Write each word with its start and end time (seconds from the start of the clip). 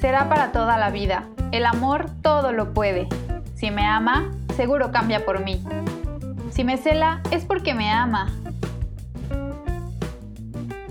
será 0.00 0.28
para 0.28 0.52
toda 0.52 0.76
la 0.78 0.90
vida. 0.90 1.24
El 1.52 1.66
amor 1.66 2.06
todo 2.22 2.52
lo 2.52 2.74
puede. 2.74 3.08
Si 3.54 3.70
me 3.70 3.86
ama, 3.86 4.30
seguro 4.56 4.92
cambia 4.92 5.24
por 5.24 5.42
mí. 5.42 5.62
Si 6.50 6.64
me 6.64 6.76
cela, 6.76 7.20
es 7.30 7.44
porque 7.44 7.74
me 7.74 7.90
ama. 7.90 8.32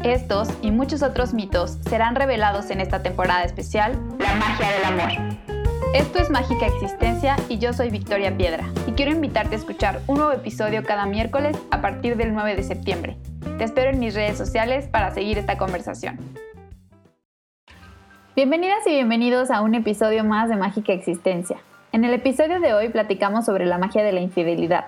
Estos 0.03 0.49
y 0.61 0.69
muchos 0.71 1.01
otros 1.01 1.33
mitos 1.33 1.79
serán 1.89 2.15
revelados 2.15 2.69
en 2.69 2.79
esta 2.79 3.01
temporada 3.01 3.43
especial, 3.43 3.99
La 4.19 4.35
magia 4.35 4.69
del 4.69 4.85
amor. 4.85 5.35
Esto 5.95 6.19
es 6.19 6.29
Mágica 6.29 6.67
Existencia 6.67 7.37
y 7.47 7.57
yo 7.57 7.73
soy 7.73 7.89
Victoria 7.89 8.35
Piedra 8.35 8.65
y 8.85 8.91
quiero 8.91 9.11
invitarte 9.11 9.55
a 9.55 9.57
escuchar 9.57 10.01
un 10.07 10.17
nuevo 10.17 10.33
episodio 10.33 10.83
cada 10.83 11.05
miércoles 11.05 11.57
a 11.71 11.81
partir 11.81 12.17
del 12.17 12.33
9 12.33 12.55
de 12.55 12.63
septiembre. 12.63 13.17
Te 13.57 13.63
espero 13.63 13.91
en 13.91 13.99
mis 13.99 14.13
redes 14.13 14.37
sociales 14.37 14.87
para 14.87 15.11
seguir 15.11 15.37
esta 15.37 15.57
conversación. 15.57 16.19
Bienvenidas 18.35 18.85
y 18.85 18.89
bienvenidos 18.89 19.49
a 19.49 19.61
un 19.61 19.75
episodio 19.75 20.25
más 20.25 20.49
de 20.49 20.57
Mágica 20.57 20.91
Existencia. 20.91 21.55
En 21.93 22.03
el 22.03 22.13
episodio 22.13 22.59
de 22.59 22.73
hoy 22.73 22.89
platicamos 22.89 23.45
sobre 23.45 23.65
la 23.65 23.77
magia 23.77 24.03
de 24.03 24.11
la 24.11 24.19
infidelidad, 24.19 24.87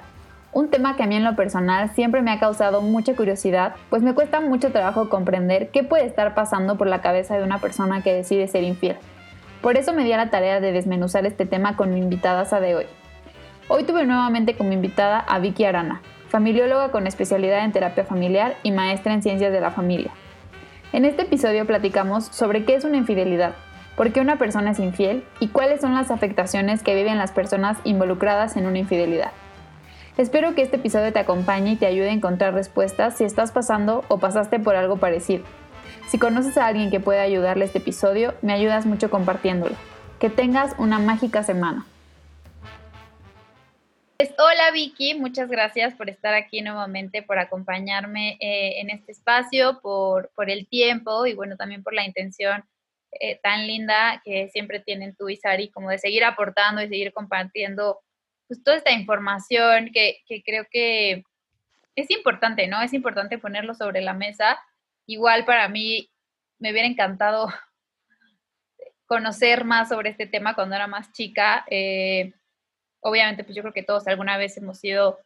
un 0.52 0.70
tema 0.70 0.98
que 0.98 1.04
a 1.04 1.08
mí 1.08 1.16
en 1.16 1.24
lo 1.24 1.38
personal 1.38 1.90
siempre 1.92 2.22
me 2.22 2.32
ha 2.32 2.42
causado 2.42 2.82
mucha 2.82 3.16
curiosidad, 3.16 3.76
pues 3.90 4.04
me 4.04 4.14
cuesta 4.14 4.42
mucho 4.42 4.74
trabajo 4.74 5.08
comprender 5.08 5.70
qué 5.70 5.82
puede 5.82 6.06
estar 6.06 6.36
pasando 6.36 6.78
por 6.78 6.88
la 6.88 7.00
cabeza 7.00 7.38
de 7.38 7.44
una 7.46 7.60
persona 7.60 8.04
que 8.04 8.14
decide 8.14 8.50
ser 8.50 8.66
infiel. 8.66 8.98
Por 9.62 9.78
eso 9.78 9.94
me 9.94 10.04
di 10.04 10.12
a 10.12 10.18
la 10.18 10.30
tarea 10.30 10.60
de 10.60 10.74
desmenuzar 10.74 11.26
este 11.26 11.46
tema 11.46 11.78
con 11.78 11.94
mi 11.94 12.02
invitada 12.02 12.44
de 12.60 12.76
hoy. 12.76 12.86
Hoy 13.70 13.86
tuve 13.86 14.06
nuevamente 14.06 14.58
como 14.58 14.74
invitada 14.74 15.20
a 15.20 15.40
Vicky 15.40 15.64
Arana, 15.64 16.02
familióloga 16.28 16.92
con 16.92 17.08
especialidad 17.08 17.64
en 17.64 17.72
terapia 17.72 18.04
familiar 18.04 18.56
y 18.64 18.72
maestra 18.72 19.14
en 19.14 19.24
ciencias 19.24 19.54
de 19.54 19.62
la 19.62 19.72
familia. 19.72 20.12
En 20.94 21.04
este 21.04 21.24
episodio 21.24 21.66
platicamos 21.66 22.28
sobre 22.28 22.64
qué 22.64 22.76
es 22.76 22.86
una 22.86 22.96
infidelidad, 22.96 23.56
por 23.98 24.14
qué 24.14 24.22
una 24.22 24.38
persona 24.38 24.72
es 24.72 24.80
infiel 24.80 25.26
y 25.42 25.50
cuáles 25.50 25.82
son 25.82 25.94
las 25.94 26.12
afectaciones 26.12 26.82
que 26.82 26.96
viven 26.96 27.18
las 27.18 27.34
personas 27.34 27.78
involucradas 27.84 28.56
en 28.56 28.66
una 28.66 28.80
infidelidad. 28.80 29.32
Espero 30.18 30.56
que 30.56 30.62
este 30.62 30.78
episodio 30.78 31.12
te 31.12 31.20
acompañe 31.20 31.74
y 31.74 31.76
te 31.76 31.88
ayude 31.88 32.10
a 32.10 32.14
encontrar 32.14 32.54
respuestas 32.54 33.18
si 33.18 33.26
estás 33.26 33.52
pasando 33.52 34.06
o 34.08 34.18
pasaste 34.18 34.60
por 34.60 34.78
algo 34.78 34.96
parecido. 34.96 35.44
Si 36.08 36.18
conoces 36.18 36.58
a 36.58 36.66
alguien 36.66 36.90
que 36.90 37.02
pueda 37.02 37.22
ayudarle 37.22 37.66
a 37.66 37.68
este 37.68 37.80
episodio, 37.80 38.34
me 38.42 38.54
ayudas 38.54 38.86
mucho 38.86 39.10
compartiéndolo. 39.10 39.76
Que 40.20 40.30
tengas 40.30 40.74
una 40.78 41.00
mágica 41.00 41.44
semana. 41.44 41.86
Pues, 44.18 44.34
hola 44.40 44.72
Vicky, 44.72 45.14
muchas 45.14 45.48
gracias 45.48 45.94
por 45.94 46.10
estar 46.10 46.34
aquí 46.34 46.62
nuevamente, 46.62 47.22
por 47.22 47.38
acompañarme 47.38 48.38
eh, 48.40 48.80
en 48.82 48.90
este 48.90 49.12
espacio, 49.12 49.80
por, 49.80 50.32
el 50.48 50.68
tiempo 50.68 51.28
y 51.28 51.36
bueno, 51.36 51.56
también 51.56 51.84
por 51.84 51.94
la 51.94 52.04
intención 52.04 52.64
eh, 53.12 53.40
tan 53.44 53.68
linda 53.68 54.20
que 54.26 54.50
siempre 54.50 54.80
tienen 54.80 55.16
tú 55.16 55.30
y 55.30 55.38
Sari, 55.38 55.70
como 55.70 55.92
de 55.92 56.00
seguir 56.00 56.24
aportando 56.24 56.82
y 56.82 56.88
seguir 56.88 57.14
compartiendo 57.14 58.00
pues, 58.48 58.64
toda 58.64 58.78
esta 58.78 58.92
información 58.92 59.92
que, 59.94 60.24
que 60.28 60.42
creo 60.42 60.66
que 60.72 61.24
es 61.96 62.10
importante, 62.10 62.66
¿no? 62.66 62.82
Es 62.82 62.94
importante 62.94 63.38
ponerlo 63.38 63.76
sobre 63.76 64.02
la 64.02 64.14
mesa. 64.14 64.60
Igual 65.06 65.46
para 65.46 65.70
mí 65.70 66.10
me 66.58 66.72
hubiera 66.72 66.88
encantado 66.88 67.50
conocer 69.06 69.64
más 69.64 69.90
sobre 69.90 70.10
este 70.10 70.26
tema 70.26 70.56
cuando 70.56 70.76
era 70.76 70.88
más 70.88 71.12
chica. 71.12 71.66
Eh, 71.70 72.34
obviamente, 73.08 73.44
pues 73.44 73.56
yo 73.56 73.62
creo 73.62 73.74
que 73.74 73.84
todos 73.84 74.06
alguna 74.08 74.38
vez 74.38 74.58
hemos 74.58 74.80
sido, 74.80 75.20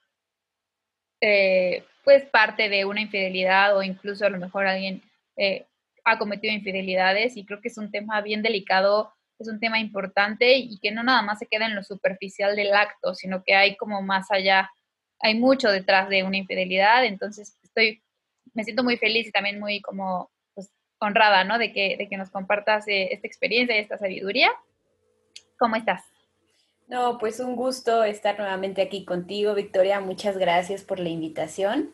eh, 1.20 1.84
pues, 2.04 2.26
parte 2.26 2.70
de 2.70 2.86
una 2.86 3.02
infidelidad 3.02 3.76
o 3.76 3.82
incluso 3.82 4.26
a 4.26 4.30
lo 4.30 4.38
mejor 4.38 4.68
alguien 4.68 5.02
eh, 5.36 5.66
ha 6.04 6.20
cometido 6.20 6.54
infidelidades 6.54 7.38
y 7.38 7.46
creo 7.46 7.60
que 7.60 7.70
es 7.70 7.78
un 7.78 7.92
tema 7.92 8.22
bien 8.22 8.44
delicado, 8.44 9.14
es 9.40 9.48
un 9.48 9.60
tema 9.60 9.80
importante 9.80 10.54
y 10.54 10.80
que 10.80 10.92
no 10.92 11.02
nada 11.04 11.24
más 11.24 11.40
se 11.40 11.48
queda 11.48 11.66
en 11.66 11.76
lo 11.76 11.84
superficial 11.84 12.56
del 12.56 12.74
acto, 12.74 13.16
sino 13.16 13.44
que 13.44 13.56
hay 13.56 13.76
como 13.78 14.04
más 14.04 14.30
allá, 14.30 14.72
hay 15.20 15.36
mucho 15.36 15.72
detrás 15.72 16.08
de 16.10 16.24
una 16.24 16.38
infidelidad, 16.38 17.06
entonces 17.06 17.58
estoy, 17.64 18.04
me 18.54 18.64
siento 18.64 18.84
muy 18.84 18.98
feliz 18.98 19.28
y 19.28 19.32
también 19.32 19.60
muy 19.60 19.82
como 19.82 20.30
pues, 20.54 20.72
honrada, 21.00 21.44
¿no? 21.44 21.58
De 21.58 21.74
que, 21.74 21.98
de 21.98 22.08
que 22.08 22.18
nos 22.18 22.30
compartas 22.30 22.88
eh, 22.88 23.10
esta 23.12 23.26
experiencia 23.26 23.76
y 23.76 23.80
esta 23.80 23.98
sabiduría. 23.98 24.52
¿Cómo 25.58 25.76
estás? 25.76 26.11
No, 26.92 27.18
pues 27.18 27.40
un 27.40 27.56
gusto 27.56 28.04
estar 28.04 28.38
nuevamente 28.38 28.82
aquí 28.82 29.06
contigo, 29.06 29.54
Victoria. 29.54 30.02
Muchas 30.02 30.38
gracias 30.38 30.84
por 30.84 31.00
la 31.00 31.08
invitación 31.08 31.94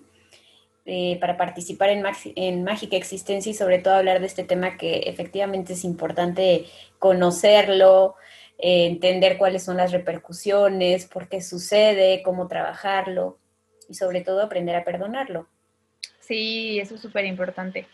eh, 0.87 1.19
para 1.21 1.37
participar 1.37 1.91
en, 1.91 2.63
Mágica 2.63 2.97
Existencia 2.97 3.51
y 3.51 3.53
sobre 3.53 3.77
todo 3.77 3.93
hablar 3.93 4.21
de 4.21 4.25
este 4.25 4.43
tema 4.43 4.75
que 4.75 5.01
efectivamente 5.05 5.73
es 5.73 5.83
importante 5.83 6.65
conocerlo, 6.97 8.15
eh, 8.57 8.87
entender 8.87 9.37
cuáles 9.37 9.63
son 9.63 9.77
las 9.77 9.91
repercusiones, 9.91 11.05
por 11.05 11.29
qué 11.29 11.41
sucede, 11.41 12.23
cómo 12.23 12.47
trabajarlo 12.47 13.37
y 13.87 13.93
sobre 13.93 14.21
todo 14.21 14.41
aprender 14.41 14.75
a 14.75 14.83
perdonarlo. 14.83 15.47
Sí, 16.21 16.79
eso 16.79 16.95
es 16.95 17.01
súper 17.01 17.25
importante. 17.25 17.85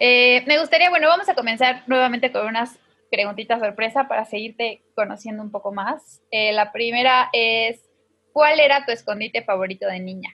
Eh, 0.00 0.42
me 0.48 0.58
gustaría, 0.58 0.90
bueno, 0.90 1.06
vamos 1.06 1.28
a 1.28 1.36
comenzar 1.36 1.84
nuevamente 1.86 2.32
con 2.32 2.44
unas 2.44 2.76
preguntita 3.10 3.58
sorpresa 3.58 4.08
para 4.08 4.24
seguirte 4.24 4.82
conociendo 4.94 5.42
un 5.42 5.50
poco 5.50 5.72
más. 5.72 6.22
Eh, 6.30 6.52
la 6.52 6.72
primera 6.72 7.28
es, 7.32 7.80
¿cuál 8.32 8.60
era 8.60 8.86
tu 8.86 8.92
escondite 8.92 9.42
favorito 9.42 9.86
de 9.86 10.00
niña? 10.00 10.30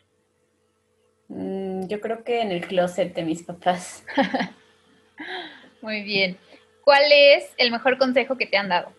Mm, 1.29 1.87
yo 1.87 2.01
creo 2.01 2.23
que 2.23 2.41
en 2.41 2.53
el 2.53 2.67
closet 2.67 3.15
de 3.15 3.23
mis 3.23 3.43
papás. 3.43 4.05
Muy 5.83 6.03
bien. 6.03 6.39
¿Cuál 6.85 7.05
es 7.11 7.53
el 7.57 7.71
mejor 7.73 7.99
consejo 7.99 8.37
que 8.37 8.47
te 8.47 8.57
han 8.57 8.69
dado? 8.69 8.93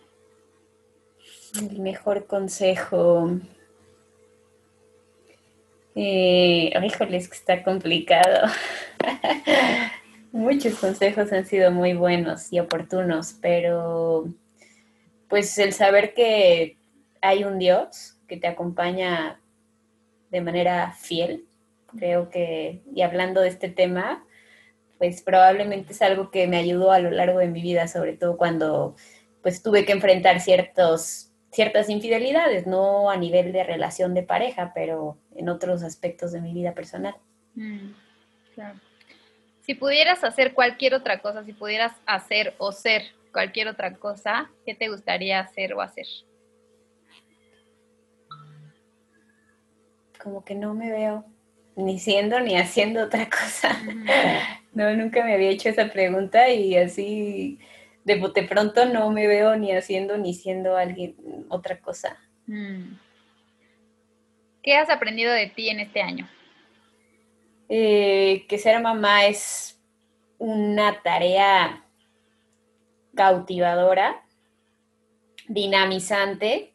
El 1.58 1.80
mejor 1.80 2.26
consejo. 2.26 3.30
Eh, 5.94 6.70
híjole, 6.84 7.16
es 7.16 7.28
que 7.28 7.36
está 7.36 7.62
complicado. 7.62 8.48
Muchos 10.32 10.78
consejos 10.78 11.32
han 11.32 11.46
sido 11.46 11.70
muy 11.70 11.94
buenos 11.94 12.52
y 12.52 12.60
oportunos, 12.60 13.34
pero 13.40 14.26
pues 15.28 15.56
el 15.58 15.72
saber 15.72 16.14
que 16.14 16.76
hay 17.20 17.44
un 17.44 17.58
Dios 17.58 18.18
que 18.26 18.36
te 18.36 18.46
acompaña 18.46 19.40
de 20.30 20.40
manera 20.40 20.92
fiel, 20.92 21.46
creo 21.96 22.28
que, 22.28 22.82
y 22.94 23.02
hablando 23.02 23.40
de 23.40 23.48
este 23.48 23.68
tema, 23.68 24.24
pues 24.98 25.22
probablemente 25.22 25.92
es 25.92 26.02
algo 26.02 26.30
que 26.30 26.46
me 26.46 26.58
ayudó 26.58 26.92
a 26.92 26.98
lo 26.98 27.10
largo 27.10 27.38
de 27.38 27.48
mi 27.48 27.62
vida, 27.62 27.88
sobre 27.88 28.14
todo 28.14 28.36
cuando 28.36 28.96
pues 29.42 29.62
tuve 29.62 29.86
que 29.86 29.92
enfrentar 29.92 30.40
ciertos, 30.40 31.30
ciertas 31.50 31.88
infidelidades, 31.88 32.66
no 32.66 33.08
a 33.08 33.16
nivel 33.16 33.52
de 33.52 33.64
relación 33.64 34.12
de 34.12 34.24
pareja, 34.24 34.72
pero 34.74 35.16
en 35.36 35.48
otros 35.48 35.82
aspectos 35.82 36.32
de 36.32 36.40
mi 36.40 36.52
vida 36.52 36.74
personal. 36.74 37.14
Mm, 37.54 37.92
claro. 38.54 38.78
Si 39.68 39.74
pudieras 39.74 40.24
hacer 40.24 40.54
cualquier 40.54 40.94
otra 40.94 41.20
cosa, 41.20 41.44
si 41.44 41.52
pudieras 41.52 41.92
hacer 42.06 42.54
o 42.56 42.72
ser 42.72 43.02
cualquier 43.34 43.68
otra 43.68 43.96
cosa, 43.96 44.50
¿qué 44.64 44.74
te 44.74 44.88
gustaría 44.88 45.40
hacer 45.40 45.74
o 45.74 45.82
hacer? 45.82 46.06
Como 50.18 50.42
que 50.42 50.54
no 50.54 50.72
me 50.72 50.90
veo 50.90 51.26
ni 51.76 51.98
siendo 51.98 52.40
ni 52.40 52.56
haciendo 52.56 53.04
otra 53.04 53.28
cosa. 53.28 53.78
No, 54.72 54.94
nunca 54.94 55.22
me 55.22 55.34
había 55.34 55.50
hecho 55.50 55.68
esa 55.68 55.92
pregunta 55.92 56.48
y 56.48 56.76
así 56.76 57.58
de 58.04 58.14
bote 58.16 58.44
pronto 58.44 58.86
no 58.86 59.10
me 59.10 59.26
veo 59.26 59.56
ni 59.56 59.72
haciendo 59.72 60.16
ni 60.16 60.32
siendo 60.32 60.78
alguien 60.78 61.14
otra 61.50 61.78
cosa. 61.78 62.16
Mm. 62.46 62.94
¿Qué 64.62 64.76
has 64.76 64.88
aprendido 64.88 65.30
de 65.32 65.48
ti 65.48 65.68
en 65.68 65.80
este 65.80 66.00
año? 66.00 66.26
Eh, 67.68 68.46
que 68.48 68.58
ser 68.58 68.80
mamá 68.80 69.26
es 69.26 69.80
una 70.38 71.02
tarea 71.02 71.84
cautivadora, 73.14 74.24
dinamizante, 75.48 76.74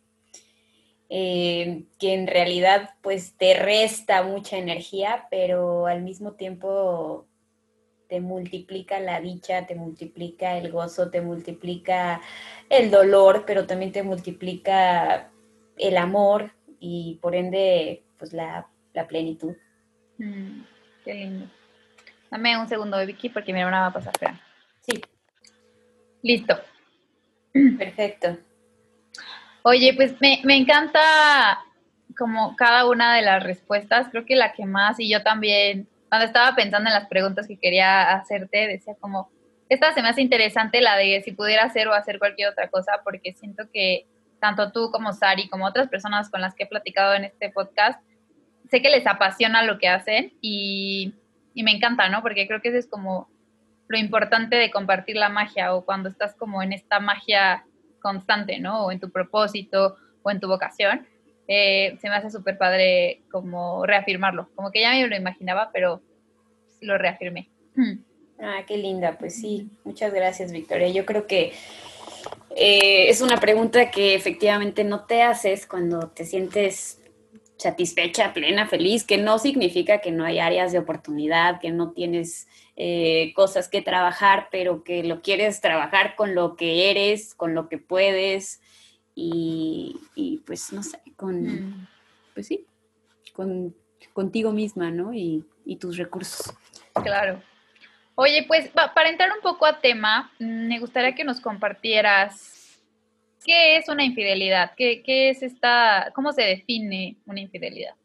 eh, 1.09 1.85
que 1.99 2.13
en 2.13 2.27
realidad 2.27 2.91
pues 3.01 3.37
te 3.37 3.53
resta 3.53 4.23
mucha 4.23 4.57
energía, 4.57 5.27
pero 5.29 5.87
al 5.87 6.01
mismo 6.01 6.33
tiempo 6.33 7.27
te 8.07 8.19
multiplica 8.19 8.99
la 8.99 9.21
dicha, 9.21 9.65
te 9.65 9.75
multiplica 9.75 10.57
el 10.57 10.71
gozo, 10.71 11.09
te 11.09 11.21
multiplica 11.21 12.21
el 12.69 12.91
dolor, 12.91 13.43
pero 13.47 13.65
también 13.65 13.91
te 13.91 14.03
multiplica 14.03 15.31
el 15.77 15.97
amor 15.97 16.51
y 16.79 17.19
por 17.21 17.35
ende 17.35 18.03
pues 18.17 18.33
la, 18.33 18.67
plenitud. 19.07 19.55
Mm. 20.17 20.61
Qué 21.03 21.13
lindo. 21.13 21.47
Dame 22.31 22.57
un 22.57 22.67
segundo, 22.67 22.97
Vicky, 23.05 23.29
porque 23.29 23.53
mi 23.53 23.59
hermana 23.59 23.81
va 23.81 23.87
a 23.87 23.93
pasar. 23.93 24.13
Espera. 24.13 24.39
Sí. 24.81 25.01
Listo. 26.21 26.57
Perfecto. 27.77 28.37
Oye, 29.63 29.93
pues 29.93 30.19
me, 30.19 30.41
me 30.43 30.57
encanta 30.57 31.59
como 32.17 32.55
cada 32.55 32.87
una 32.89 33.15
de 33.15 33.21
las 33.21 33.43
respuestas. 33.43 34.07
Creo 34.09 34.25
que 34.25 34.35
la 34.35 34.53
que 34.53 34.65
más, 34.65 34.99
y 34.99 35.09
yo 35.09 35.23
también, 35.23 35.87
cuando 36.09 36.25
estaba 36.25 36.55
pensando 36.55 36.89
en 36.89 36.95
las 36.95 37.07
preguntas 37.07 37.47
que 37.47 37.57
quería 37.57 38.13
hacerte, 38.13 38.67
decía 38.67 38.95
como, 38.99 39.29
esta 39.69 39.93
se 39.93 40.01
me 40.01 40.09
hace 40.09 40.21
interesante 40.21 40.81
la 40.81 40.95
de 40.95 41.21
si 41.23 41.31
pudiera 41.31 41.63
hacer 41.63 41.87
o 41.87 41.93
hacer 41.93 42.19
cualquier 42.19 42.49
otra 42.49 42.69
cosa, 42.69 43.01
porque 43.03 43.33
siento 43.33 43.63
que 43.71 44.05
tanto 44.39 44.71
tú 44.71 44.91
como 44.91 45.13
Sari, 45.13 45.47
como 45.49 45.65
otras 45.65 45.87
personas 45.87 46.29
con 46.29 46.41
las 46.41 46.53
que 46.55 46.63
he 46.63 46.67
platicado 46.67 47.13
en 47.13 47.25
este 47.25 47.49
podcast, 47.49 48.01
sé 48.73 48.81
que 48.81 48.89
les 48.89 49.05
apasiona 49.05 49.61
lo 49.61 49.77
que 49.77 49.87
hacen 49.87 50.33
y, 50.41 51.13
y 51.53 51.61
me 51.61 51.69
encanta, 51.69 52.09
¿no? 52.09 52.23
Porque 52.23 52.47
creo 52.47 52.59
que 52.59 52.69
eso 52.69 52.79
es 52.79 52.87
como 52.87 53.29
lo 53.87 53.99
importante 53.99 54.55
de 54.55 54.71
compartir 54.71 55.15
la 55.15 55.29
magia 55.29 55.75
o 55.75 55.85
cuando 55.85 56.09
estás 56.09 56.33
como 56.33 56.63
en 56.63 56.73
esta 56.73 56.99
magia 56.99 57.67
constante, 58.01 58.59
¿no? 58.59 58.87
O 58.87 58.91
en 58.91 58.99
tu 58.99 59.11
propósito 59.11 59.97
o 60.23 60.31
en 60.31 60.39
tu 60.39 60.47
vocación, 60.47 61.05
eh, 61.47 61.99
se 62.01 62.09
me 62.09 62.15
hace 62.15 62.31
súper 62.31 62.57
padre 62.57 63.21
como 63.29 63.85
reafirmarlo. 63.85 64.49
Como 64.55 64.71
que 64.71 64.81
ya 64.81 64.89
me 64.93 65.07
lo 65.07 65.15
imaginaba, 65.15 65.69
pero 65.71 66.01
lo 66.81 66.97
reafirmé. 66.97 67.49
Ah, 68.45 68.63
qué 68.67 68.75
linda, 68.75 69.15
pues 69.17 69.39
sí, 69.39 69.69
muchas 69.85 70.11
gracias 70.11 70.51
Victoria. 70.51 70.89
Yo 70.89 71.05
creo 71.05 71.27
que 71.27 71.53
eh, 72.57 73.07
es 73.07 73.21
una 73.21 73.39
pregunta 73.39 73.89
que 73.89 74.15
efectivamente 74.15 74.83
no 74.83 75.05
te 75.05 75.21
haces 75.21 75.65
cuando 75.65 76.09
te 76.09 76.25
sientes 76.25 77.02
satisfecha, 77.63 78.33
plena, 78.33 78.67
feliz, 78.67 79.05
que 79.05 79.17
no 79.17 79.39
significa 79.39 79.99
que 79.99 80.11
no 80.11 80.25
hay 80.25 80.39
áreas 80.39 80.71
de 80.71 80.79
oportunidad, 80.79 81.59
que 81.59 81.71
no 81.71 81.91
tienes 81.91 82.47
eh, 82.75 83.33
cosas 83.35 83.69
que 83.69 83.81
trabajar, 83.81 84.49
pero 84.51 84.83
que 84.83 85.03
lo 85.03 85.21
quieres 85.21 85.61
trabajar 85.61 86.15
con 86.15 86.35
lo 86.35 86.55
que 86.55 86.91
eres, 86.91 87.33
con 87.33 87.55
lo 87.55 87.69
que 87.69 87.77
puedes 87.77 88.61
y, 89.15 90.41
pues 90.45 90.73
no 90.73 90.83
sé, 90.83 90.99
con, 91.15 91.43
mm. 91.43 91.87
pues 92.33 92.47
sí, 92.47 92.65
con, 93.33 93.75
contigo 94.11 94.51
misma, 94.51 94.91
¿no? 94.91 95.13
Y, 95.13 95.45
y 95.65 95.77
tus 95.77 95.97
recursos. 95.97 96.53
Claro. 97.01 97.41
Oye, 98.15 98.45
pues 98.47 98.69
para 98.69 99.09
entrar 99.09 99.31
un 99.31 99.41
poco 99.41 99.65
a 99.65 99.79
tema, 99.79 100.31
mm, 100.39 100.67
me 100.67 100.79
gustaría 100.79 101.15
que 101.15 101.23
nos 101.23 101.39
compartieras 101.39 102.62
qué 103.45 103.77
es 103.77 103.89
una 103.89 104.03
infidelidad, 104.03 104.71
qué, 104.75 105.03
qué 105.03 105.29
es 105.29 105.43
esta, 105.43 106.11
cómo 106.15 106.31
se 106.31 106.43
define 106.43 107.17
una 107.25 107.41
infidelidad. 107.41 107.95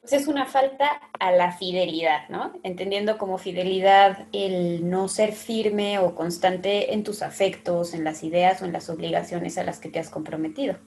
Pues 0.00 0.14
es 0.14 0.28
una 0.28 0.46
falta 0.46 1.00
a 1.18 1.30
la 1.30 1.52
fidelidad, 1.52 2.28
¿no? 2.30 2.58
Entendiendo 2.62 3.18
como 3.18 3.36
fidelidad 3.36 4.26
el 4.32 4.88
no 4.88 5.08
ser 5.08 5.32
firme 5.32 5.98
o 5.98 6.14
constante 6.14 6.94
en 6.94 7.04
tus 7.04 7.20
afectos, 7.20 7.92
en 7.92 8.04
las 8.04 8.22
ideas 8.24 8.62
o 8.62 8.64
en 8.64 8.72
las 8.72 8.88
obligaciones 8.88 9.58
a 9.58 9.64
las 9.64 9.78
que 9.78 9.90
te 9.90 9.98
has 9.98 10.08
comprometido. 10.08 10.78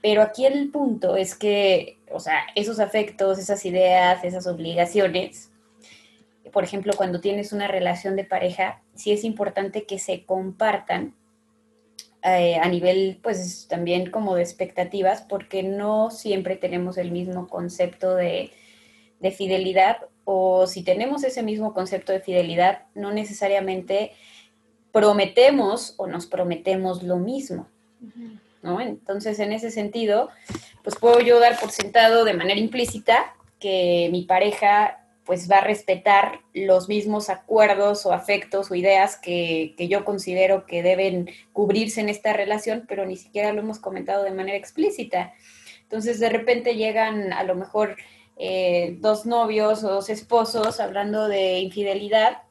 Pero 0.00 0.22
aquí 0.22 0.46
el 0.46 0.70
punto 0.70 1.16
es 1.16 1.34
que, 1.34 1.98
o 2.10 2.20
sea, 2.20 2.46
esos 2.54 2.78
afectos, 2.78 3.38
esas 3.38 3.64
ideas, 3.66 4.22
esas 4.24 4.46
obligaciones, 4.46 5.50
por 6.52 6.64
ejemplo, 6.64 6.92
cuando 6.96 7.20
tienes 7.20 7.52
una 7.52 7.66
relación 7.66 8.16
de 8.16 8.24
pareja, 8.24 8.82
sí 8.94 9.12
es 9.12 9.24
importante 9.24 9.84
que 9.84 9.98
se 9.98 10.24
compartan 10.24 11.14
eh, 12.28 12.56
a 12.56 12.68
nivel, 12.68 13.20
pues 13.22 13.68
también 13.68 14.10
como 14.10 14.34
de 14.34 14.42
expectativas, 14.42 15.22
porque 15.22 15.62
no 15.62 16.10
siempre 16.10 16.56
tenemos 16.56 16.98
el 16.98 17.12
mismo 17.12 17.46
concepto 17.46 18.16
de, 18.16 18.50
fidelidad 19.36 19.98
o 20.24 20.66
si 20.66 20.82
tenemos 20.82 21.22
ese 21.22 21.44
mismo 21.44 21.72
concepto 21.72 22.12
de 22.12 22.20
fidelidad, 22.20 22.82
no 22.94 23.12
necesariamente 23.12 24.12
prometemos 24.90 25.94
o 25.98 26.08
nos 26.08 26.26
prometemos 26.26 27.04
lo 27.04 27.16
mismo. 27.16 27.68
¿no? 28.62 28.80
Entonces, 28.80 29.38
en 29.38 29.52
ese 29.52 29.70
sentido, 29.70 30.30
pues 30.82 30.96
puedo 30.96 31.20
yo 31.20 31.38
dar 31.38 31.58
por 31.60 31.70
sentado 31.70 32.24
de 32.24 32.34
manera 32.34 32.58
implícita 32.58 33.36
que 33.60 34.08
mi 34.10 34.22
pareja 34.22 35.05
pues 35.26 35.50
va 35.50 35.58
a 35.58 35.64
respetar 35.64 36.40
los 36.54 36.88
mismos 36.88 37.28
acuerdos 37.28 38.06
o 38.06 38.12
afectos 38.12 38.70
o 38.70 38.74
ideas 38.74 39.16
que, 39.16 39.74
yo 39.78 40.04
considero 40.04 40.64
que 40.64 40.82
deben 40.82 41.28
cubrirse 41.52 42.00
en 42.00 42.08
esta 42.08 42.32
relación, 42.32 42.84
pero 42.88 43.04
ni 43.04 43.16
siquiera 43.16 43.52
lo 43.52 43.60
hemos 43.60 43.80
comentado 43.80 44.22
de 44.22 44.30
manera 44.30 44.56
explícita. 44.56 45.34
Entonces 45.82 46.20
de 46.20 46.28
repente 46.28 46.76
llegan 46.76 47.32
a 47.32 47.42
lo 47.42 47.56
mejor 47.56 47.96
eh, 48.38 48.96
dos 49.00 49.26
novios 49.26 49.82
o 49.82 49.88
dos 49.88 50.08
esposos 50.08 50.78
hablando 50.78 51.26
de 51.26 51.58
infidelidad 51.58 52.45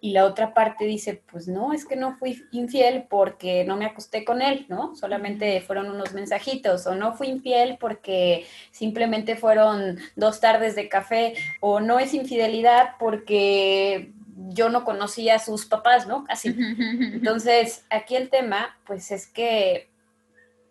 y 0.00 0.12
la 0.12 0.24
otra 0.24 0.54
parte 0.54 0.86
dice, 0.86 1.22
pues 1.30 1.46
no, 1.46 1.72
es 1.72 1.84
que 1.84 1.96
no 1.96 2.16
fui 2.16 2.42
infiel 2.52 3.04
porque 3.08 3.64
no 3.64 3.76
me 3.76 3.84
acosté 3.84 4.24
con 4.24 4.40
él, 4.40 4.66
¿no? 4.68 4.96
Solamente 4.96 5.60
fueron 5.60 5.90
unos 5.90 6.14
mensajitos, 6.14 6.86
o 6.86 6.94
no 6.94 7.12
fui 7.12 7.28
infiel 7.28 7.76
porque 7.78 8.46
simplemente 8.70 9.36
fueron 9.36 9.98
dos 10.16 10.40
tardes 10.40 10.74
de 10.74 10.88
café, 10.88 11.34
o 11.60 11.80
no 11.80 11.98
es 11.98 12.14
infidelidad 12.14 12.92
porque 12.98 14.12
yo 14.48 14.70
no 14.70 14.84
conocía 14.84 15.36
a 15.36 15.38
sus 15.38 15.66
papás, 15.66 16.06
¿no? 16.06 16.24
Así. 16.28 16.56
Entonces, 16.58 17.84
aquí 17.90 18.16
el 18.16 18.30
tema, 18.30 18.78
pues 18.86 19.10
es 19.10 19.26
que 19.26 19.90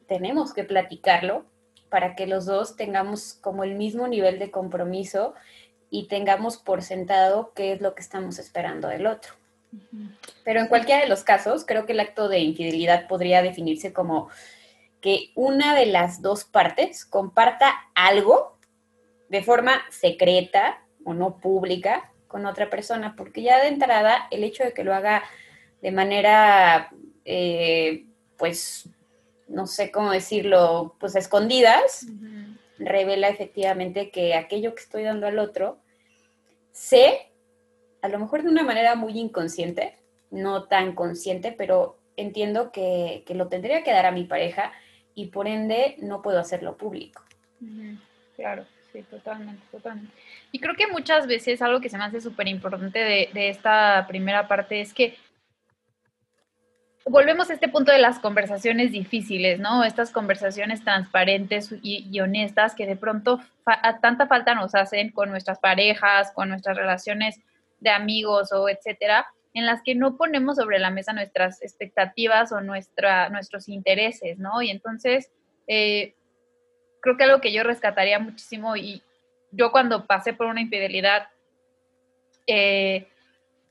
tenemos 0.08 0.54
que 0.54 0.64
platicarlo 0.64 1.46
para 1.90 2.16
que 2.16 2.28
los 2.28 2.46
dos 2.46 2.76
tengamos 2.76 3.34
como 3.34 3.64
el 3.64 3.76
mismo 3.76 4.08
nivel 4.08 4.40
de 4.40 4.52
compromiso 4.52 5.34
y 5.90 6.08
tengamos 6.08 6.58
por 6.58 6.82
sentado 6.82 7.54
qué 7.56 7.74
es 7.74 7.82
lo 7.82 7.96
que 7.96 8.02
estamos 8.02 8.40
esperando 8.40 8.88
del 8.88 9.08
otro. 9.08 9.34
Pero 10.44 10.60
en 10.60 10.68
cualquiera 10.68 11.02
de 11.02 11.08
los 11.08 11.24
casos, 11.24 11.64
creo 11.66 11.86
que 11.86 11.94
el 11.94 12.00
acto 12.00 12.28
de 12.28 12.40
infidelidad 12.40 13.08
podría 13.08 13.42
definirse 13.42 13.94
como 13.94 14.30
que 15.02 15.32
una 15.36 15.76
de 15.76 15.86
las 15.86 16.22
dos 16.22 16.44
partes 16.44 17.06
comparta 17.06 17.74
algo 17.96 18.58
de 19.30 19.44
forma 19.44 19.82
secreta 19.92 20.84
o 21.06 21.14
no 21.14 21.38
pública 21.38 22.12
con 22.28 22.46
otra 22.46 22.70
persona, 22.70 23.16
porque 23.16 23.42
ya 23.42 23.60
de 23.60 23.68
entrada 23.68 24.28
el 24.32 24.44
hecho 24.44 24.64
de 24.64 24.74
que 24.74 24.84
lo 24.84 24.94
haga 24.94 25.24
de 25.82 25.92
manera, 25.92 26.92
eh, 27.26 28.06
pues, 28.38 28.90
no 29.48 29.66
sé 29.66 29.92
cómo 29.92 30.12
decirlo, 30.12 30.96
pues 31.00 31.16
a 31.16 31.20
escondidas, 31.20 32.06
revela 32.80 33.30
efectivamente 33.30 34.10
que 34.10 34.34
aquello 34.34 34.74
que 34.74 34.82
estoy 34.82 35.04
dando 35.04 35.28
al 35.28 35.40
otro, 35.40 35.80
sé, 36.72 37.32
a 38.02 38.08
lo 38.08 38.20
mejor 38.20 38.44
de 38.44 38.50
una 38.50 38.64
manera 38.64 38.96
muy 38.96 39.20
inconsciente, 39.20 39.96
no 40.32 40.64
tan 40.64 40.96
consciente, 40.96 41.52
pero 41.52 41.98
entiendo 42.16 42.72
que, 42.72 43.24
lo 43.30 43.48
tendría 43.48 43.84
que 43.84 43.92
dar 43.92 44.06
a 44.06 44.12
mi 44.12 44.24
pareja 44.24 44.72
y 45.16 45.28
por 45.28 45.48
ende 45.48 45.96
no 46.00 46.22
puedo 46.22 46.40
hacerlo 46.40 46.78
público. 46.78 47.24
Claro, 48.36 48.66
sí, 48.92 49.04
totalmente, 49.04 49.62
totalmente. 49.72 50.14
Y 50.52 50.60
creo 50.60 50.76
que 50.76 50.88
muchas 50.88 51.28
veces 51.28 51.62
algo 51.62 51.82
que 51.82 51.90
se 51.90 51.98
me 51.98 52.06
hace 52.06 52.22
súper 52.22 52.48
importante 52.48 53.00
de, 53.00 53.30
de 53.34 53.50
esta 53.50 54.06
primera 54.08 54.48
parte 54.48 54.80
es 54.80 54.94
que 54.94 55.18
volvemos 57.10 57.50
a 57.50 57.54
este 57.54 57.68
punto 57.68 57.92
de 57.92 57.98
las 57.98 58.20
conversaciones 58.20 58.92
difíciles, 58.92 59.60
¿no? 59.60 59.84
Estas 59.84 60.12
conversaciones 60.12 60.84
transparentes 60.84 61.74
y, 61.82 62.20
honestas 62.20 62.76
que 62.76 62.86
de 62.86 62.96
pronto 62.96 63.40
tanta 64.02 64.28
falta 64.28 64.56
nos 64.56 64.76
hacen 64.76 65.12
con 65.12 65.30
nuestras 65.30 65.60
parejas, 65.60 66.32
con 66.34 66.50
nuestras 66.50 66.78
relaciones 66.78 67.40
de 67.80 67.90
amigos 67.90 68.52
o 68.52 68.70
etcétera, 68.70 69.28
en 69.54 69.66
las 69.66 69.82
que 69.82 69.96
no 69.96 70.18
ponemos 70.18 70.58
sobre 70.58 70.80
la 70.80 70.92
mesa 70.92 71.14
nuestras 71.14 71.62
expectativas 71.62 72.52
o 72.52 72.62
nuestra, 72.62 73.30
nuestros 73.30 73.68
intereses, 73.68 74.38
¿no? 74.38 74.62
Y 74.62 74.70
entonces, 74.70 75.32
eh, 75.68 76.14
creo 77.02 77.18
que 77.18 77.24
algo 77.24 77.42
que 77.42 77.52
yo 77.52 77.64
rescataría 77.64 78.20
muchísimo 78.20 78.76
y 78.76 79.02
yo 79.52 79.72
cuando 79.72 80.06
pasé 80.06 80.34
por 80.34 80.48
una 80.48 80.62
infidelidad, 80.62 81.28
eh, 82.46 83.08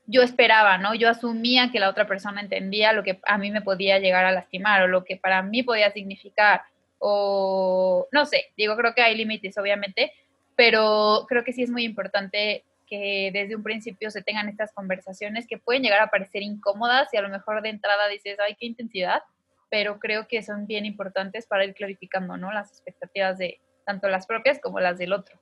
yo 0.09 0.23
esperaba, 0.23 0.79
¿no? 0.79 0.95
Yo 0.95 1.07
asumía 1.07 1.69
que 1.71 1.79
la 1.79 1.87
otra 1.87 2.07
persona 2.07 2.41
entendía 2.41 2.93
lo 2.93 3.03
que 3.03 3.19
a 3.27 3.37
mí 3.37 3.51
me 3.51 3.61
podía 3.61 3.99
llegar 3.99 4.25
a 4.25 4.31
lastimar 4.31 4.81
o 4.81 4.87
lo 4.87 5.03
que 5.03 5.17
para 5.17 5.43
mí 5.43 5.61
podía 5.61 5.91
significar 5.91 6.63
o 6.97 8.07
no 8.11 8.25
sé, 8.25 8.47
digo, 8.57 8.75
creo 8.75 8.95
que 8.95 9.03
hay 9.03 9.15
límites 9.15 9.57
obviamente, 9.59 10.11
pero 10.55 11.25
creo 11.29 11.43
que 11.43 11.53
sí 11.53 11.61
es 11.61 11.69
muy 11.69 11.83
importante 11.83 12.63
que 12.87 13.29
desde 13.31 13.55
un 13.55 13.61
principio 13.61 14.09
se 14.09 14.23
tengan 14.23 14.49
estas 14.49 14.73
conversaciones 14.73 15.45
que 15.47 15.59
pueden 15.59 15.83
llegar 15.83 16.01
a 16.01 16.09
parecer 16.09 16.41
incómodas 16.41 17.13
y 17.13 17.17
a 17.17 17.21
lo 17.21 17.29
mejor 17.29 17.61
de 17.61 17.69
entrada 17.69 18.07
dices, 18.07 18.37
ay, 18.43 18.57
qué 18.59 18.65
intensidad, 18.65 19.21
pero 19.69 19.99
creo 19.99 20.27
que 20.27 20.41
son 20.41 20.65
bien 20.65 20.87
importantes 20.87 21.45
para 21.45 21.65
ir 21.65 21.75
clarificando, 21.75 22.35
¿no? 22.35 22.51
Las 22.51 22.71
expectativas 22.71 23.37
de 23.37 23.59
tanto 23.85 24.09
las 24.09 24.25
propias 24.25 24.59
como 24.59 24.79
las 24.79 24.97
del 24.97 25.13
otro. 25.13 25.39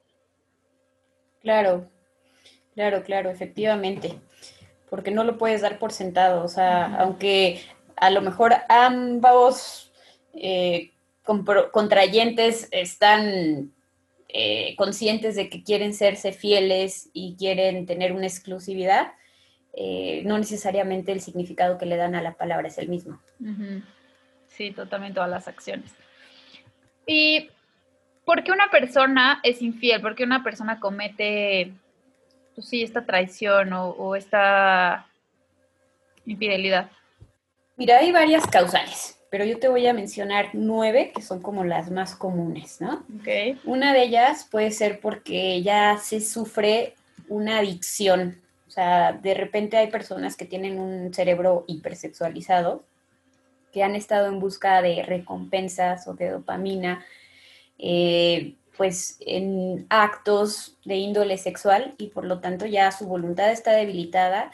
Claro, 1.42 1.90
claro, 2.76 3.02
claro, 3.02 3.30
efectivamente 3.30 4.20
porque 4.90 5.12
no 5.12 5.24
lo 5.24 5.38
puedes 5.38 5.62
dar 5.62 5.80
por 5.80 5.92
sentado. 5.92 6.44
O 6.44 6.48
sea, 6.48 6.96
aunque 7.00 7.62
a 7.96 8.10
lo 8.10 8.22
mejor 8.22 8.56
ambos 8.70 9.92
eh, 10.34 10.92
contrayentes 11.24 12.70
están 12.72 13.72
eh, 14.30 14.76
conscientes 14.78 15.36
de 15.36 15.50
que 15.50 15.64
quieren 15.64 15.94
serse 15.94 16.32
fieles 16.32 17.10
y 17.14 17.36
quieren 17.38 17.86
tener 17.86 18.14
una 18.14 18.28
exclusividad, 18.28 19.14
eh, 19.74 20.24
no 20.26 20.38
necesariamente 20.38 21.12
el 21.12 21.22
significado 21.22 21.78
que 21.78 21.86
le 21.86 21.98
dan 21.98 22.16
a 22.16 22.22
la 22.22 22.34
palabra 22.34 22.68
es 22.68 22.78
el 22.78 22.90
mismo. 22.90 23.22
Sí, 24.48 24.72
totalmente 24.72 25.16
todas 25.16 25.30
las 25.30 25.48
acciones. 25.48 25.92
¿Y 27.06 27.50
por 28.26 28.44
qué 28.44 28.52
una 28.52 28.70
persona 28.70 29.40
es 29.44 29.62
infiel? 29.62 30.02
¿Por 30.02 30.16
qué 30.16 30.24
una 30.24 30.44
persona 30.44 30.80
comete 30.80 31.74
pues 32.58 32.70
sí, 32.70 32.82
esta 32.82 33.06
traición 33.06 33.72
o, 33.72 34.16
esta 34.16 35.06
infidelidad? 36.26 36.90
Mira, 37.76 38.00
hay 38.00 38.12
varias 38.12 38.48
causales, 38.48 39.20
pero 39.30 39.46
yo 39.46 39.60
te 39.60 39.68
voy 39.68 39.86
a 39.86 39.94
mencionar 39.94 40.50
nueve 40.54 41.12
que 41.14 41.22
son 41.22 41.40
como 41.40 41.64
las 41.64 41.92
más 41.92 42.16
comunes, 42.16 42.82
¿no? 42.82 43.06
Okay. 43.22 43.60
Una 43.64 43.94
de 43.94 44.02
ellas 44.02 44.48
puede 44.50 44.72
ser 44.72 45.00
porque 45.02 45.62
ya 45.62 46.00
se 46.00 46.20
sufre 46.20 46.96
una 47.30 47.60
adicción. 47.60 48.42
O 48.68 48.72
sea, 48.72 49.14
de 49.14 49.36
repente 49.36 49.78
hay 49.78 49.92
personas 49.92 50.36
que 50.36 50.46
tienen 50.46 50.80
un 50.80 51.14
cerebro 51.14 51.64
hipersexualizado, 51.68 52.84
que 53.72 53.84
han 53.84 53.94
estado 53.96 54.30
en 54.30 54.40
busca 54.40 54.82
de 54.82 55.04
recompensas 55.04 56.08
o 56.08 56.16
de 56.16 56.32
dopamina, 56.32 57.06
eh, 57.78 58.56
pues 58.78 59.18
en 59.22 59.88
actos 59.90 60.78
de 60.86 60.96
índole 60.96 61.38
sexual 61.38 61.96
y 61.98 62.08
por 62.08 62.26
lo 62.26 62.40
tanto 62.40 62.66
ya 62.66 62.92
su 62.92 63.08
voluntad 63.08 63.52
está 63.52 63.72
debilitada 63.72 64.52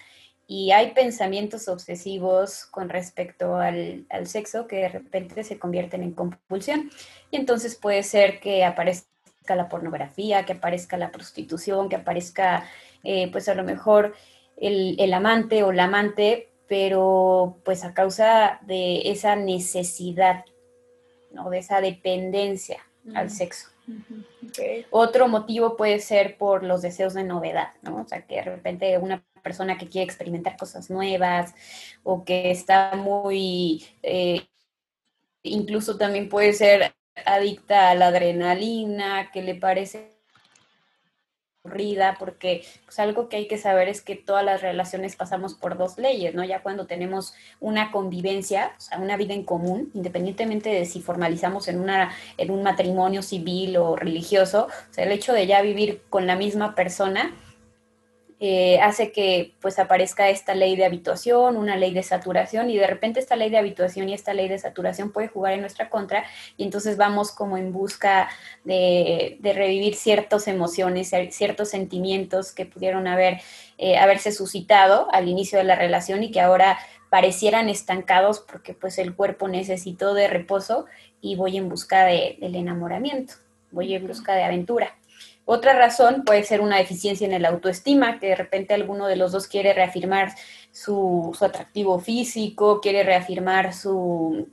y 0.47 0.71
hay 0.71 0.91
pensamientos 0.91 1.67
obsesivos 1.67 2.65
con 2.65 2.89
respecto 2.89 3.57
al, 3.57 4.05
sexo 4.25 4.67
que 4.67 4.77
de 4.77 4.89
repente 4.89 5.43
se 5.43 5.57
convierten 5.57 6.03
en 6.03 6.11
compulsión. 6.11 6.91
Y 7.31 7.37
entonces 7.37 7.75
puede 7.75 8.03
ser 8.03 8.39
que 8.39 8.65
aparezca 8.65 9.55
la 9.55 9.69
pornografía, 9.69 10.45
que 10.45 10.53
aparezca 10.53 10.97
la 10.97 11.11
prostitución, 11.11 11.89
que 11.89 11.95
aparezca 11.95 12.65
eh, 13.03 13.31
pues 13.31 13.49
a 13.49 13.55
lo 13.55 13.63
mejor 13.63 14.13
el, 14.57 14.95
el 14.99 15.13
amante 15.13 15.63
o 15.63 15.71
la 15.71 15.85
amante, 15.85 16.49
pero 16.67 17.57
pues 17.63 17.83
a 17.83 17.93
causa 17.93 18.59
de 18.61 19.11
esa 19.11 19.35
necesidad, 19.35 20.45
¿no? 21.31 21.49
de 21.49 21.59
esa 21.59 21.81
dependencia 21.81 22.85
al 23.15 23.29
sexo. 23.29 23.72
Otro 24.91 25.27
motivo 25.27 25.75
puede 25.75 25.99
ser 25.99 26.37
por 26.37 26.63
los 26.63 26.81
deseos 26.81 27.13
de 27.13 27.23
novedad, 27.23 27.73
¿no? 27.81 28.01
O 28.01 28.07
sea, 28.07 28.25
que 28.25 28.35
de 28.35 28.43
repente 28.43 28.97
una 28.97 29.23
persona 29.41 29.77
que 29.77 29.89
quiere 29.89 30.05
experimentar 30.05 30.57
cosas 30.57 30.89
nuevas 30.89 31.53
o 32.03 32.23
que 32.23 32.51
está 32.51 32.95
muy, 32.95 33.85
eh, 34.01 34.47
incluso 35.43 35.97
también 35.97 36.29
puede 36.29 36.53
ser 36.53 36.95
adicta 37.25 37.89
a 37.89 37.95
la 37.95 38.07
adrenalina, 38.07 39.31
que 39.31 39.41
le 39.43 39.55
parece 39.55 40.12
porque 42.19 42.65
pues 42.85 42.99
algo 42.99 43.29
que 43.29 43.37
hay 43.37 43.47
que 43.47 43.57
saber 43.57 43.87
es 43.87 44.01
que 44.01 44.15
todas 44.15 44.43
las 44.43 44.61
relaciones 44.61 45.15
pasamos 45.15 45.53
por 45.53 45.77
dos 45.77 45.97
leyes, 45.97 46.35
¿no? 46.35 46.43
Ya 46.43 46.61
cuando 46.61 46.85
tenemos 46.85 47.33
una 47.59 47.91
convivencia, 47.91 48.73
o 48.77 48.81
sea, 48.81 48.99
una 48.99 49.15
vida 49.15 49.33
en 49.33 49.43
común, 49.43 49.89
independientemente 49.93 50.69
de 50.69 50.85
si 50.85 51.01
formalizamos 51.01 51.67
en, 51.69 51.79
una, 51.79 52.11
en 52.37 52.51
un 52.51 52.63
matrimonio 52.63 53.21
civil 53.21 53.77
o 53.77 53.95
religioso, 53.95 54.67
o 54.67 54.93
sea, 54.93 55.05
el 55.05 55.11
hecho 55.11 55.33
de 55.33 55.47
ya 55.47 55.61
vivir 55.61 56.01
con 56.09 56.27
la 56.27 56.35
misma 56.35 56.75
persona, 56.75 57.33
eh, 58.39 58.79
hace 58.81 59.11
que 59.11 59.55
pues 59.61 59.79
aparezca 59.79 60.29
esta 60.29 60.55
ley 60.55 60.75
de 60.75 60.85
habituación, 60.85 61.55
una 61.55 61.77
ley 61.77 61.93
de 61.93 62.03
saturación 62.03 62.69
y 62.69 62.77
de 62.77 62.87
repente 62.87 63.19
esta 63.19 63.35
ley 63.35 63.49
de 63.49 63.57
habituación 63.57 64.09
y 64.09 64.13
esta 64.13 64.33
ley 64.33 64.47
de 64.49 64.59
saturación 64.59 65.11
puede 65.11 65.27
jugar 65.27 65.53
en 65.53 65.61
nuestra 65.61 65.89
contra 65.89 66.25
y 66.57 66.63
entonces 66.63 66.97
vamos 66.97 67.31
como 67.31 67.57
en 67.57 67.71
busca 67.71 68.29
de, 68.63 69.37
revivir 69.41 69.95
ciertas 69.95 70.47
emociones, 70.47 71.11
ciertos 71.29 71.69
sentimientos 71.69 72.51
que 72.51 72.65
pudieron 72.65 73.07
haber, 73.07 73.41
eh, 73.77 73.97
haberse 73.97 74.31
suscitado 74.31 75.07
al 75.13 75.27
inicio 75.27 75.57
de 75.57 75.63
la 75.63 75.75
relación 75.75 76.23
y 76.23 76.31
que 76.31 76.41
ahora 76.41 76.79
parecieran 77.09 77.69
estancados 77.69 78.39
porque 78.39 78.73
pues 78.73 78.97
el 78.97 79.15
cuerpo 79.15 79.47
necesitó 79.47 80.13
de 80.15 80.27
reposo 80.27 80.85
y 81.21 81.35
voy 81.35 81.57
en 81.57 81.69
busca 81.69 82.05
de, 82.05 82.37
del 82.41 82.55
enamoramiento, 82.55 83.35
voy 83.71 83.93
en 83.93 84.07
busca 84.07 84.33
de 84.33 84.43
aventura. 84.43 84.95
Otra 85.45 85.73
razón 85.73 86.23
puede 86.23 86.43
ser 86.43 86.61
una 86.61 86.77
deficiencia 86.77 87.27
en 87.27 87.33
el 87.33 87.45
autoestima, 87.45 88.19
que 88.19 88.27
de 88.27 88.35
repente 88.35 88.73
alguno 88.73 89.07
de 89.07 89.17
los 89.17 89.31
dos 89.31 89.47
quiere 89.47 89.73
reafirmar 89.73 90.33
su, 90.71 91.35
atractivo 91.41 91.99
físico, 91.99 92.79
quiere 92.81 93.03
reafirmar 93.03 93.73
su, 93.73 94.47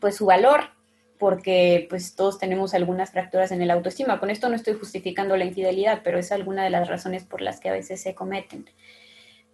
pues, 0.00 0.16
su 0.16 0.26
valor, 0.26 0.70
porque 1.18 1.86
pues 1.88 2.16
todos 2.16 2.38
tenemos 2.38 2.74
algunas 2.74 3.12
fracturas 3.12 3.52
en 3.52 3.62
el 3.62 3.70
autoestima. 3.70 4.18
Con 4.18 4.28
esto 4.28 4.48
no 4.48 4.56
estoy 4.56 4.74
justificando 4.74 5.36
la 5.36 5.44
infidelidad, 5.44 6.00
pero 6.02 6.18
es 6.18 6.32
alguna 6.32 6.64
de 6.64 6.70
las 6.70 6.88
razones 6.88 7.22
por 7.22 7.40
las 7.40 7.60
que 7.60 7.68
a 7.68 7.72
veces 7.72 8.02
se 8.02 8.12
cometen. 8.12 8.68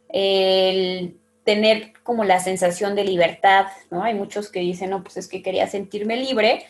El 0.08 1.18
tener 1.44 1.92
como 2.02 2.24
la 2.24 2.40
sensación 2.40 2.94
de 2.94 3.04
libertad, 3.04 3.66
¿no? 3.90 4.02
Hay 4.02 4.14
muchos 4.14 4.50
que 4.50 4.60
dicen, 4.60 4.90
no, 4.90 5.02
pues 5.02 5.18
es 5.18 5.28
que 5.28 5.42
quería 5.42 5.66
sentirme 5.66 6.16
libre, 6.16 6.66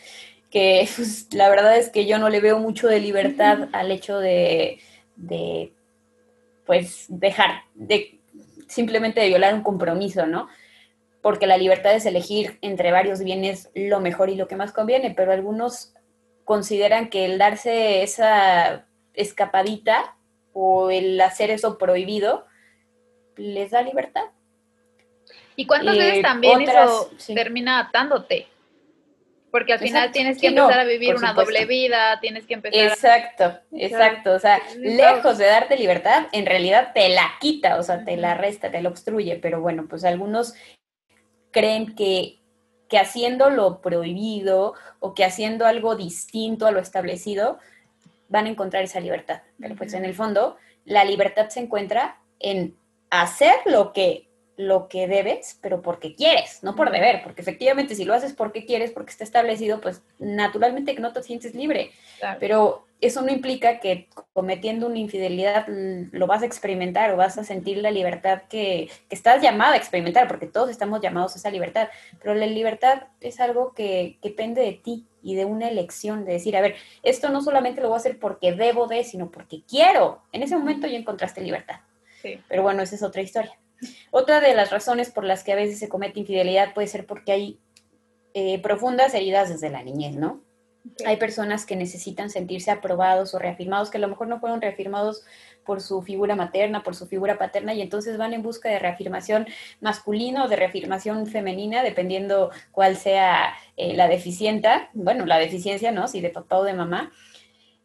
que 0.49 0.87
pues, 0.95 1.33
la 1.33 1.49
verdad 1.49 1.77
es 1.77 1.89
que 1.89 2.05
yo 2.05 2.17
no 2.17 2.29
le 2.29 2.41
veo 2.41 2.59
mucho 2.59 2.87
de 2.87 2.99
libertad 2.99 3.69
al 3.71 3.91
hecho 3.91 4.19
de, 4.19 4.79
de, 5.15 5.73
pues, 6.65 7.05
dejar, 7.09 7.63
de 7.75 8.19
simplemente 8.67 9.19
de 9.19 9.29
violar 9.29 9.53
un 9.53 9.63
compromiso, 9.63 10.27
¿no? 10.27 10.47
Porque 11.21 11.47
la 11.47 11.57
libertad 11.57 11.93
es 11.95 12.05
elegir 12.05 12.59
entre 12.61 12.91
varios 12.91 13.19
bienes 13.19 13.69
lo 13.73 13.99
mejor 13.99 14.29
y 14.29 14.35
lo 14.35 14.47
que 14.47 14.55
más 14.55 14.71
conviene, 14.71 15.11
pero 15.11 15.33
algunos 15.33 15.93
consideran 16.45 17.09
que 17.09 17.25
el 17.25 17.37
darse 17.37 18.03
esa 18.03 18.85
escapadita 19.13 20.15
o 20.53 20.89
el 20.91 21.19
hacer 21.19 21.51
eso 21.51 21.77
prohibido 21.77 22.45
les 23.35 23.71
da 23.71 23.81
libertad. 23.81 24.25
¿Y 25.55 25.65
cuántas 25.65 25.97
veces 25.97 26.19
eh, 26.19 26.21
también 26.21 26.61
eso 26.61 27.11
termina 27.33 27.79
atándote? 27.79 28.47
Porque 29.51 29.73
al 29.73 29.79
final 29.79 30.11
tienes 30.11 30.39
que 30.39 30.47
empezar 30.47 30.79
a 30.79 30.83
vivir 30.83 31.15
una 31.15 31.33
doble 31.33 31.65
vida, 31.65 32.19
tienes 32.19 32.45
que 32.45 32.53
empezar 32.53 32.89
Exacto, 32.89 33.59
exacto. 33.71 34.33
O 34.33 34.39
sea, 34.39 34.61
lejos 34.77 35.37
de 35.37 35.45
darte 35.47 35.75
libertad, 35.75 36.27
en 36.31 36.45
realidad 36.45 36.91
te 36.93 37.09
la 37.09 37.31
quita, 37.39 37.77
o 37.77 37.83
sea, 37.83 38.05
te 38.05 38.15
la 38.15 38.35
resta, 38.35 38.69
te 38.69 38.81
la 38.81 38.89
obstruye. 38.89 39.37
Pero 39.37 39.61
bueno, 39.61 39.87
pues 39.89 40.03
algunos 40.03 40.53
creen 41.51 41.95
que, 41.95 42.39
que 42.87 42.99
haciendo 42.99 43.49
lo 43.49 43.81
prohibido 43.81 44.75
o 44.99 45.13
que 45.15 45.25
haciendo 45.25 45.65
algo 45.65 45.95
distinto 45.95 46.67
a 46.67 46.71
lo 46.71 46.79
establecido, 46.79 47.57
van 48.27 48.45
a 48.45 48.49
encontrar 48.49 48.83
esa 48.83 48.99
libertad. 48.99 49.41
Pero 49.59 49.75
pues 49.75 49.93
en 49.93 50.05
el 50.05 50.13
fondo, 50.13 50.57
la 50.85 51.03
libertad 51.05 51.49
se 51.49 51.59
encuentra 51.59 52.21
en 52.39 52.77
hacer 53.09 53.55
lo 53.65 53.93
que 53.93 54.28
lo 54.59 54.89
que 54.89 55.07
debes, 55.07 55.57
pero 55.61 55.81
porque 55.81 56.13
quieres, 56.15 56.63
no 56.63 56.75
por 56.75 56.91
deber, 56.91 57.21
porque 57.23 57.41
efectivamente 57.41 57.95
si 57.95 58.03
lo 58.03 58.13
haces 58.13 58.33
porque 58.33 58.65
quieres, 58.65 58.91
porque 58.91 59.11
está 59.11 59.23
establecido, 59.23 59.79
pues 59.79 60.01
naturalmente 60.19 60.95
que 60.95 61.01
no 61.01 61.13
te 61.13 61.23
sientes 61.23 61.55
libre. 61.55 61.91
Pero 62.41 62.85
eso 62.99 63.21
no 63.21 63.31
implica 63.31 63.79
que 63.79 64.09
cometiendo 64.33 64.87
una 64.87 64.99
infidelidad 64.99 65.65
lo 65.69 66.27
vas 66.27 66.41
a 66.41 66.45
experimentar 66.45 67.09
o 67.11 67.15
vas 67.15 67.37
a 67.37 67.45
sentir 67.45 67.77
la 67.77 67.89
libertad 67.89 68.41
que, 68.49 68.89
que 69.07 69.15
estás 69.15 69.41
llamada 69.41 69.75
a 69.75 69.77
experimentar, 69.77 70.27
porque 70.27 70.45
todos 70.45 70.69
estamos 70.69 70.99
llamados 70.99 71.35
a 71.35 71.37
esa 71.37 71.51
libertad. 71.51 71.87
Pero 72.21 72.35
la 72.35 72.45
libertad 72.45 73.03
es 73.21 73.39
algo 73.39 73.73
que, 73.73 74.17
que 74.21 74.27
depende 74.27 74.61
de 74.61 74.73
ti 74.73 75.05
y 75.23 75.35
de 75.35 75.45
una 75.45 75.69
elección, 75.69 76.25
de 76.25 76.33
decir, 76.33 76.57
a 76.57 76.61
ver, 76.61 76.75
esto 77.01 77.29
no 77.29 77.41
solamente 77.41 77.79
lo 77.79 77.87
voy 77.87 77.95
a 77.95 77.99
hacer 77.99 78.19
porque 78.19 78.51
debo 78.51 78.87
de, 78.87 79.05
sino 79.05 79.31
porque 79.31 79.61
quiero. 79.65 80.21
En 80.33 80.43
ese 80.43 80.57
momento 80.57 80.85
ya 80.85 80.97
encontraste 80.97 81.39
libertad. 81.39 81.77
Pero 82.49 82.61
bueno, 82.61 82.83
esa 82.83 82.95
es 82.95 83.03
otra 83.03 83.21
historia. 83.21 83.57
Otra 84.11 84.39
de 84.39 84.53
las 84.53 84.71
razones 84.71 85.09
por 85.11 85.23
las 85.23 85.43
que 85.43 85.53
a 85.53 85.55
veces 85.55 85.79
se 85.79 85.89
comete 85.89 86.19
infidelidad 86.19 86.73
puede 86.73 86.87
ser 86.87 87.05
porque 87.05 87.31
hay 87.31 87.59
eh, 88.33 88.61
profundas 88.61 89.13
heridas 89.13 89.49
desde 89.49 89.69
la 89.69 89.83
niñez, 89.83 90.15
¿no? 90.15 90.43
Hay 91.05 91.17
personas 91.17 91.65
que 91.65 91.75
necesitan 91.75 92.29
sentirse 92.29 92.71
aprobados 92.71 93.33
o 93.33 93.39
reafirmados, 93.39 93.89
que 93.89 93.97
a 93.97 94.01
lo 94.01 94.07
mejor 94.07 94.27
no 94.27 94.39
fueron 94.39 94.61
reafirmados 94.61 95.23
por 95.65 95.81
su 95.81 96.01
figura 96.01 96.35
materna, 96.35 96.83
por 96.83 96.95
su 96.95 97.05
figura 97.05 97.37
paterna, 97.37 97.73
y 97.73 97.81
entonces 97.81 98.17
van 98.17 98.33
en 98.33 98.41
busca 98.41 98.69
de 98.69 98.79
reafirmación 98.79 99.45
masculina 99.81 100.45
o 100.45 100.47
de 100.47 100.55
reafirmación 100.55 101.27
femenina, 101.27 101.83
dependiendo 101.83 102.51
cuál 102.71 102.95
sea 102.95 103.53
eh, 103.77 103.93
la 103.95 104.07
deficienta, 104.07 104.89
bueno, 104.93 105.25
la 105.25 105.37
deficiencia, 105.37 105.91
¿no? 105.91 106.07
Si 106.07 106.21
de 106.21 106.29
papá 106.29 106.57
o 106.57 106.63
de 106.63 106.73
mamá. 106.73 107.11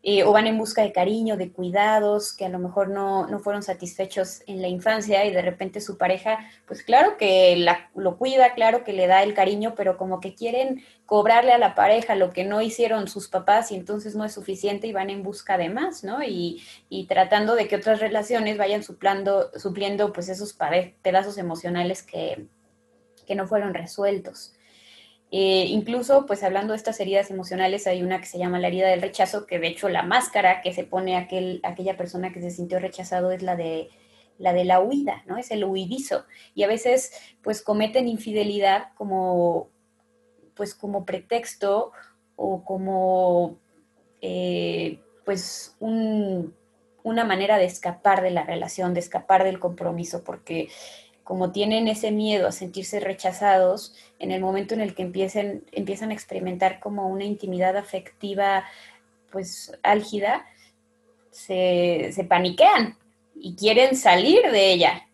Eh, 0.06 0.22
o 0.22 0.32
van 0.32 0.46
en 0.46 0.58
busca 0.58 0.82
de 0.82 0.92
cariño, 0.92 1.38
de 1.38 1.50
cuidados, 1.50 2.36
que 2.36 2.44
a 2.44 2.50
lo 2.50 2.58
mejor 2.58 2.90
no, 2.90 3.26
fueron 3.38 3.62
satisfechos 3.62 4.42
en 4.46 4.60
la 4.60 4.68
infancia 4.68 5.24
y 5.24 5.32
de 5.32 5.40
repente 5.40 5.80
su 5.80 5.96
pareja, 5.96 6.40
pues 6.66 6.82
claro 6.82 7.16
que 7.16 7.56
la, 7.56 7.90
lo 7.94 8.18
cuida, 8.18 8.52
claro 8.52 8.84
que 8.84 8.92
le 8.92 9.06
da 9.06 9.22
el 9.22 9.32
cariño, 9.32 9.72
pero 9.74 9.96
como 9.96 10.20
que 10.20 10.34
quieren 10.34 10.84
cobrarle 11.06 11.52
a 11.52 11.58
la 11.58 11.74
pareja 11.74 12.16
lo 12.16 12.34
que 12.34 12.44
no 12.44 12.60
hicieron 12.60 13.08
sus 13.08 13.28
papás 13.28 13.72
y 13.72 13.76
entonces 13.76 14.14
no 14.14 14.26
es 14.26 14.34
suficiente 14.34 14.86
y 14.86 14.92
van 14.92 15.08
en 15.08 15.22
busca 15.22 15.56
de 15.56 15.70
más, 15.70 16.04
¿no? 16.04 16.22
Y, 16.22 16.62
y 16.90 17.06
tratando 17.06 17.54
de 17.54 17.66
que 17.66 17.76
otras 17.76 18.00
relaciones 18.00 18.58
vayan 18.58 18.82
suplando, 18.82 19.50
supliendo 19.56 20.12
pues 20.12 20.28
esos 20.28 20.54
pedazos 21.02 21.38
emocionales 21.38 22.02
que, 22.02 22.46
que 23.26 23.34
no 23.34 23.46
fueron 23.46 23.72
resueltos. 23.72 24.54
Eh, 25.30 25.66
incluso, 25.68 26.26
pues 26.26 26.42
hablando 26.44 26.72
de 26.72 26.76
estas 26.76 27.00
heridas 27.00 27.30
emocionales, 27.30 27.86
hay 27.86 28.02
una 28.02 28.20
que 28.20 28.26
se 28.26 28.38
llama 28.38 28.60
la 28.60 28.68
herida 28.68 28.88
del 28.88 29.02
rechazo, 29.02 29.46
que 29.46 29.58
de 29.58 29.68
hecho 29.68 29.88
la 29.88 30.02
máscara 30.02 30.62
que 30.62 30.72
se 30.72 30.84
pone 30.84 31.16
aquel, 31.16 31.60
aquella 31.64 31.96
persona 31.96 32.32
que 32.32 32.40
se 32.40 32.50
sintió 32.50 32.78
rechazado 32.78 33.32
es 33.32 33.42
la 33.42 33.56
de 33.56 33.90
la 34.38 34.52
de 34.52 34.64
la 34.64 34.80
huida, 34.80 35.22
¿no? 35.26 35.38
Es 35.38 35.50
el 35.50 35.64
huidizo. 35.64 36.24
Y 36.54 36.62
a 36.64 36.68
veces, 36.68 37.12
pues 37.42 37.62
cometen 37.62 38.08
infidelidad 38.08 38.88
como, 38.96 39.68
pues 40.54 40.74
como 40.74 41.04
pretexto 41.04 41.92
o 42.36 42.64
como, 42.64 43.58
eh, 44.20 44.98
pues 45.24 45.76
una 45.80 47.24
manera 47.24 47.58
de 47.58 47.66
escapar 47.66 48.22
de 48.22 48.30
la 48.30 48.44
relación, 48.44 48.94
de 48.94 49.00
escapar 49.00 49.44
del 49.44 49.60
compromiso, 49.60 50.24
porque 50.24 50.68
como 51.24 51.52
tienen 51.52 51.88
ese 51.88 52.12
miedo 52.12 52.46
a 52.46 52.52
sentirse 52.52 53.00
rechazados, 53.00 53.94
en 54.18 54.30
el 54.30 54.42
momento 54.42 54.74
en 54.74 54.82
el 54.82 54.94
que 54.94 55.02
empiecen, 55.02 55.64
empiezan 55.72 56.10
a 56.10 56.14
experimentar 56.14 56.80
como 56.80 57.08
una 57.08 57.24
intimidad 57.24 57.76
afectiva, 57.78 58.64
pues 59.32 59.72
álgida, 59.82 60.46
se, 61.30 62.10
se 62.12 62.24
paniquean 62.24 62.96
y 63.34 63.56
quieren 63.56 63.96
salir 63.96 64.50
de 64.52 64.72
ella. 64.72 65.08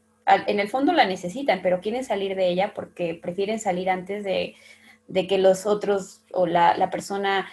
En 0.46 0.60
el 0.60 0.68
fondo 0.68 0.92
la 0.92 1.06
necesitan, 1.06 1.62
pero 1.62 1.80
quieren 1.80 2.04
salir 2.04 2.34
de 2.36 2.48
ella 2.48 2.74
porque 2.74 3.14
prefieren 3.14 3.58
salir 3.58 3.88
antes 3.88 4.22
de, 4.24 4.56
de 5.06 5.26
que 5.26 5.38
los 5.38 5.64
otros 5.64 6.22
o 6.32 6.46
la, 6.46 6.76
la 6.76 6.90
persona 6.90 7.48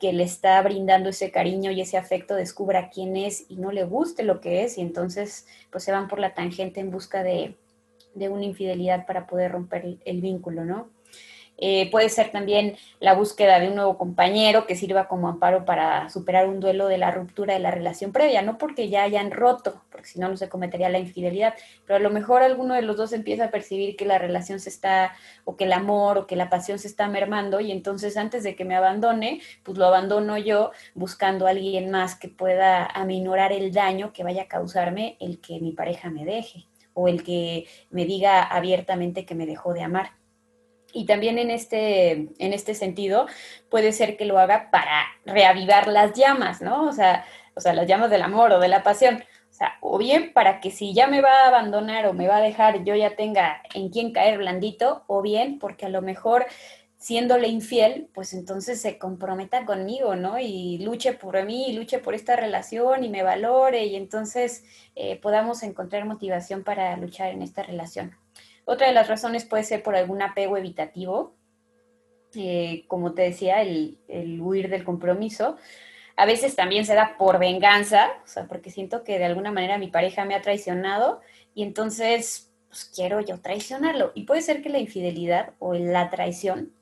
que 0.00 0.12
le 0.14 0.24
está 0.24 0.60
brindando 0.62 1.10
ese 1.10 1.30
cariño 1.30 1.70
y 1.70 1.82
ese 1.82 1.98
afecto 1.98 2.34
descubra 2.34 2.88
quién 2.88 3.16
es 3.16 3.44
y 3.50 3.56
no 3.56 3.70
le 3.70 3.84
guste 3.84 4.22
lo 4.22 4.40
que 4.40 4.64
es 4.64 4.78
y 4.78 4.80
entonces 4.80 5.46
pues 5.70 5.84
se 5.84 5.92
van 5.92 6.08
por 6.08 6.18
la 6.18 6.34
tangente 6.34 6.80
en 6.80 6.90
busca 6.90 7.22
de, 7.22 7.54
de 8.14 8.28
una 8.28 8.44
infidelidad 8.44 9.06
para 9.06 9.26
poder 9.26 9.52
romper 9.52 9.98
el, 10.04 10.20
vínculo, 10.20 10.64
¿no? 10.64 10.88
Eh, 11.62 11.90
puede 11.90 12.08
ser 12.08 12.30
también 12.30 12.76
la 13.00 13.12
búsqueda 13.12 13.60
de 13.60 13.68
un 13.68 13.74
nuevo 13.74 13.98
compañero 13.98 14.66
que 14.66 14.76
sirva 14.76 15.08
como 15.08 15.28
amparo 15.28 15.66
para 15.66 16.08
superar 16.08 16.48
un 16.48 16.58
duelo 16.58 16.88
de 16.88 16.96
la 16.96 17.10
ruptura 17.10 17.52
de 17.52 17.60
la 17.60 17.70
relación 17.70 18.12
previa, 18.12 18.40
no 18.40 18.56
porque 18.56 18.88
ya 18.88 19.02
hayan 19.02 19.30
roto, 19.30 19.82
porque 19.90 20.08
si 20.08 20.18
no, 20.18 20.30
no 20.30 20.38
se 20.38 20.48
cometería 20.48 20.88
la 20.88 20.98
infidelidad, 20.98 21.52
pero 21.84 21.98
a 21.98 22.00
lo 22.00 22.08
mejor 22.08 22.42
alguno 22.42 22.72
de 22.74 22.80
los 22.80 22.96
dos 22.96 23.12
empieza 23.12 23.44
a 23.44 23.50
percibir 23.50 23.94
que 23.94 24.06
la 24.06 24.16
relación 24.16 24.58
se 24.58 24.70
está, 24.70 25.12
o 25.44 25.58
que 25.58 25.64
el 25.64 25.74
amor, 25.74 26.16
o 26.16 26.26
que 26.26 26.34
la 26.34 26.48
pasión 26.48 26.78
se 26.78 26.88
está 26.88 27.08
mermando, 27.08 27.60
y 27.60 27.72
entonces 27.72 28.16
antes 28.16 28.42
de 28.42 28.56
que 28.56 28.64
me 28.64 28.74
abandone, 28.74 29.42
pues 29.62 29.76
lo 29.76 29.84
abandono 29.84 30.38
yo 30.38 30.70
buscando 30.94 31.46
a 31.46 31.50
alguien 31.50 31.90
más 31.90 32.14
que 32.14 32.28
pueda 32.28 32.86
aminorar 32.86 33.52
el 33.52 33.70
daño 33.70 34.14
que 34.14 34.24
vaya 34.24 34.44
a 34.44 34.48
causarme 34.48 35.18
el 35.20 35.42
que 35.42 35.60
mi 35.60 35.72
pareja 35.72 36.08
me 36.08 36.24
deje 36.24 36.69
o 36.94 37.08
el 37.08 37.22
que 37.22 37.66
me 37.90 38.04
diga 38.04 38.42
abiertamente 38.42 39.24
que 39.24 39.34
me 39.34 39.46
dejó 39.46 39.72
de 39.74 39.82
amar. 39.82 40.12
Y 40.92 41.06
también 41.06 41.38
en 41.38 41.50
este, 41.50 42.10
en 42.10 42.52
este 42.52 42.74
sentido 42.74 43.26
puede 43.68 43.92
ser 43.92 44.16
que 44.16 44.24
lo 44.24 44.38
haga 44.38 44.70
para 44.70 45.04
reavivar 45.24 45.86
las 45.86 46.12
llamas, 46.14 46.60
¿no? 46.60 46.88
O 46.88 46.92
sea, 46.92 47.24
o 47.54 47.60
sea, 47.60 47.72
las 47.74 47.86
llamas 47.86 48.10
del 48.10 48.22
amor 48.22 48.52
o 48.52 48.60
de 48.60 48.68
la 48.68 48.82
pasión. 48.82 49.22
O 49.50 49.52
sea, 49.52 49.76
o 49.80 49.98
bien 49.98 50.32
para 50.32 50.60
que 50.60 50.70
si 50.70 50.94
ya 50.94 51.06
me 51.06 51.20
va 51.20 51.44
a 51.44 51.48
abandonar 51.48 52.06
o 52.06 52.12
me 52.12 52.28
va 52.28 52.38
a 52.38 52.42
dejar, 52.42 52.84
yo 52.84 52.94
ya 52.94 53.16
tenga 53.16 53.62
en 53.74 53.90
quién 53.90 54.12
caer 54.12 54.38
blandito, 54.38 55.04
o 55.06 55.22
bien 55.22 55.58
porque 55.58 55.86
a 55.86 55.90
lo 55.90 56.02
mejor 56.02 56.46
siéndole 57.00 57.48
infiel, 57.48 58.10
pues 58.12 58.34
entonces 58.34 58.78
se 58.78 58.98
comprometa 58.98 59.64
conmigo, 59.64 60.16
¿no? 60.16 60.38
Y 60.38 60.78
luche 60.78 61.14
por 61.14 61.42
mí, 61.46 61.70
y 61.70 61.72
luche 61.72 61.98
por 61.98 62.14
esta 62.14 62.36
relación 62.36 63.02
y 63.02 63.08
me 63.08 63.22
valore 63.22 63.86
y 63.86 63.96
entonces 63.96 64.64
eh, 64.94 65.16
podamos 65.16 65.62
encontrar 65.62 66.04
motivación 66.04 66.62
para 66.62 66.94
luchar 66.98 67.30
en 67.30 67.40
esta 67.40 67.62
relación. 67.62 68.14
Otra 68.66 68.86
de 68.86 68.92
las 68.92 69.08
razones 69.08 69.46
puede 69.46 69.64
ser 69.64 69.82
por 69.82 69.96
algún 69.96 70.20
apego 70.20 70.58
evitativo, 70.58 71.34
eh, 72.34 72.84
como 72.86 73.14
te 73.14 73.22
decía, 73.22 73.62
el, 73.62 73.98
el, 74.06 74.38
huir 74.38 74.68
del 74.68 74.84
compromiso. 74.84 75.56
A 76.16 76.26
veces 76.26 76.54
también 76.54 76.84
se 76.84 76.94
da 76.94 77.16
por 77.16 77.38
venganza, 77.38 78.10
o 78.22 78.28
sea, 78.28 78.46
porque 78.46 78.70
siento 78.70 79.04
que 79.04 79.18
de 79.18 79.24
alguna 79.24 79.50
manera 79.50 79.78
mi 79.78 79.88
pareja 79.88 80.26
me 80.26 80.34
ha 80.34 80.42
traicionado 80.42 81.22
y 81.54 81.62
entonces 81.62 82.52
pues, 82.68 82.92
quiero 82.94 83.22
yo 83.22 83.40
traicionarlo. 83.40 84.12
Y 84.14 84.24
puede 84.24 84.42
ser 84.42 84.60
que 84.60 84.68
la 84.68 84.78
infidelidad 84.78 85.54
o 85.60 85.72
la 85.72 86.10
traición 86.10 86.74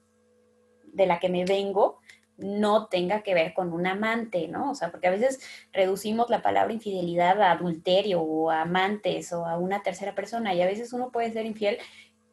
de 0.99 1.07
la 1.07 1.19
que 1.19 1.31
me 1.31 1.47
vengo 1.47 2.01
no 2.37 2.87
tenga 2.87 3.23
que 3.23 3.35
ver 3.35 3.53
con 3.53 3.73
un 3.73 3.87
amante, 3.87 4.47
¿no? 4.49 4.71
O 4.71 4.75
sea, 4.75 4.91
porque 4.91 5.09
a 5.09 5.11
veces 5.11 5.41
reducimos 5.73 6.31
la 6.31 6.41
palabra 6.41 6.73
infidelidad 6.73 7.41
a 7.43 7.51
adulterio 7.51 8.21
o 8.23 8.51
a 8.51 8.63
amantes 8.63 9.33
o 9.33 9.45
a 9.45 9.59
una 9.59 9.83
tercera 9.83 10.15
persona 10.15 10.55
y 10.55 10.63
a 10.63 10.67
veces 10.67 10.93
uno 10.93 11.11
puede 11.11 11.33
ser 11.33 11.47
infiel 11.47 11.79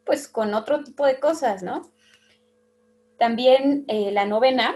pues 0.05 0.27
con 0.27 0.53
otro 0.53 0.83
tipo 0.83 1.05
de 1.05 1.19
cosas, 1.19 1.63
¿no? 1.63 1.89
También 3.17 3.85
eh, 3.87 4.11
la 4.11 4.25
novena, 4.25 4.75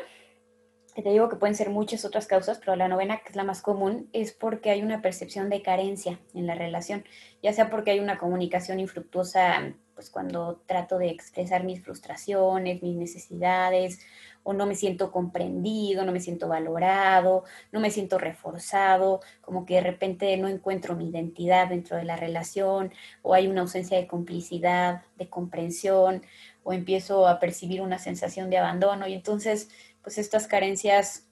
te 0.96 1.08
digo 1.08 1.30
que 1.30 1.36
pueden 1.36 1.56
ser 1.56 1.70
muchas 1.70 2.06
otras 2.06 2.26
causas, 2.26 2.58
pero 2.58 2.76
la 2.76 2.88
novena, 2.88 3.18
que 3.18 3.30
es 3.30 3.36
la 3.36 3.44
más 3.44 3.62
común, 3.62 4.10
es 4.14 4.34
porque 4.34 4.72
hay 4.72 4.82
una 4.82 5.04
percepción 5.04 5.50
de 5.50 5.62
carencia 5.62 6.20
en 6.34 6.48
la 6.48 6.56
relación, 6.56 7.06
ya 7.44 7.54
sea 7.54 7.70
porque 7.70 7.92
hay 7.92 8.00
una 8.00 8.18
comunicación 8.18 8.80
infructuosa 8.80 9.76
pues 10.00 10.10
cuando 10.10 10.62
trato 10.66 10.98
de 10.98 11.10
expresar 11.10 11.66
mis 11.66 11.84
frustraciones, 11.84 12.82
mis 12.82 12.96
necesidades, 12.96 14.00
o 14.44 14.54
no 14.54 14.66
me 14.66 14.74
siento 14.76 15.12
comprendido, 15.12 16.06
no 16.06 16.14
me 16.14 16.22
siento 16.22 16.48
valorado, 16.48 17.44
no 17.74 17.82
me 17.82 17.92
siento 17.92 18.18
reforzado, 18.18 19.20
como 19.42 19.66
que 19.66 19.74
de 19.74 19.82
repente 19.82 20.38
no 20.38 20.48
encuentro 20.48 20.96
mi 20.96 21.10
identidad 21.10 21.68
dentro 21.68 21.98
de 21.98 22.06
la 22.06 22.16
relación, 22.16 22.94
o 23.24 23.34
hay 23.34 23.48
una 23.48 23.60
ausencia 23.60 23.98
de 23.98 24.08
complicidad, 24.08 25.04
de 25.18 25.30
comprensión, 25.30 26.24
o 26.64 26.72
empiezo 26.72 27.28
a 27.28 27.42
percibir 27.42 27.82
una 27.82 28.00
sensación 28.00 28.50
de 28.50 28.58
abandono, 28.58 29.06
y 29.06 29.14
entonces, 29.16 29.68
pues 30.02 30.18
estas 30.18 30.48
carencias 30.48 31.28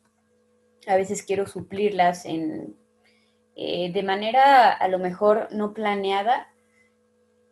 a 0.88 0.98
veces 0.98 1.24
quiero 1.24 1.48
suplirlas 1.48 2.26
en, 2.26 2.76
eh, 3.56 3.94
de 3.94 4.04
manera 4.04 4.74
a 4.74 4.90
lo 4.90 5.00
mejor 5.00 5.48
no 5.52 5.74
planeada, 5.74 6.50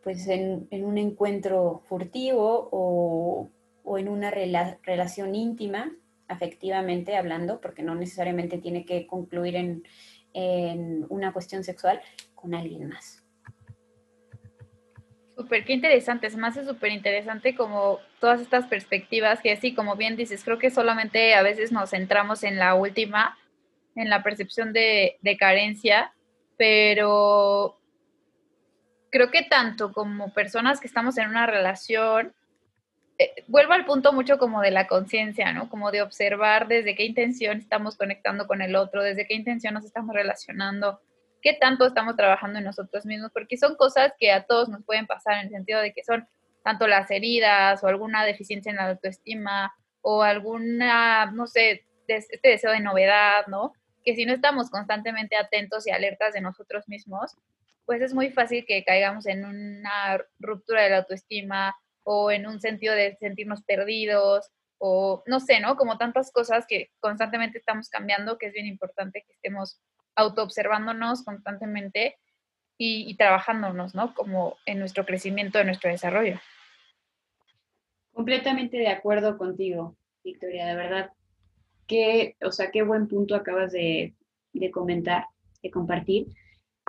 pues 0.06 0.28
en, 0.28 0.68
un 0.70 0.98
encuentro 0.98 1.82
furtivo 1.88 2.68
o, 2.70 3.50
en 3.98 4.06
una 4.06 4.30
relación 4.30 5.34
íntima, 5.34 5.90
afectivamente 6.28 7.16
hablando, 7.16 7.60
porque 7.60 7.82
no 7.82 7.96
necesariamente 7.96 8.58
tiene 8.58 8.84
que 8.84 9.08
concluir 9.08 9.56
en, 9.56 9.82
una 11.08 11.32
cuestión 11.32 11.64
sexual 11.64 12.00
con 12.36 12.54
alguien 12.54 12.86
más. 12.86 13.24
Súper, 15.36 15.64
qué 15.64 15.72
interesante, 15.72 16.30
se 16.30 16.36
me 16.36 16.46
hace 16.46 16.64
súper 16.64 16.92
interesante 16.92 17.56
como 17.56 17.98
todas 18.20 18.40
estas 18.40 18.68
perspectivas 18.68 19.40
que 19.40 19.50
así, 19.50 19.74
como 19.74 19.96
bien 19.96 20.14
dices, 20.14 20.44
creo 20.44 20.60
que 20.60 20.70
solamente 20.70 21.34
a 21.34 21.42
veces 21.42 21.72
nos 21.72 21.90
centramos 21.90 22.44
en 22.44 22.60
la 22.60 22.76
última, 22.76 23.36
en 23.96 24.08
la 24.08 24.22
percepción 24.22 24.72
de, 24.72 25.16
de 25.20 25.36
carencia, 25.36 26.12
pero 26.56 27.80
creo 29.16 29.30
que 29.30 29.44
tanto 29.44 29.92
como 29.92 30.30
personas 30.34 30.78
que 30.78 30.86
estamos 30.86 31.16
en 31.16 31.30
una 31.30 31.46
relación, 31.46 32.34
eh, 33.16 33.32
vuelvo 33.46 33.72
al 33.72 33.86
punto 33.86 34.12
mucho 34.12 34.36
como 34.36 34.60
de 34.60 34.70
la 34.70 34.86
conciencia, 34.86 35.54
¿no? 35.54 35.70
Como 35.70 35.90
de 35.90 36.02
observar 36.02 36.68
desde 36.68 36.94
qué 36.94 37.04
intención 37.06 37.56
estamos 37.56 37.96
conectando 37.96 38.46
con 38.46 38.60
el 38.60 38.76
otro, 38.76 39.02
desde 39.02 39.26
qué 39.26 39.32
intención 39.32 39.72
nos 39.72 39.86
estamos 39.86 40.14
relacionando, 40.14 41.00
qué 41.40 41.54
tanto 41.54 41.86
estamos 41.86 42.14
trabajando 42.14 42.58
en 42.58 42.66
nosotros 42.66 43.06
mismos, 43.06 43.30
porque 43.32 43.56
son 43.56 43.74
cosas 43.76 44.12
que 44.20 44.32
a 44.32 44.44
todos 44.44 44.68
nos 44.68 44.84
pueden 44.84 45.06
pasar 45.06 45.38
en 45.38 45.46
el 45.46 45.50
sentido 45.50 45.80
de 45.80 45.94
que 45.94 46.04
son 46.04 46.28
tanto 46.62 46.86
las 46.86 47.10
heridas 47.10 47.82
o 47.82 47.86
alguna 47.86 48.22
deficiencia 48.22 48.68
en 48.68 48.76
la 48.76 48.90
autoestima 48.90 49.72
o 50.02 50.22
alguna, 50.22 51.30
no 51.30 51.46
sé, 51.46 51.86
este 52.06 52.50
deseo 52.50 52.70
de 52.70 52.80
novedad, 52.80 53.46
¿no? 53.46 53.72
Que 54.04 54.14
si 54.14 54.26
no 54.26 54.34
estamos 54.34 54.68
constantemente 54.68 55.36
atentos 55.36 55.86
y 55.86 55.90
alertas 55.90 56.34
de 56.34 56.42
nosotros 56.42 56.86
mismos, 56.86 57.34
pues 57.86 58.02
es 58.02 58.12
muy 58.12 58.30
fácil 58.30 58.66
que 58.66 58.84
caigamos 58.84 59.26
en 59.26 59.44
una 59.44 60.18
ruptura 60.38 60.82
de 60.82 60.90
la 60.90 60.98
autoestima 60.98 61.74
o 62.02 62.30
en 62.30 62.46
un 62.46 62.60
sentido 62.60 62.94
de 62.94 63.16
sentirnos 63.16 63.62
perdidos 63.62 64.50
o 64.78 65.22
no 65.26 65.40
sé, 65.40 65.60
¿no? 65.60 65.76
Como 65.76 65.96
tantas 65.96 66.30
cosas 66.32 66.66
que 66.68 66.90
constantemente 67.00 67.58
estamos 67.58 67.88
cambiando, 67.88 68.36
que 68.38 68.46
es 68.46 68.52
bien 68.52 68.66
importante 68.66 69.24
que 69.26 69.32
estemos 69.32 69.80
autoobservándonos 70.16 71.24
constantemente 71.24 72.16
y, 72.76 73.08
y 73.08 73.16
trabajándonos, 73.16 73.94
¿no? 73.94 74.14
Como 74.14 74.56
en 74.66 74.80
nuestro 74.80 75.06
crecimiento, 75.06 75.58
en 75.58 75.66
nuestro 75.66 75.90
desarrollo. 75.90 76.38
Completamente 78.12 78.76
de 78.78 78.88
acuerdo 78.88 79.38
contigo, 79.38 79.96
Victoria, 80.24 80.66
de 80.66 80.74
verdad. 80.74 81.12
Qué, 81.86 82.36
o 82.42 82.50
sea, 82.50 82.70
qué 82.70 82.82
buen 82.82 83.06
punto 83.06 83.36
acabas 83.36 83.72
de, 83.72 84.14
de 84.52 84.70
comentar, 84.70 85.26
de 85.62 85.70
compartir 85.70 86.26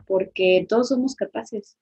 porque 0.08 0.66
todos 0.68 0.90
somos 0.90 1.16
capaces 1.16 1.78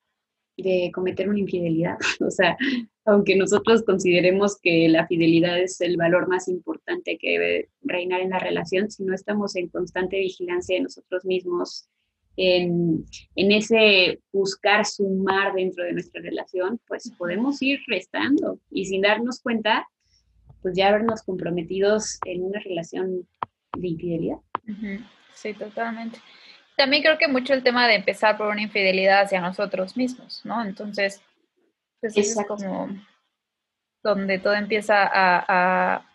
de 0.58 0.92
cometer 0.94 1.30
una 1.30 1.40
infidelidad. 1.40 1.98
O 2.26 2.32
sea, 2.32 2.58
aunque 3.06 3.36
nosotros 3.36 3.84
consideremos 3.84 4.60
que 4.62 4.88
la 4.90 5.06
fidelidad 5.08 5.60
es 5.60 5.80
el 5.82 5.98
valor 5.98 6.28
más 6.28 6.48
importante 6.48 7.18
que 7.18 7.32
debe 7.32 7.70
reinar 7.82 8.22
en 8.22 8.32
la 8.32 8.40
relación, 8.40 8.90
si 8.90 9.04
no 9.04 9.14
estamos 9.14 9.56
en 9.56 9.70
constante 9.70 10.18
vigilancia 10.18 10.76
de 10.76 10.84
nosotros 10.84 11.24
mismos, 11.26 11.88
en, 12.38 13.06
en 13.36 13.52
ese 13.52 14.20
buscar 14.34 14.86
sumar 14.86 15.54
dentro 15.54 15.86
de 15.86 15.94
nuestra 15.94 16.22
relación, 16.22 16.82
pues 16.88 17.12
podemos 17.18 17.62
ir 17.62 17.80
restando 17.88 18.60
y 18.70 18.86
sin 18.86 19.02
darnos 19.02 19.40
cuenta, 19.40 19.88
pues 20.62 20.76
ya 20.76 20.90
habernos 20.90 21.24
comprometidos 21.24 22.18
en 22.26 22.44
una 22.44 22.60
relación 22.60 23.28
de 23.78 23.88
infidelidad. 23.88 24.38
Sí, 25.34 25.54
totalmente. 25.54 26.20
También 26.78 27.04
creo 27.04 27.18
que 27.18 27.28
mucho 27.28 27.54
el 27.54 27.64
tema 27.64 27.88
de 27.88 27.96
empezar 27.96 28.38
por 28.38 28.48
una 28.48 28.62
infidelidad 28.62 29.22
hacia 29.22 29.40
nosotros 29.40 29.96
mismos, 29.96 30.42
¿no? 30.44 30.64
Entonces, 30.64 31.22
pues 32.02 32.18
es 32.18 32.36
como 32.48 32.90
donde 34.04 34.38
todo 34.38 34.54
empieza 34.54 35.10
a, 35.12 36.06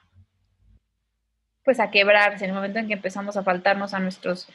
pues 1.65 1.81
a 1.81 1.91
quebrarse, 1.91 2.45
en 2.45 2.51
el 2.51 2.57
momento 2.57 2.79
en 2.79 2.87
que 2.87 2.95
empezamos 2.95 3.37
a 3.37 3.43
faltarnos 3.43 3.95
a 3.95 3.99
nuestros 3.99 4.49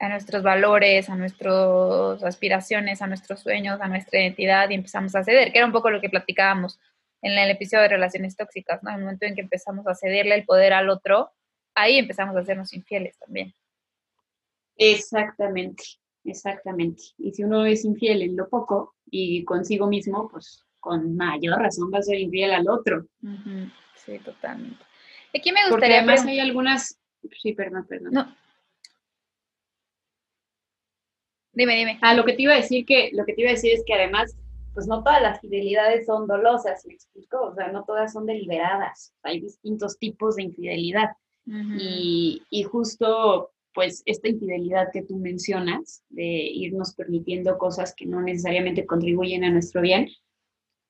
a 0.00 0.08
nuestros 0.08 0.42
valores, 0.42 1.08
a 1.08 1.14
nuestras 1.14 2.22
aspiraciones, 2.24 3.00
a 3.00 3.06
nuestros 3.06 3.40
sueños, 3.40 3.80
a 3.80 3.86
nuestra 3.86 4.20
identidad 4.20 4.68
y 4.70 4.74
empezamos 4.74 5.14
a 5.14 5.22
ceder, 5.22 5.52
que 5.52 5.58
era 5.58 5.66
un 5.66 5.72
poco 5.72 5.90
lo 5.90 6.00
que 6.00 6.10
platicábamos 6.10 6.80
en 7.22 7.38
el 7.38 7.50
episodio 7.50 7.82
de 7.82 7.88
relaciones 7.90 8.36
tóxicas, 8.36 8.82
¿no? 8.82 8.90
En 8.90 8.96
el 8.96 9.02
momento 9.02 9.26
en 9.26 9.36
que 9.36 9.40
empezamos 9.40 9.86
a 9.86 9.94
cederle 9.94 10.34
el 10.34 10.44
poder 10.44 10.72
al 10.72 10.88
otro, 10.88 11.32
ahí 11.76 11.98
empezamos 11.98 12.36
a 12.36 12.40
hacernos 12.40 12.72
infieles 12.72 13.18
también. 13.18 13.54
Exactamente, 14.78 15.82
exactamente. 16.24 17.02
Y 17.18 17.32
si 17.32 17.42
uno 17.42 17.66
es 17.66 17.84
infiel 17.84 18.22
en 18.22 18.36
lo 18.36 18.48
poco 18.48 18.94
y 19.10 19.44
consigo 19.44 19.88
mismo, 19.88 20.28
pues 20.28 20.64
con 20.78 21.16
mayor 21.16 21.58
razón 21.58 21.90
va 21.92 21.98
a 21.98 22.02
ser 22.02 22.18
infiel 22.18 22.52
al 22.52 22.68
otro. 22.68 23.06
Sí, 23.96 24.18
totalmente. 24.20 24.82
Aquí 25.36 25.52
me 25.52 25.68
gustaría... 25.68 25.70
Porque 25.70 25.86
además 25.86 26.24
hay 26.24 26.38
algunas... 26.38 26.98
Sí, 27.42 27.52
perdón, 27.52 27.86
perdón. 27.86 28.12
No. 28.12 28.36
Dime, 31.52 31.76
dime. 31.76 31.98
Ah, 32.00 32.14
lo 32.14 32.24
que 32.24 32.34
te 32.34 32.42
iba 32.42 32.52
a 32.52 32.58
decir 32.58 32.86
que, 32.86 33.10
lo 33.12 33.24
que 33.24 33.34
te 33.34 33.40
iba 33.40 33.50
a 33.50 33.54
decir 33.54 33.72
es 33.72 33.82
que 33.84 33.94
además, 33.94 34.36
pues 34.74 34.86
no 34.86 35.02
todas 35.02 35.20
las 35.20 35.40
fidelidades 35.40 36.06
son 36.06 36.28
dolosas, 36.28 36.86
¿me 36.86 36.94
explico? 36.94 37.42
O 37.42 37.54
sea, 37.54 37.72
no 37.72 37.82
todas 37.84 38.12
son 38.12 38.26
deliberadas. 38.26 39.12
Hay 39.24 39.40
distintos 39.40 39.98
tipos 39.98 40.36
de 40.36 40.44
infidelidad. 40.44 41.10
y, 41.46 42.42
y 42.50 42.62
justo 42.62 43.50
pues 43.78 44.02
esta 44.06 44.28
infidelidad 44.28 44.90
que 44.92 45.02
tú 45.02 45.18
mencionas, 45.18 46.02
de 46.10 46.24
irnos 46.24 46.96
permitiendo 46.96 47.56
cosas 47.58 47.94
que 47.94 48.06
no 48.06 48.20
necesariamente 48.20 48.84
contribuyen 48.84 49.44
a 49.44 49.50
nuestro 49.50 49.80
bien, 49.82 50.08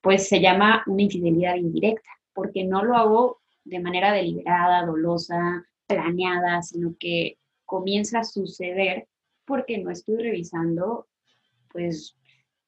pues 0.01 0.27
se 0.27 0.40
llama 0.40 0.85
una 0.87 1.03
infidelidad 1.03 1.57
indirecta, 1.57 2.09
porque 2.33 2.64
no 2.64 2.83
lo 2.83 2.96
hago 2.96 3.40
de 3.64 3.81
manera 3.81 4.11
deliberada, 4.11 4.87
dolosa, 4.87 5.66
planeada, 5.87 6.62
sino 6.62 6.94
que 6.98 7.37
comienza 7.66 8.20
a 8.20 8.24
suceder 8.24 9.07
porque 9.44 9.77
no 9.77 9.90
estoy 9.90 10.16
revisando, 10.16 11.09
pues, 11.70 12.16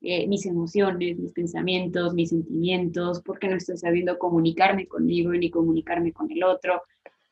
eh, 0.03 0.27
mis 0.27 0.45
emociones, 0.45 1.19
mis 1.19 1.33
pensamientos, 1.33 2.13
mis 2.13 2.29
sentimientos, 2.29 3.23
porque 3.23 3.49
no 3.49 3.57
estoy 3.57 3.79
sabiendo 3.79 4.19
comunicarme 4.19 4.87
conmigo 4.87 5.33
ni 5.33 5.51
comunicarme 5.51 6.13
con 6.13 6.31
el 6.31 6.45
otro. 6.45 6.83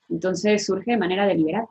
Entonces 0.08 0.64
surge 0.64 0.92
de 0.92 0.96
manera 0.96 1.26
deliberada. 1.26 1.68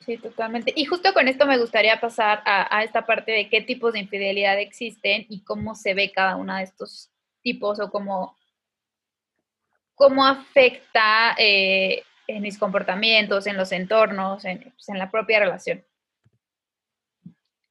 Sí, 0.00 0.16
totalmente. 0.16 0.72
Y 0.74 0.86
justo 0.86 1.12
con 1.12 1.28
esto 1.28 1.46
me 1.46 1.58
gustaría 1.58 2.00
pasar 2.00 2.42
a, 2.46 2.82
esta 2.82 3.04
parte 3.04 3.32
de 3.32 3.48
qué 3.50 3.60
tipos 3.60 3.92
de 3.92 4.00
infidelidad 4.00 4.58
existen 4.58 5.26
y 5.28 5.44
cómo 5.44 5.74
se 5.74 5.92
ve 5.92 6.10
cada 6.10 6.36
uno 6.36 6.56
de 6.56 6.62
estos 6.62 7.10
tipos 7.42 7.80
o 7.80 7.90
cómo, 7.90 8.36
cómo 9.94 10.26
afecta 10.26 11.34
eh, 11.38 12.02
en 12.26 12.42
mis 12.42 12.58
comportamientos, 12.58 13.46
en 13.46 13.58
los 13.58 13.72
entornos, 13.72 14.44
en, 14.46 14.72
pues, 14.72 14.88
en 14.88 14.98
la 14.98 15.10
propia 15.10 15.40
relación. 15.40 15.84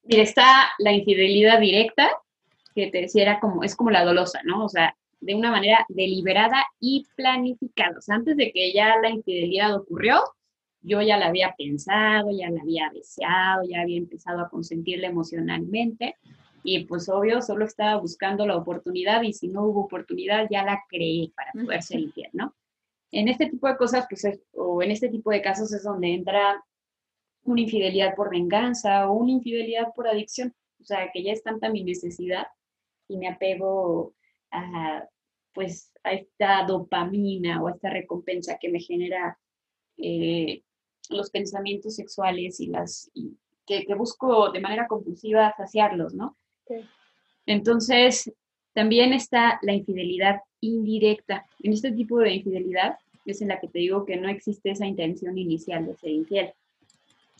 Mira, 0.04 0.22
está 0.22 0.70
la 0.78 0.92
infidelidad 0.92 1.58
directa, 1.58 2.10
que 2.74 2.90
te 2.90 3.02
decía, 3.02 3.22
era 3.22 3.40
como, 3.40 3.64
es 3.64 3.74
como 3.74 3.90
la 3.90 4.04
dolosa, 4.04 4.40
¿no? 4.44 4.64
O 4.64 4.68
sea, 4.68 4.96
de 5.20 5.34
una 5.34 5.50
manera 5.50 5.84
deliberada 5.88 6.64
y 6.78 7.06
planificada. 7.16 7.98
O 7.98 8.00
sea, 8.00 8.14
antes 8.14 8.36
de 8.36 8.52
que 8.52 8.72
ya 8.72 8.96
la 9.02 9.10
infidelidad 9.10 9.74
ocurrió, 9.74 10.22
yo 10.82 11.02
ya 11.02 11.18
la 11.18 11.26
había 11.26 11.54
pensado, 11.56 12.30
ya 12.30 12.50
la 12.50 12.62
había 12.62 12.90
deseado, 12.92 13.62
ya 13.68 13.82
había 13.82 13.98
empezado 13.98 14.40
a 14.40 14.48
consentirla 14.48 15.08
emocionalmente 15.08 16.16
y 16.62 16.84
pues 16.84 17.08
obvio 17.08 17.42
solo 17.42 17.64
estaba 17.64 18.00
buscando 18.00 18.46
la 18.46 18.56
oportunidad 18.56 19.22
y 19.22 19.32
si 19.32 19.48
no 19.48 19.64
hubo 19.64 19.84
oportunidad 19.84 20.46
ya 20.50 20.64
la 20.64 20.82
creé 20.88 21.32
para 21.34 21.52
poder 21.52 21.82
ser 21.82 22.00
infiel, 22.00 22.30
¿no? 22.32 22.54
En 23.12 23.28
este 23.28 23.48
tipo 23.48 23.66
de 23.66 23.76
cosas, 23.76 24.06
pues, 24.08 24.24
o 24.52 24.82
en 24.82 24.90
este 24.90 25.08
tipo 25.08 25.30
de 25.30 25.42
casos 25.42 25.72
es 25.72 25.82
donde 25.82 26.14
entra 26.14 26.64
una 27.42 27.60
infidelidad 27.60 28.14
por 28.14 28.30
venganza 28.30 29.10
o 29.10 29.14
una 29.14 29.32
infidelidad 29.32 29.92
por 29.94 30.06
adicción, 30.06 30.54
o 30.80 30.84
sea, 30.84 31.10
que 31.12 31.22
ya 31.22 31.32
es 31.32 31.42
tanta 31.42 31.70
mi 31.70 31.82
necesidad 31.82 32.46
y 33.08 33.16
me 33.16 33.28
apego 33.28 34.14
a, 34.50 35.04
pues, 35.52 35.92
a 36.04 36.12
esta 36.12 36.64
dopamina 36.64 37.60
o 37.62 37.68
a 37.68 37.72
esta 37.72 37.90
recompensa 37.90 38.58
que 38.60 38.68
me 38.68 38.80
genera 38.80 39.38
eh, 39.96 40.62
los 41.10 41.30
pensamientos 41.30 41.96
sexuales 41.96 42.60
y 42.60 42.66
las 42.66 43.10
que, 43.66 43.94
busco 43.94 44.50
de 44.50 44.60
manera 44.60 44.88
compulsiva 44.88 45.54
saciarlos, 45.56 46.14
¿no? 46.14 46.36
Entonces, 47.46 48.32
también 48.72 49.12
está 49.12 49.58
la 49.62 49.72
infidelidad 49.72 50.40
indirecta. 50.60 51.46
En 51.60 51.72
este 51.72 51.92
tipo 51.92 52.18
de 52.18 52.34
infidelidad 52.34 52.96
es 53.26 53.42
en 53.42 53.48
la 53.48 53.60
que 53.60 53.68
te 53.68 53.80
digo 53.80 54.04
que 54.04 54.16
no 54.16 54.28
existe 54.28 54.70
esa 54.70 54.86
intención 54.86 55.36
inicial 55.38 55.86
de 55.86 55.96
ser 55.96 56.10
infiel. 56.10 56.52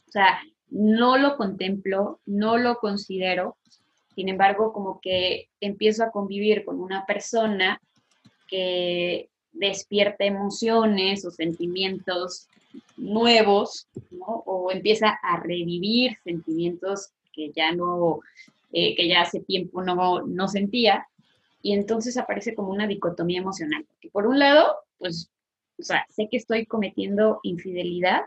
O 0.08 0.10
sea, 0.10 0.40
no 0.68 1.18
lo 1.18 1.36
contemplo, 1.36 2.20
no 2.26 2.58
lo 2.58 2.76
considero, 2.76 3.56
sin 4.14 4.28
embargo, 4.28 4.72
como 4.72 5.00
que 5.00 5.48
empiezo 5.60 6.04
a 6.04 6.10
convivir 6.10 6.64
con 6.64 6.80
una 6.80 7.06
persona 7.06 7.80
que 8.48 9.28
despierta 9.52 10.24
emociones 10.24 11.24
o 11.24 11.30
sentimientos 11.30 12.48
nuevos, 12.96 13.88
¿no? 14.10 14.42
O 14.46 14.70
empieza 14.70 15.18
a 15.22 15.40
revivir 15.40 16.16
sentimientos 16.24 17.10
que 17.32 17.50
ya 17.50 17.72
no, 17.72 18.20
eh, 18.72 18.94
que 18.94 19.08
ya 19.08 19.22
hace 19.22 19.40
tiempo 19.40 19.82
no, 19.82 20.22
no 20.22 20.48
sentía, 20.48 21.06
y 21.62 21.72
entonces 21.72 22.16
aparece 22.16 22.54
como 22.54 22.70
una 22.70 22.86
dicotomía 22.86 23.40
emocional. 23.40 23.86
Que 24.00 24.08
por 24.10 24.26
un 24.26 24.38
lado, 24.38 24.76
pues, 24.98 25.30
o 25.78 25.82
sea, 25.82 26.06
sé 26.08 26.28
que 26.30 26.36
estoy 26.36 26.66
cometiendo 26.66 27.40
infidelidad 27.42 28.22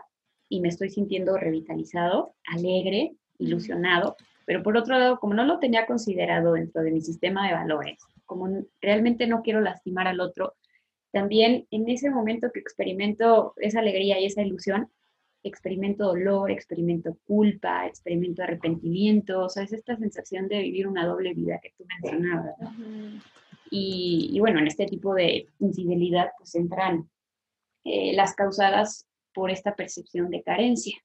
y 0.48 0.60
me 0.60 0.68
estoy 0.68 0.90
sintiendo 0.90 1.36
revitalizado, 1.36 2.34
alegre, 2.46 3.14
ilusionado, 3.38 4.16
pero 4.46 4.62
por 4.62 4.76
otro 4.76 4.98
lado, 4.98 5.18
como 5.18 5.34
no 5.34 5.44
lo 5.44 5.58
tenía 5.58 5.86
considerado 5.86 6.52
dentro 6.52 6.82
de 6.82 6.92
mi 6.92 7.00
sistema 7.00 7.46
de 7.46 7.54
valores, 7.54 7.98
como 8.26 8.48
realmente 8.80 9.26
no 9.26 9.42
quiero 9.42 9.60
lastimar 9.60 10.06
al 10.06 10.20
otro, 10.20 10.54
también 11.14 11.66
en 11.70 11.88
ese 11.88 12.10
momento 12.10 12.50
que 12.52 12.58
experimento 12.58 13.54
esa 13.58 13.78
alegría 13.78 14.18
y 14.18 14.26
esa 14.26 14.42
ilusión, 14.42 14.90
experimento 15.44 16.06
dolor, 16.06 16.50
experimento 16.50 17.16
culpa, 17.24 17.86
experimento 17.86 18.42
arrepentimiento, 18.42 19.44
o 19.44 19.48
sea, 19.48 19.62
es 19.62 19.72
esta 19.72 19.96
sensación 19.96 20.48
de 20.48 20.58
vivir 20.58 20.88
una 20.88 21.06
doble 21.06 21.32
vida 21.32 21.60
que 21.62 21.72
tú 21.78 21.86
mencionabas. 21.86 22.56
y, 23.70 24.36
bueno, 24.40 24.58
en 24.58 24.66
este 24.66 24.86
tipo 24.86 25.14
de 25.14 25.46
infidelidad 25.60 26.30
pues 26.36 26.54
entran 26.56 27.08
eh, 27.84 28.12
las 28.14 28.34
causadas 28.34 29.06
por 29.32 29.52
esta 29.52 29.76
percepción 29.76 30.30
de 30.30 30.42
carencia 30.42 30.96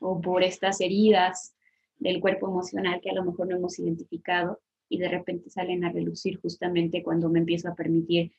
o 0.00 0.20
por 0.20 0.42
estas 0.42 0.82
heridas 0.82 1.54
del 1.98 2.20
cuerpo 2.20 2.48
emocional 2.48 3.00
que 3.00 3.10
a 3.10 3.14
lo 3.14 3.24
mejor 3.24 3.48
no 3.48 3.56
hemos 3.56 3.78
identificado 3.78 4.60
y 4.90 4.98
de 4.98 5.08
repente 5.08 5.48
salen 5.48 5.84
a 5.84 5.92
relucir 5.92 6.38
justamente 6.40 7.02
cuando 7.02 7.30
me 7.30 7.38
empiezo 7.38 7.68
a 7.68 7.74
permitir 7.74 8.32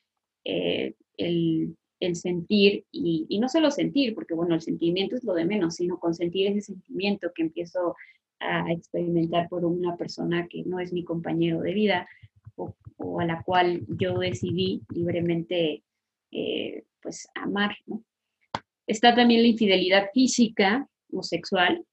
eh, 0.48 0.94
el, 1.18 1.76
sentir, 2.14 2.86
y, 2.90 3.38
no 3.38 3.48
solo 3.50 3.70
sentir, 3.70 4.14
porque 4.14 4.32
bueno, 4.32 4.54
el 4.54 4.62
sentimiento 4.62 5.14
es 5.14 5.24
lo 5.24 5.34
de 5.34 5.44
menos, 5.44 5.74
sino 5.74 6.00
consentir 6.00 6.46
ese 6.46 6.72
sentimiento 6.72 7.32
que 7.34 7.42
empiezo 7.42 7.96
a 8.40 8.72
experimentar 8.72 9.48
por 9.50 9.66
una 9.66 9.96
persona 9.96 10.46
que 10.48 10.62
no 10.64 10.80
es 10.80 10.92
mi 10.92 11.04
compañero 11.04 11.60
de 11.60 11.74
vida 11.74 12.08
o, 12.56 12.74
a 13.20 13.26
la 13.26 13.42
cual 13.42 13.84
yo 13.88 14.18
decidí 14.18 14.80
libremente 14.94 15.82
eh, 16.30 16.84
pues 17.02 17.28
amar. 17.34 17.76
Está 18.86 19.14
también 19.14 19.42
la 19.42 19.48
infidelidad 19.48 20.08
física 20.14 20.88
o 21.12 21.22
sexual, 21.22 21.84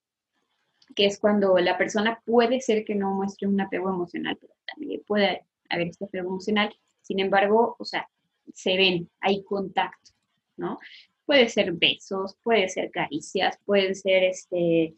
que 0.96 1.08
es 1.08 1.20
cuando 1.20 1.58
la 1.58 1.78
persona 1.78 2.22
puede 2.26 2.62
ser 2.62 2.86
que 2.86 2.96
no 2.96 3.16
muestre 3.16 3.50
un 3.50 3.60
apego 3.60 3.90
emocional, 3.90 4.38
pero 4.40 4.54
también 4.66 5.02
puede 5.06 5.42
haber 5.68 5.88
este 5.88 6.06
apego 6.06 6.30
emocional. 6.30 6.74
Sin 7.02 7.20
embargo, 7.20 7.76
o 7.80 7.86
sea, 7.86 8.08
se 8.54 8.78
ven, 8.78 9.10
hay 9.20 9.44
contacto, 9.44 10.12
¿no? 10.58 10.80
Puede 11.26 11.50
ser 11.50 11.74
besos, 11.74 12.38
puede 12.44 12.70
ser 12.70 12.92
caricias, 12.92 13.58
pueden 13.66 13.96
ser, 13.96 14.24
este, 14.24 14.96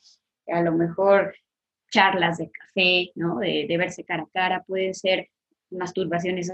a 0.48 0.62
lo 0.62 0.74
mejor, 0.74 1.36
charlas 1.92 2.38
de 2.38 2.52
café, 2.52 3.12
¿no? 3.16 3.40
De, 3.40 3.66
verse 3.78 4.04
cara 4.04 4.24
a 4.24 4.30
cara, 4.34 4.64
pueden 4.64 4.94
ser 4.94 5.30
masturbaciones 5.70 6.54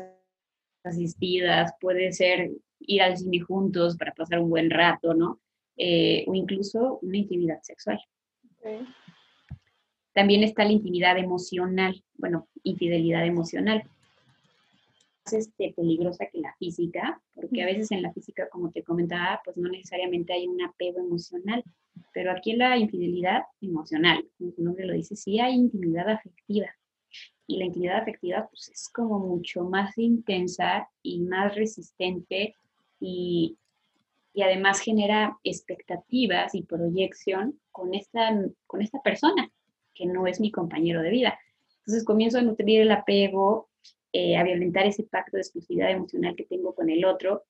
asistidas, 0.83 1.73
puede 1.79 2.11
ser 2.11 2.51
ir 2.79 3.01
al 3.01 3.17
cine 3.17 3.39
juntos 3.39 3.97
para 3.97 4.13
pasar 4.13 4.39
un 4.39 4.49
buen 4.49 4.69
rato, 4.69 5.13
¿no? 5.13 5.39
Eh, 5.77 6.23
o 6.27 6.35
incluso 6.35 6.99
una 7.01 7.17
intimidad 7.17 7.61
sexual. 7.61 7.99
También 10.13 10.43
está 10.43 10.63
la 10.63 10.71
intimidad 10.71 11.17
emocional, 11.17 12.03
bueno, 12.15 12.47
infidelidad 12.61 13.25
emocional, 13.25 13.83
este, 15.31 15.73
peligrosa 15.75 16.25
que 16.31 16.39
la 16.39 16.53
física, 16.59 17.21
porque 17.33 17.63
a 17.63 17.65
veces 17.65 17.91
en 17.91 18.01
la 18.01 18.11
física, 18.11 18.49
como 18.49 18.71
te 18.71 18.83
comentaba, 18.83 19.41
pues 19.45 19.55
no 19.57 19.69
necesariamente 19.69 20.33
hay 20.33 20.47
un 20.47 20.61
apego 20.61 20.99
emocional, 20.99 21.63
pero 22.13 22.31
aquí 22.31 22.51
en 22.51 22.59
la 22.59 22.77
infidelidad 22.77 23.43
emocional, 23.61 24.27
como 24.37 24.51
su 24.51 24.63
nombre 24.63 24.85
lo 24.85 24.93
dice, 24.93 25.15
sí 25.15 25.39
hay 25.39 25.53
intimidad 25.55 26.09
afectiva. 26.09 26.67
Y 27.45 27.57
la 27.57 27.65
intimidad 27.65 28.01
afectiva 28.01 28.47
pues 28.49 28.69
es 28.69 28.89
como 28.89 29.19
mucho 29.19 29.63
más 29.63 29.97
intensa 29.97 30.89
y 31.01 31.19
más 31.19 31.55
resistente 31.55 32.55
y 32.99 33.57
y 34.33 34.41
además 34.41 34.79
genera 34.79 35.37
expectativas 35.43 36.55
y 36.55 36.63
proyección 36.63 37.59
con 37.71 37.93
esta, 37.93 38.35
con 38.65 38.81
esta 38.81 39.01
persona 39.01 39.49
que 39.93 40.07
no 40.07 40.25
es 40.25 40.39
mi 40.39 40.51
compañero 40.51 41.01
de 41.01 41.11
vida. 41.11 41.39
Entonces 41.79 42.03
comienzo 42.03 42.39
a 42.39 42.41
nutrir 42.41 42.81
el 42.81 42.91
apego, 42.91 43.69
eh, 44.13 44.37
a 44.37 44.43
violentar 44.43 44.85
ese 44.85 45.03
pacto 45.03 45.37
de 45.37 45.41
exclusividad 45.41 45.89
emocional 45.89 46.35
que 46.35 46.45
tengo 46.45 46.75
con 46.75 46.89
el 46.89 47.03
otro. 47.03 47.45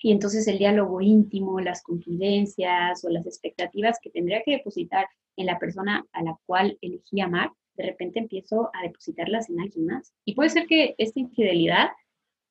Y 0.00 0.10
entonces 0.10 0.48
el 0.48 0.58
diálogo 0.58 1.00
íntimo, 1.00 1.60
las 1.60 1.80
confidencias 1.82 3.04
o 3.04 3.08
las 3.08 3.24
expectativas 3.24 4.00
que 4.02 4.10
tendría 4.10 4.42
que 4.42 4.50
depositar 4.50 5.06
en 5.36 5.46
la 5.46 5.60
persona 5.60 6.04
a 6.12 6.22
la 6.24 6.36
cual 6.44 6.76
elegí 6.80 7.20
amar, 7.20 7.52
de 7.76 7.84
repente 7.84 8.18
empiezo 8.18 8.70
a 8.74 8.82
depositarlas 8.82 9.48
en 9.48 9.60
alguien 9.60 9.86
más. 9.86 10.12
Y 10.24 10.34
puede 10.34 10.50
ser 10.50 10.66
que 10.66 10.96
esta 10.98 11.20
infidelidad 11.20 11.90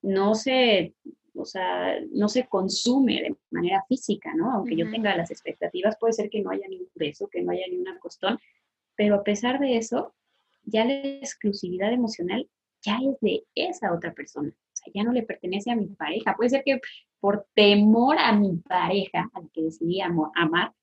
no 0.02 0.34
se, 0.34 0.96
o 1.36 1.44
sea, 1.44 2.00
no 2.12 2.30
se 2.30 2.48
consume 2.48 3.22
de 3.22 3.36
manera 3.52 3.84
física, 3.88 4.34
¿no? 4.34 4.52
Aunque 4.52 4.78
yo 4.78 4.90
tenga 4.90 5.16
las 5.18 5.30
expectativas, 5.30 5.98
puede 6.00 6.14
ser 6.14 6.30
que 6.30 6.42
no 6.42 6.52
haya 6.52 6.68
ni 6.70 6.78
un 6.78 6.88
beso, 6.96 7.28
que 7.28 7.42
no 7.42 7.52
haya 7.52 7.68
ni 7.70 7.78
una 7.78 8.00
costón, 8.00 8.40
pero 8.96 9.16
a 9.16 9.24
pesar 9.24 9.60
de 9.60 9.76
eso, 9.76 10.14
ya 10.64 10.86
la 10.86 10.94
exclusividad 10.94 11.92
emocional 11.92 12.50
ya 12.82 12.98
es 12.98 13.20
de 13.22 13.46
esa 13.56 13.94
otra 13.94 14.14
persona, 14.14 14.50
o 14.50 14.72
sea, 14.74 14.92
ya 14.94 15.04
no 15.04 15.12
le 15.12 15.24
pertenece 15.24 15.72
a 15.72 15.76
mi 15.76 15.88
pareja. 15.88 16.36
Puede 16.36 16.50
ser 16.50 16.64
que 16.64 16.80
por 17.20 17.48
temor 17.54 18.18
a 18.20 18.34
mi 18.34 18.58
pareja, 18.58 19.30
a 19.34 19.42
la 19.42 19.48
que 19.54 19.64
decidí 19.64 20.02
amar, 20.02 20.74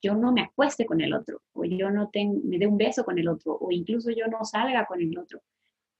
yo 0.00 0.14
no 0.14 0.32
me 0.32 0.42
acueste 0.42 0.84
con 0.84 1.00
el 1.00 1.14
otro, 1.14 1.40
o 1.52 1.64
yo 1.64 1.90
no 1.90 2.10
me 2.14 2.58
dé 2.58 2.66
un 2.66 2.76
beso 2.76 3.04
con 3.04 3.18
el 3.18 3.28
otro, 3.28 3.56
o 3.58 3.70
incluso 3.70 4.10
yo 4.10 4.26
no 4.28 4.44
salga 4.44 4.86
con 4.86 5.00
el 5.00 5.18
otro. 5.18 5.40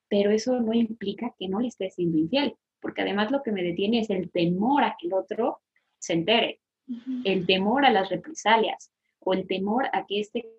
Pero 0.08 0.30
eso 0.30 0.60
no 0.60 0.74
implica 0.74 1.34
que 1.38 1.48
no 1.48 1.58
le 1.60 1.68
esté 1.68 1.90
siendo 1.90 2.18
infiel, 2.18 2.54
porque 2.80 3.00
además 3.00 3.30
lo 3.30 3.42
que 3.42 3.50
me 3.50 3.62
detiene 3.62 4.00
es 4.00 4.10
el 4.10 4.30
temor 4.30 4.84
a 4.84 4.94
que 5.00 5.06
el 5.06 5.14
otro 5.14 5.62
se 5.98 6.12
entere, 6.12 6.60
el 7.24 7.46
temor 7.46 7.86
a 7.86 7.90
las 7.90 8.10
represalias, 8.10 8.92
o 9.20 9.32
el 9.32 9.46
temor 9.46 9.86
a 9.92 10.04
que 10.06 10.20
este 10.20 10.50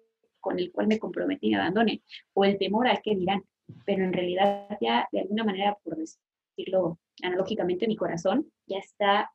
con 0.42 0.60
el 0.60 0.72
cual 0.72 0.88
me 0.88 1.00
comprometí 1.00 1.50
me 1.50 1.58
abandone, 1.58 2.04
o 2.34 2.46
el 2.46 2.58
temor 2.58 2.88
al 2.88 3.02
que 3.02 3.16
dirán. 3.16 3.44
Pero 3.86 4.04
en 4.04 4.14
realidad 4.14 4.78
ya 4.82 5.08
de 5.12 5.22
alguna 5.22 5.44
manera, 5.44 5.78
por 5.84 5.98
decirlo 5.98 7.00
analógicamente, 7.22 7.88
mi 7.88 7.96
corazón 7.96 8.52
ya 8.68 8.78
está 8.78 9.32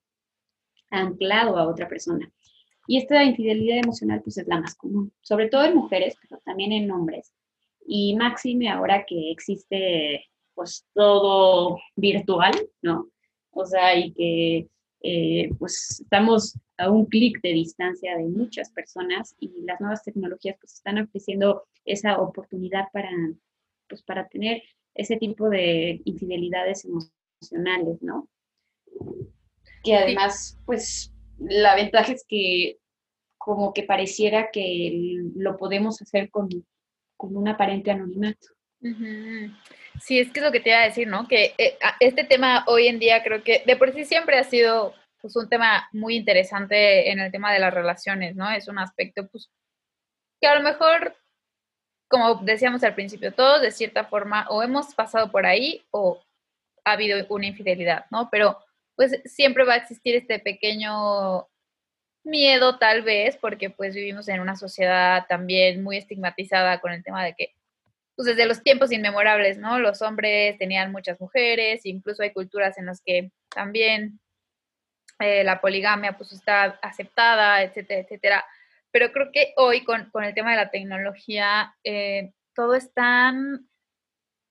anclado 0.90 1.56
a 1.56 1.68
otra 1.68 1.88
persona. 1.88 2.30
Y 2.86 2.96
esta 2.96 3.22
infidelidad 3.22 3.78
emocional 3.78 4.20
pues 4.22 4.38
es 4.38 4.46
la 4.48 4.60
más 4.60 4.74
común, 4.74 5.12
sobre 5.20 5.48
todo 5.48 5.64
en 5.64 5.76
mujeres, 5.76 6.16
pero 6.20 6.40
también 6.44 6.72
en 6.72 6.90
hombres. 6.90 7.32
Y 7.86 8.16
máxime 8.16 8.68
ahora 8.68 9.04
que 9.06 9.30
existe 9.30 10.26
pues 10.54 10.86
todo 10.94 11.78
virtual, 11.96 12.52
¿no? 12.82 13.08
O 13.52 13.64
sea, 13.64 13.96
y 13.96 14.12
que 14.12 14.68
eh, 15.02 15.50
pues 15.58 16.00
estamos 16.00 16.58
a 16.76 16.90
un 16.90 17.06
clic 17.06 17.40
de 17.42 17.50
distancia 17.50 18.16
de 18.16 18.24
muchas 18.24 18.70
personas 18.70 19.34
y 19.38 19.50
las 19.62 19.80
nuevas 19.80 20.02
tecnologías 20.02 20.56
pues 20.60 20.74
están 20.74 20.98
ofreciendo 20.98 21.64
esa 21.84 22.20
oportunidad 22.20 22.86
para, 22.92 23.10
pues, 23.90 24.02
para 24.02 24.26
tener 24.28 24.62
ese 24.94 25.16
tipo 25.16 25.50
de 25.50 26.00
infidelidades 26.04 26.86
emocionales, 26.86 28.00
¿no? 28.00 28.28
Que 29.84 29.96
además, 29.96 30.58
pues 30.64 31.12
la 31.38 31.74
ventaja 31.74 32.12
es 32.12 32.24
que 32.26 32.78
como 33.36 33.72
que 33.72 33.82
pareciera 33.82 34.50
que 34.52 35.18
lo 35.34 35.56
podemos 35.56 36.00
hacer 36.02 36.30
con, 36.30 36.48
un 37.18 37.48
aparente 37.48 37.90
anonimato. 37.90 38.48
Sí, 40.00 40.18
es 40.18 40.30
que 40.30 40.40
es 40.40 40.44
lo 40.44 40.52
que 40.52 40.60
te 40.60 40.70
iba 40.70 40.80
a 40.80 40.86
decir, 40.86 41.08
¿no? 41.08 41.26
Que 41.26 41.54
eh, 41.58 41.76
este 42.00 42.24
tema 42.24 42.64
hoy 42.66 42.86
en 42.86 42.98
día 42.98 43.22
creo 43.22 43.42
que 43.42 43.62
de 43.66 43.76
por 43.76 43.92
sí 43.92 44.04
siempre 44.04 44.38
ha 44.38 44.44
sido 44.44 44.94
pues, 45.20 45.36
un 45.36 45.48
tema 45.48 45.88
muy 45.92 46.16
interesante 46.16 47.10
en 47.10 47.18
el 47.18 47.30
tema 47.30 47.52
de 47.52 47.60
las 47.60 47.74
relaciones, 47.74 48.36
¿no? 48.36 48.50
Es 48.50 48.68
un 48.68 48.78
aspecto, 48.78 49.26
pues, 49.28 49.50
que 50.40 50.46
a 50.46 50.54
lo 50.54 50.62
mejor, 50.62 51.16
como 52.10 52.34
decíamos 52.42 52.82
al 52.82 52.94
principio, 52.96 53.32
todos 53.32 53.62
de 53.62 53.70
cierta 53.70 54.04
forma 54.04 54.46
o 54.50 54.62
hemos 54.64 54.94
pasado 54.94 55.30
por 55.30 55.46
ahí 55.46 55.84
o 55.92 56.20
ha 56.84 56.92
habido 56.92 57.24
una 57.28 57.46
infidelidad, 57.46 58.06
¿no? 58.10 58.28
Pero 58.30 58.58
pues 58.96 59.20
siempre 59.24 59.64
va 59.64 59.74
a 59.74 59.76
existir 59.76 60.16
este 60.16 60.40
pequeño 60.40 61.48
miedo 62.24 62.78
tal 62.78 63.02
vez, 63.02 63.36
porque 63.36 63.70
pues 63.70 63.94
vivimos 63.94 64.28
en 64.28 64.40
una 64.40 64.56
sociedad 64.56 65.24
también 65.28 65.82
muy 65.84 65.96
estigmatizada 65.98 66.80
con 66.80 66.92
el 66.92 67.04
tema 67.04 67.24
de 67.24 67.34
que, 67.34 67.54
pues 68.16 68.26
desde 68.26 68.46
los 68.46 68.62
tiempos 68.62 68.90
inmemorables, 68.90 69.58
¿no? 69.58 69.78
Los 69.78 70.02
hombres 70.02 70.58
tenían 70.58 70.90
muchas 70.90 71.20
mujeres, 71.20 71.86
incluso 71.86 72.24
hay 72.24 72.32
culturas 72.32 72.76
en 72.76 72.86
las 72.86 73.00
que 73.02 73.30
también 73.48 74.18
eh, 75.20 75.44
la 75.44 75.60
poligamia 75.60 76.16
pues 76.16 76.32
está 76.32 76.78
aceptada, 76.82 77.62
etcétera, 77.62 78.00
etcétera. 78.00 78.44
Pero 78.92 79.12
creo 79.12 79.30
que 79.32 79.52
hoy 79.56 79.84
con, 79.84 80.10
el 80.22 80.34
tema 80.34 80.50
de 80.50 80.56
la 80.56 80.70
tecnología, 80.70 81.74
eh, 81.84 82.32
todo 82.54 82.74
es 82.74 82.92
tan 82.92 83.68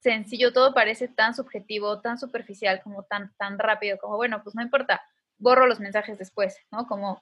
sencillo, 0.02 0.54
todo 0.54 0.74
parece 0.74 1.08
tan 1.10 1.36
subjetivo, 1.36 2.00
tan 2.02 2.18
superficial, 2.18 2.82
como 2.82 3.04
tan, 3.04 3.34
tan 3.38 3.60
rápido, 3.60 3.98
como 3.98 4.16
bueno, 4.16 4.42
pues 4.44 4.56
no 4.56 4.62
importa, 4.62 5.02
borro 5.38 5.68
los 5.68 5.80
mensajes 5.80 6.18
después, 6.18 6.58
¿no? 6.72 6.88
Como 6.88 7.22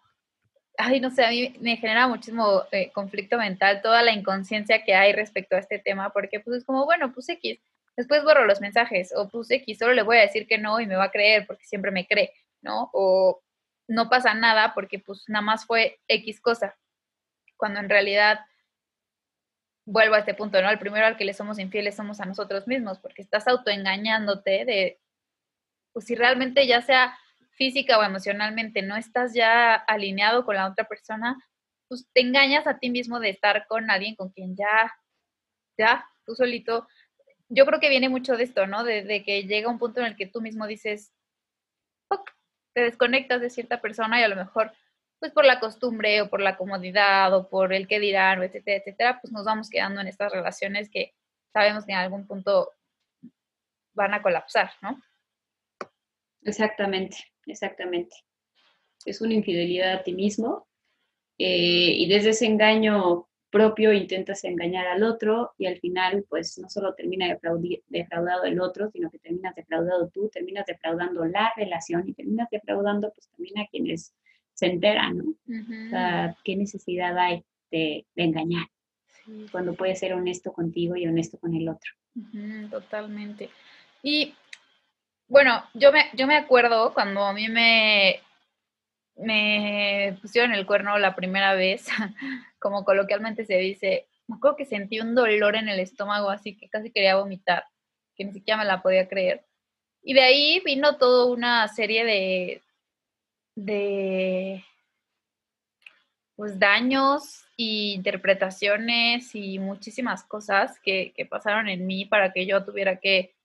ay, 0.77 0.99
no 0.99 1.09
sé, 1.09 1.25
a 1.25 1.29
mí 1.29 1.53
me 1.59 1.75
genera 1.77 2.07
muchísimo 2.07 2.63
eh, 2.71 2.91
conflicto 2.93 3.37
mental 3.37 3.81
toda 3.81 4.03
la 4.03 4.13
inconsciencia 4.13 4.83
que 4.83 4.93
hay 4.93 5.11
respecto 5.11 5.55
a 5.55 5.59
este 5.59 5.79
tema, 5.79 6.11
porque 6.11 6.39
pues 6.39 6.57
es 6.57 6.65
como, 6.65 6.85
bueno, 6.85 7.11
pues 7.13 7.27
X, 7.29 7.59
después 7.97 8.23
borro 8.23 8.45
los 8.45 8.61
mensajes, 8.61 9.11
o 9.15 9.27
pues 9.27 9.49
X, 9.51 9.79
solo 9.79 9.93
le 9.93 10.03
voy 10.03 10.17
a 10.17 10.21
decir 10.21 10.47
que 10.47 10.59
no 10.59 10.79
y 10.79 10.85
me 10.85 10.95
va 10.95 11.05
a 11.05 11.11
creer 11.11 11.47
porque 11.47 11.65
siempre 11.65 11.91
me 11.91 12.07
cree, 12.07 12.31
¿no? 12.61 12.89
O 12.93 13.41
no 13.87 14.09
pasa 14.09 14.33
nada 14.33 14.73
porque 14.75 14.99
pues 14.99 15.23
nada 15.27 15.41
más 15.41 15.65
fue 15.65 15.99
X 16.07 16.39
cosa, 16.41 16.77
cuando 17.57 17.79
en 17.79 17.89
realidad 17.89 18.39
vuelvo 19.85 20.15
a 20.15 20.19
este 20.19 20.33
punto, 20.33 20.61
¿no? 20.61 20.69
El 20.69 20.79
primero 20.79 21.05
al 21.05 21.17
que 21.17 21.25
le 21.25 21.33
somos 21.33 21.59
infieles 21.59 21.95
somos 21.95 22.19
a 22.19 22.25
nosotros 22.25 22.67
mismos, 22.67 22.99
porque 22.99 23.21
estás 23.21 23.47
autoengañándote 23.47 24.65
de, 24.65 24.99
pues 25.93 26.05
si 26.05 26.15
realmente 26.15 26.67
ya 26.67 26.81
sea 26.81 27.17
física 27.51 27.97
o 27.97 28.03
emocionalmente 28.03 28.81
no 28.81 28.95
estás 28.95 29.33
ya 29.33 29.73
alineado 29.75 30.45
con 30.45 30.55
la 30.55 30.67
otra 30.67 30.87
persona, 30.87 31.37
pues 31.87 32.07
te 32.13 32.21
engañas 32.21 32.67
a 32.67 32.79
ti 32.79 32.89
mismo 32.89 33.19
de 33.19 33.29
estar 33.29 33.65
con 33.67 33.89
alguien 33.89 34.15
con 34.15 34.29
quien 34.29 34.55
ya, 34.55 34.93
ya, 35.77 36.05
tú 36.25 36.35
solito. 36.35 36.87
Yo 37.49 37.65
creo 37.65 37.79
que 37.79 37.89
viene 37.89 38.09
mucho 38.09 38.35
de 38.35 38.43
esto, 38.43 38.67
¿no? 38.67 38.83
De, 38.83 39.23
que 39.25 39.43
llega 39.43 39.69
un 39.69 39.79
punto 39.79 40.01
en 40.01 40.07
el 40.07 40.15
que 40.15 40.27
tú 40.27 40.41
mismo 40.41 40.67
dices, 40.67 41.13
te 42.73 42.81
desconectas 42.81 43.41
de 43.41 43.49
cierta 43.49 43.81
persona 43.81 44.19
y 44.19 44.23
a 44.23 44.27
lo 44.27 44.35
mejor, 44.35 44.71
pues 45.19 45.31
por 45.31 45.45
la 45.45 45.59
costumbre 45.59 46.21
o 46.21 46.29
por 46.29 46.41
la 46.41 46.57
comodidad 46.57 47.33
o 47.33 47.49
por 47.49 47.73
el 47.73 47.87
que 47.87 47.99
dirán, 47.99 48.43
etcétera, 48.43 48.77
etcétera, 48.77 49.19
pues 49.21 49.33
nos 49.33 49.45
vamos 49.45 49.69
quedando 49.69 50.01
en 50.01 50.07
estas 50.07 50.31
relaciones 50.31 50.89
que 50.89 51.13
sabemos 51.53 51.85
que 51.85 51.93
en 51.93 51.99
algún 51.99 52.27
punto 52.27 52.71
van 53.93 54.13
a 54.13 54.21
colapsar, 54.21 54.71
¿no? 54.81 55.01
Exactamente 56.43 57.17
exactamente. 57.51 58.15
Es 59.05 59.21
una 59.21 59.33
infidelidad 59.33 59.93
a 59.93 60.03
ti 60.03 60.13
mismo 60.13 60.67
eh, 61.37 61.93
y 61.97 62.07
desde 62.07 62.31
ese 62.31 62.45
engaño 62.45 63.27
propio 63.49 63.93
intentas 63.93 64.43
engañar 64.43 64.87
al 64.87 65.03
otro 65.03 65.53
y 65.57 65.67
al 65.67 65.79
final 65.79 66.25
pues 66.27 66.57
no 66.57 66.69
solo 66.69 66.93
termina 66.93 67.27
defraudado 67.87 68.43
el 68.43 68.59
otro, 68.59 68.91
sino 68.91 69.09
que 69.09 69.19
terminas 69.19 69.55
defraudado 69.55 70.09
tú, 70.09 70.29
terminas 70.29 70.65
defraudando 70.65 71.25
la 71.25 71.53
relación 71.55 72.07
y 72.07 72.13
terminas 72.13 72.49
defraudando 72.51 73.11
pues 73.13 73.29
también 73.29 73.59
a 73.59 73.67
quienes 73.67 74.13
se 74.57 74.65
enteran, 74.65 75.17
¿no? 75.19 75.23
O 75.25 75.89
sea, 75.91 76.35
¿qué 76.43 76.55
necesidad 76.55 77.15
hay 77.17 77.43
de, 77.69 78.05
engañar? 78.15 78.67
Cuando 79.51 79.75
puedes 79.75 79.99
ser 79.99 80.13
honesto 80.13 80.51
contigo 80.51 80.95
y 80.95 81.05
honesto 81.05 81.37
con 81.37 81.53
el 81.53 81.69
otro. 81.69 81.91
totalmente. 82.71 83.51
Y 84.01 84.33
bueno, 85.27 85.63
yo 85.75 85.91
me, 85.91 86.05
yo 86.13 86.25
me 86.25 86.37
acuerdo 86.37 86.91
cuando 86.93 87.23
a 87.23 87.33
mí 87.33 87.49
me, 87.49 88.19
me 89.15 90.17
pusieron 90.21 90.53
el 90.53 90.65
cuerno 90.65 90.97
la 90.97 91.15
primera 91.15 91.53
vez, 91.53 91.85
como 92.59 92.83
coloquialmente 92.83 93.45
se 93.45 93.57
dice, 93.57 94.07
me 94.27 94.37
acuerdo 94.37 94.57
que 94.57 94.65
sentí 94.65 94.99
un 94.99 95.13
dolor 95.13 95.55
en 95.55 95.69
el 95.69 95.79
estómago, 95.79 96.31
así 96.31 96.57
que 96.57 96.67
casi 96.67 96.91
quería 96.91 97.17
vomitar, 97.17 97.63
que 98.15 98.25
ni 98.25 98.33
siquiera 98.33 98.57
me 98.57 98.65
la 98.65 98.81
podía 98.81 99.07
creer. 99.07 99.45
Y 100.01 100.15
de 100.15 100.21
ahí 100.21 100.61
vino 100.65 100.97
toda 100.97 101.31
una 101.31 101.67
serie 101.67 102.05
de, 102.05 102.63
de 103.57 104.63
pues, 106.35 106.59
daños 106.59 107.43
e 107.57 107.95
interpretaciones 107.95 109.33
y 109.33 109.57
muchísimas 109.57 110.23
cosas 110.23 110.79
que, 110.81 111.11
que 111.15 111.25
pasaron 111.25 111.67
en 111.67 111.87
mí 111.87 112.05
para 112.05 112.31
que 112.31 112.45
yo 112.45 112.63
tuviera 112.63 112.97
que 112.97 113.35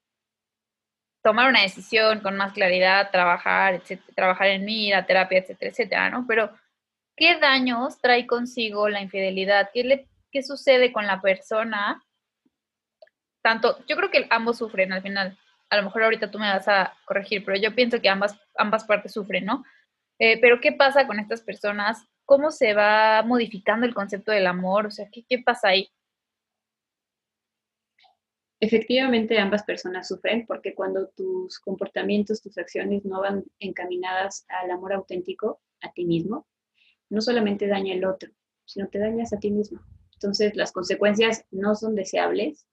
tomar 1.22 1.48
una 1.48 1.62
decisión 1.62 2.20
con 2.20 2.36
más 2.36 2.52
claridad, 2.52 3.10
trabajar, 3.10 3.74
etcétera, 3.74 4.12
trabajar 4.14 4.48
en 4.48 4.66
mí, 4.66 4.90
la 4.90 5.06
terapia, 5.06 5.38
etcétera, 5.38 5.70
etcétera, 5.70 6.10
¿no? 6.10 6.26
Pero, 6.28 6.50
¿qué 7.16 7.38
daños 7.38 7.98
trae 7.98 8.26
consigo 8.26 8.90
la 8.90 9.00
infidelidad? 9.00 9.70
¿Qué, 9.72 9.84
le, 9.84 10.08
qué 10.30 10.42
sucede 10.42 10.92
con 10.92 11.06
la 11.06 11.22
persona? 11.22 12.04
Tanto, 13.40 13.78
yo 13.86 13.96
creo 13.96 14.10
que 14.10 14.26
ambos 14.28 14.58
sufren 14.58 14.92
al 14.92 15.00
final. 15.00 15.38
A 15.70 15.76
lo 15.78 15.84
mejor 15.84 16.02
ahorita 16.02 16.30
tú 16.30 16.38
me 16.38 16.52
vas 16.52 16.68
a 16.68 16.92
corregir, 17.06 17.44
pero 17.46 17.56
yo 17.56 17.74
pienso 17.74 18.02
que 18.02 18.10
ambas, 18.10 18.38
ambas 18.58 18.84
partes 18.84 19.12
sufren, 19.12 19.46
¿no? 19.46 19.64
Eh, 20.18 20.40
pero 20.40 20.60
¿qué 20.60 20.72
pasa 20.72 21.06
con 21.06 21.18
estas 21.18 21.42
personas? 21.42 22.06
¿Cómo 22.24 22.50
se 22.50 22.74
va 22.74 23.22
modificando 23.22 23.86
el 23.86 23.94
concepto 23.94 24.32
del 24.32 24.46
amor? 24.46 24.86
O 24.86 24.90
sea, 24.90 25.08
¿qué, 25.10 25.24
qué 25.28 25.38
pasa 25.38 25.68
ahí? 25.68 25.88
Efectivamente, 28.60 29.38
ambas 29.38 29.64
personas 29.64 30.06
sufren 30.06 30.46
porque 30.46 30.72
cuando 30.72 31.08
tus 31.08 31.58
comportamientos, 31.58 32.40
tus 32.40 32.56
acciones 32.58 33.04
no 33.04 33.20
van 33.20 33.44
encaminadas 33.58 34.46
al 34.48 34.70
amor 34.70 34.92
auténtico, 34.92 35.60
a 35.80 35.92
ti 35.92 36.04
mismo, 36.04 36.46
no 37.10 37.20
solamente 37.20 37.66
daña 37.66 37.94
al 37.94 38.04
otro, 38.04 38.30
sino 38.64 38.88
te 38.88 39.00
dañas 39.00 39.32
a 39.32 39.38
ti 39.40 39.50
mismo. 39.50 39.80
Entonces, 40.14 40.54
las 40.54 40.70
consecuencias 40.70 41.44
no 41.50 41.74
son 41.74 41.96
deseables, 41.96 42.68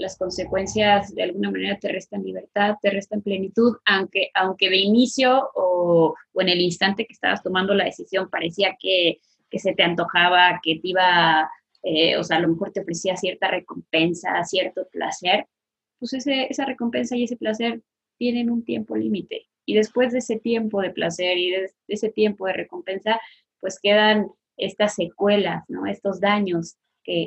las 0.00 0.16
consecuencias 0.18 1.14
de 1.14 1.22
alguna 1.22 1.50
manera 1.50 1.78
te 1.78 1.88
restan 1.88 2.24
libertad, 2.24 2.76
te 2.80 2.90
restan 2.90 3.22
plenitud, 3.22 3.76
aunque, 3.84 4.30
aunque 4.34 4.70
de 4.70 4.78
inicio 4.78 5.50
o, 5.54 6.14
o 6.32 6.40
en 6.40 6.48
el 6.48 6.60
instante 6.60 7.06
que 7.06 7.12
estabas 7.12 7.42
tomando 7.42 7.74
la 7.74 7.84
decisión 7.84 8.28
parecía 8.30 8.76
que, 8.80 9.20
que 9.48 9.58
se 9.58 9.74
te 9.74 9.82
antojaba, 9.82 10.60
que 10.62 10.76
te 10.76 10.88
iba 10.88 11.50
eh, 11.82 12.16
o 12.16 12.24
sea, 12.24 12.36
a 12.36 12.40
lo 12.40 12.48
mejor 12.48 12.72
te 12.72 12.80
ofrecía 12.80 13.16
cierta 13.16 13.48
recompensa, 13.48 14.42
cierto 14.44 14.88
placer, 14.92 15.46
pues 15.98 16.14
esa 16.14 16.64
recompensa 16.64 17.16
y 17.16 17.24
ese 17.24 17.36
placer 17.36 17.82
tienen 18.18 18.50
un 18.50 18.64
tiempo 18.64 18.96
límite. 18.96 19.48
Y 19.64 19.74
después 19.74 20.12
de 20.12 20.18
ese 20.18 20.38
tiempo 20.38 20.80
de 20.82 20.90
placer 20.90 21.38
y 21.38 21.50
de, 21.50 21.70
ese 21.88 22.10
tiempo 22.10 22.46
de 22.46 22.54
recompensa, 22.54 23.20
pues 23.60 23.78
quedan 23.80 24.28
estas 24.56 24.94
secuelas, 24.94 25.64
¿no? 25.68 25.86
Estos 25.86 26.20
daños 26.20 26.76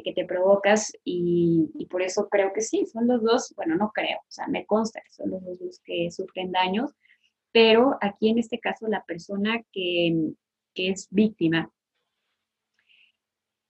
que, 0.03 0.13
te 0.13 0.25
provocas 0.25 0.93
y, 1.03 1.87
por 1.89 2.01
eso 2.01 2.29
creo 2.29 2.53
que 2.53 2.61
sí, 2.61 2.85
son 2.85 3.07
los 3.07 3.21
dos, 3.21 3.53
bueno, 3.55 3.75
no 3.75 3.91
creo, 3.93 4.17
o 4.19 4.31
sea, 4.31 4.47
me 4.47 4.65
consta 4.65 5.01
que 5.01 5.11
son 5.11 5.31
los 5.31 5.43
dos 5.43 5.81
que 5.83 6.09
sufren 6.11 6.51
daños, 6.51 6.91
pero 7.51 7.97
aquí 8.01 8.29
en 8.29 8.39
este 8.39 8.59
caso 8.59 8.87
la 8.87 9.03
persona 9.03 9.61
que, 9.71 10.31
que 10.73 10.89
es 10.89 11.07
víctima 11.11 11.71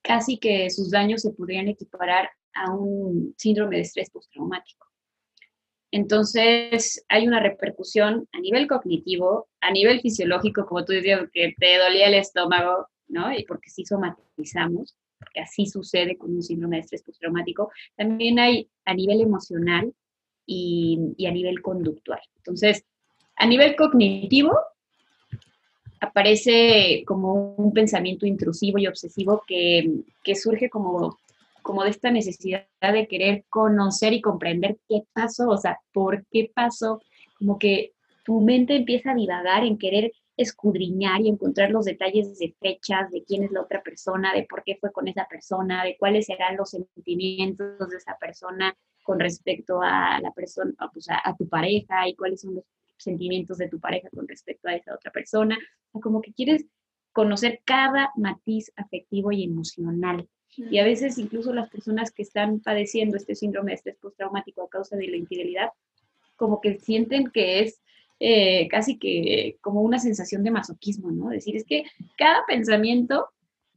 casi 0.03 0.37
que 0.37 0.69
sus 0.69 0.91
daños 0.91 1.21
se 1.21 1.31
podrían 1.31 1.67
equiparar 1.67 2.29
a 2.53 2.71
un 2.71 3.33
síndrome 3.37 3.77
de 3.77 3.81
estrés 3.83 4.09
postraumático. 4.11 4.85
Entonces, 5.91 7.05
hay 7.07 7.27
una 7.27 7.39
repercusión 7.39 8.27
a 8.31 8.39
nivel 8.39 8.67
cognitivo, 8.67 9.47
a 9.61 9.71
nivel 9.71 10.01
fisiológico, 10.01 10.65
como 10.65 10.83
tú 10.85 10.93
decías, 10.93 11.21
que 11.31 11.53
te 11.57 11.77
dolía 11.77 12.07
el 12.07 12.15
estómago, 12.15 12.87
¿no? 13.07 13.31
Y 13.31 13.45
porque 13.45 13.69
sí 13.69 13.85
somatizamos, 13.85 14.95
porque 15.23 15.39
así 15.39 15.65
sucede 15.65 16.17
con 16.17 16.33
un 16.33 16.43
síndrome 16.43 16.77
de 16.77 16.81
estrés 16.81 17.03
postraumático. 17.03 17.71
También 17.95 18.39
hay 18.39 18.69
a 18.85 18.93
nivel 18.93 19.21
emocional 19.21 19.93
y, 20.45 21.25
a 21.25 21.31
nivel 21.31 21.61
conductual. 21.61 22.19
Entonces, 22.37 22.85
a 23.35 23.45
nivel 23.45 23.75
cognitivo, 23.75 24.57
aparece 25.99 27.03
como 27.07 27.55
un 27.55 27.71
pensamiento 27.73 28.25
intrusivo 28.25 28.77
y 28.77 28.87
obsesivo 28.87 29.43
que, 29.47 30.03
surge 30.35 30.69
como, 30.69 31.17
como 31.61 31.83
de 31.83 31.91
esta 31.91 32.11
necesidad 32.11 32.67
de 32.81 33.07
querer 33.07 33.45
conocer 33.49 34.13
y 34.13 34.21
comprender 34.21 34.77
qué 34.87 35.03
pasó, 35.13 35.49
o 35.49 35.57
sea, 35.57 35.79
por 35.93 36.25
qué 36.31 36.51
pasó, 36.53 37.01
como 37.39 37.57
que 37.57 37.93
tu 38.25 38.41
mente 38.41 38.75
empieza 38.75 39.11
a 39.11 39.15
divagar 39.15 39.63
en 39.63 39.77
querer 39.77 40.11
escudriñar 40.37 41.21
y 41.21 41.29
encontrar 41.29 41.71
los 41.71 41.85
detalles 41.85 42.39
de 42.39 42.55
fechas, 42.59 43.11
de 43.11 43.23
quién 43.23 43.43
es 43.43 43.51
la 43.51 43.61
otra 43.61 43.83
persona, 43.83 44.33
de 44.33 44.43
por 44.43 44.63
qué 44.63 44.77
fue 44.79 44.91
con 44.91 45.07
esa 45.07 45.27
persona, 45.27 45.83
de 45.83 45.97
cuáles 45.97 46.25
serán 46.25 46.57
los 46.57 46.71
sentimientos 46.71 47.89
de 47.89 47.97
esa 47.97 48.17
persona 48.17 48.75
con 49.03 49.19
respecto 49.19 49.81
a 49.81 50.19
la 50.21 50.31
persona, 50.31 50.73
pues 50.93 51.07
a 51.09 51.35
tu 51.37 51.47
pareja 51.47 52.07
y 52.07 52.15
cuáles 52.15 52.41
son 52.41 52.55
los 52.55 52.63
sentimientos 52.97 53.57
de 53.57 53.69
tu 53.69 53.79
pareja 53.79 54.09
con 54.09 54.27
respecto 54.27 54.67
a 54.67 54.75
esa 54.75 54.95
otra 54.95 55.11
persona. 55.11 55.57
O 55.91 55.99
como 55.99 56.21
que 56.21 56.33
quieres 56.33 56.65
conocer 57.11 57.61
cada 57.63 58.11
matiz 58.15 58.71
afectivo 58.75 59.31
y 59.31 59.43
emocional. 59.43 60.27
Y 60.55 60.77
a 60.79 60.83
veces 60.83 61.17
incluso 61.17 61.53
las 61.53 61.69
personas 61.69 62.11
que 62.11 62.23
están 62.23 62.59
padeciendo 62.59 63.17
este 63.17 63.35
síndrome 63.35 63.71
de 63.71 63.75
estrés 63.75 63.97
postraumático 63.97 64.63
a 64.63 64.69
causa 64.69 64.95
de 64.95 65.07
la 65.07 65.17
infidelidad, 65.17 65.69
como 66.35 66.61
que 66.61 66.79
sienten 66.79 67.29
que 67.31 67.61
es 67.61 67.81
eh, 68.25 68.69
casi 68.69 68.97
que 68.97 69.57
como 69.59 69.81
una 69.81 69.99
sensación 69.99 70.45
de 70.45 70.51
masoquismo, 70.51 71.11
¿no? 71.11 71.27
Decir, 71.27 71.57
es 71.57 71.65
que 71.65 71.83
cada 72.17 72.45
pensamiento, 72.47 73.27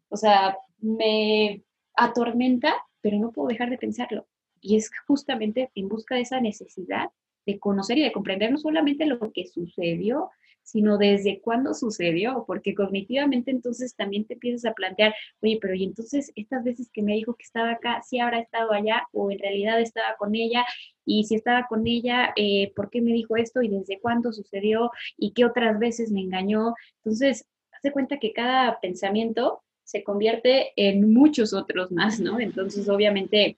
o 0.08 0.16
sea, 0.16 0.56
me 0.78 1.64
atormenta, 1.96 2.76
pero 3.00 3.18
no 3.18 3.32
puedo 3.32 3.48
dejar 3.48 3.70
de 3.70 3.78
pensarlo. 3.78 4.28
Y 4.60 4.76
es 4.76 4.88
justamente 5.08 5.72
en 5.74 5.88
busca 5.88 6.14
de 6.14 6.20
esa 6.20 6.40
necesidad 6.40 7.10
de 7.44 7.58
conocer 7.58 7.98
y 7.98 8.02
de 8.04 8.12
comprender 8.12 8.52
no 8.52 8.58
solamente 8.58 9.04
lo 9.06 9.18
que 9.32 9.48
sucedió, 9.48 10.30
sino 10.66 10.98
desde 10.98 11.40
cuándo 11.40 11.74
sucedió, 11.74 12.44
porque 12.44 12.74
cognitivamente 12.74 13.52
entonces 13.52 13.94
también 13.94 14.24
te 14.24 14.34
empiezas 14.34 14.68
a 14.68 14.74
plantear, 14.74 15.14
oye, 15.40 15.58
pero 15.60 15.74
y 15.74 15.84
entonces 15.84 16.32
estas 16.34 16.64
veces 16.64 16.90
que 16.92 17.02
me 17.02 17.14
dijo 17.14 17.34
que 17.34 17.44
estaba 17.44 17.70
acá, 17.70 18.02
si 18.02 18.18
habrá 18.18 18.40
estado 18.40 18.72
allá 18.72 19.06
o 19.12 19.30
en 19.30 19.38
realidad 19.38 19.80
estaba 19.80 20.16
con 20.18 20.34
ella, 20.34 20.64
y 21.04 21.22
si 21.24 21.36
estaba 21.36 21.66
con 21.68 21.86
ella, 21.86 22.32
eh, 22.34 22.72
¿por 22.74 22.90
qué 22.90 23.00
me 23.00 23.12
dijo 23.12 23.36
esto 23.36 23.62
y 23.62 23.68
desde 23.68 24.00
cuándo 24.00 24.32
sucedió 24.32 24.90
y 25.16 25.32
qué 25.32 25.44
otras 25.44 25.78
veces 25.78 26.10
me 26.10 26.22
engañó? 26.22 26.74
Entonces, 27.04 27.46
hace 27.70 27.92
cuenta 27.92 28.18
que 28.18 28.32
cada 28.32 28.80
pensamiento 28.80 29.62
se 29.84 30.02
convierte 30.02 30.72
en 30.74 31.12
muchos 31.14 31.54
otros 31.54 31.92
más, 31.92 32.18
¿no? 32.18 32.40
Entonces, 32.40 32.88
obviamente, 32.88 33.56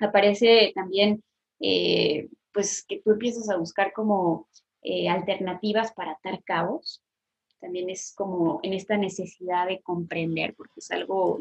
aparece 0.00 0.72
también... 0.74 1.22
Eh, 1.60 2.28
pues 2.56 2.82
que 2.88 3.02
tú 3.02 3.10
empiezas 3.10 3.50
a 3.50 3.58
buscar 3.58 3.92
como 3.92 4.48
eh, 4.88 5.08
alternativas 5.08 5.92
para 5.92 6.12
atar 6.12 6.44
cabos. 6.44 7.02
También 7.60 7.90
es 7.90 8.14
como 8.14 8.60
en 8.62 8.72
esta 8.72 8.96
necesidad 8.96 9.66
de 9.66 9.80
comprender, 9.80 10.54
porque 10.54 10.78
es 10.78 10.88
algo, 10.92 11.40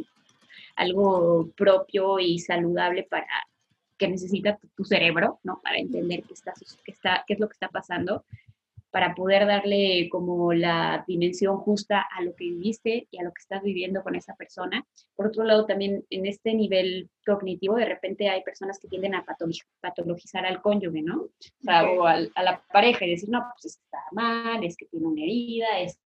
algo 0.75 1.51
propio 1.55 2.17
y 2.17 2.39
saludable 2.39 3.03
para 3.03 3.27
que 3.99 4.07
necesita 4.07 4.57
tu, 4.75 4.83
cerebro, 4.83 5.39
¿no? 5.43 5.61
Para 5.61 5.77
entender 5.77 6.23
qué, 6.23 6.33
está, 6.33 6.53
qué, 6.83 6.91
está, 6.91 7.23
qué 7.27 7.35
es 7.35 7.39
lo 7.39 7.47
que 7.47 7.53
está 7.53 7.69
pasando 7.69 8.25
para 8.95 9.13
poder 9.13 9.45
darle 9.45 10.07
como 10.09 10.53
la 10.53 11.03
dimensión 11.05 11.57
justa 11.57 12.07
a 12.17 12.21
lo 12.21 12.33
que 12.33 12.45
viviste 12.45 13.09
y 13.11 13.19
a 13.19 13.23
lo 13.23 13.33
que 13.33 13.41
estás 13.41 13.61
viviendo 13.61 14.01
con 14.01 14.15
esa 14.15 14.35
persona. 14.35 14.87
Por 15.17 15.27
otro 15.27 15.43
lado, 15.43 15.65
también 15.65 16.05
en 16.09 16.25
este 16.25 16.53
nivel 16.53 17.09
cognitivo, 17.25 17.75
de 17.75 17.83
repente 17.83 18.29
hay 18.29 18.41
personas 18.41 18.79
que 18.79 18.87
tienden 18.87 19.13
a 19.13 19.25
patologizar 19.81 20.45
al 20.45 20.61
cónyuge, 20.61 21.01
¿no? 21.01 21.23
O, 21.23 21.29
sea, 21.59 21.91
o 21.91 22.05
a, 22.05 22.21
la 22.21 22.63
pareja 22.71 23.05
y 23.05 23.09
decir, 23.09 23.27
no, 23.27 23.43
pues 23.51 23.65
es 23.65 23.75
que 23.75 23.83
está 23.83 23.99
mal, 24.13 24.63
es 24.63 24.77
que 24.77 24.85
tiene 24.85 25.07
una 25.07 25.23
herida, 25.23 25.77
es 25.81 25.99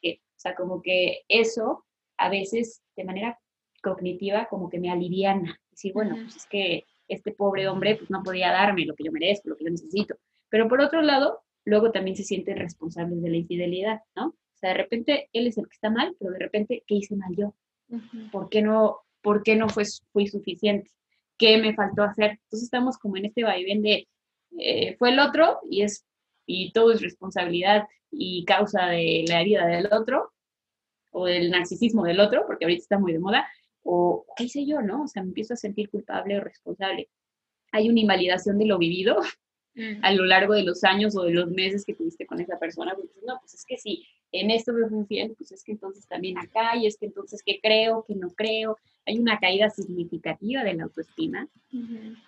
que, 0.00 0.14
o 0.20 0.40
sea, 0.40 0.56
como 0.56 0.82
que 0.82 1.20
eso 1.28 1.84
a 2.16 2.28
veces 2.28 2.82
de 2.96 3.04
manera 3.04 3.38
cognitiva 3.84 4.48
como 4.48 4.68
que 4.68 4.80
me 4.80 4.90
aliviana. 4.90 5.60
Decir, 5.70 5.92
bueno, 5.92 6.16
pues 6.16 6.34
es 6.34 6.46
que 6.46 6.86
este 7.06 7.30
pobre 7.30 7.68
hombre 7.68 7.94
pues 7.94 8.10
no 8.10 8.20
podía 8.24 8.50
darme 8.50 8.84
lo 8.84 8.96
que 8.96 9.04
yo 9.04 9.12
merezco, 9.12 9.48
lo 9.48 9.56
que 9.56 9.66
yo 9.66 9.70
necesito. 9.70 10.16
Pero 10.48 10.66
por 10.66 10.80
otro 10.80 11.02
lado, 11.02 11.44
luego 11.64 11.92
también 11.92 12.16
se 12.16 12.24
sienten 12.24 12.56
responsables 12.56 13.22
de 13.22 13.30
la 13.30 13.36
infidelidad, 13.36 14.00
¿no? 14.14 14.28
O 14.28 14.58
sea, 14.58 14.70
de 14.70 14.76
repente 14.76 15.28
él 15.32 15.46
es 15.46 15.58
el 15.58 15.66
que 15.66 15.74
está 15.74 15.90
mal, 15.90 16.14
pero 16.18 16.32
de 16.32 16.38
repente, 16.38 16.84
¿qué 16.86 16.94
hice 16.96 17.16
mal 17.16 17.34
yo? 17.36 17.54
¿Por 18.30 18.48
qué 18.48 18.62
no, 18.62 19.00
por 19.20 19.42
qué 19.42 19.56
no 19.56 19.68
fue, 19.68 19.84
fui 20.12 20.26
suficiente? 20.26 20.90
¿Qué 21.36 21.58
me 21.58 21.74
faltó 21.74 22.02
hacer? 22.02 22.32
Entonces 22.44 22.64
estamos 22.64 22.96
como 22.98 23.16
en 23.16 23.26
este 23.26 23.44
vaivén 23.44 23.82
de, 23.82 24.08
eh, 24.58 24.96
fue 24.98 25.10
el 25.10 25.18
otro 25.18 25.58
y, 25.68 25.82
es, 25.82 26.04
y 26.46 26.72
todo 26.72 26.92
es 26.92 27.02
responsabilidad 27.02 27.86
y 28.10 28.44
causa 28.44 28.86
de 28.86 29.24
la 29.26 29.40
herida 29.40 29.66
del 29.66 29.88
otro 29.92 30.32
o 31.10 31.26
del 31.26 31.50
narcisismo 31.50 32.04
del 32.04 32.20
otro, 32.20 32.44
porque 32.46 32.64
ahorita 32.64 32.82
está 32.82 32.98
muy 32.98 33.12
de 33.12 33.18
moda, 33.18 33.46
o 33.82 34.24
qué 34.36 34.44
hice 34.44 34.64
yo, 34.66 34.80
¿no? 34.80 35.02
O 35.02 35.08
sea, 35.08 35.22
me 35.22 35.28
empiezo 35.28 35.54
a 35.54 35.58
sentir 35.58 35.90
culpable 35.90 36.38
o 36.38 36.40
responsable. 36.40 37.10
Hay 37.72 37.88
una 37.88 38.00
invalidación 38.00 38.58
de 38.58 38.66
lo 38.66 38.78
vivido 38.78 39.16
a 40.02 40.12
lo 40.12 40.24
largo 40.24 40.54
de 40.54 40.64
los 40.64 40.84
años 40.84 41.16
o 41.16 41.22
de 41.22 41.32
los 41.32 41.50
meses 41.50 41.84
que 41.84 41.94
tuviste 41.94 42.26
con 42.26 42.40
esa 42.40 42.58
persona, 42.58 42.94
pues 42.94 43.08
no, 43.26 43.38
pues 43.40 43.54
es 43.54 43.64
que 43.64 43.78
si 43.78 44.04
en 44.30 44.50
esto 44.50 44.72
me 44.72 44.88
fui 44.88 45.04
bien, 45.08 45.34
pues 45.36 45.52
es 45.52 45.62
que 45.62 45.72
entonces 45.72 46.06
también 46.06 46.38
acá, 46.38 46.76
y 46.76 46.86
es 46.86 46.96
que 46.96 47.06
entonces 47.06 47.42
que 47.44 47.60
creo, 47.60 48.04
que 48.06 48.14
no 48.14 48.30
creo, 48.30 48.78
hay 49.06 49.18
una 49.18 49.38
caída 49.38 49.70
significativa 49.70 50.62
de 50.64 50.74
la 50.74 50.84
autoestima 50.84 51.48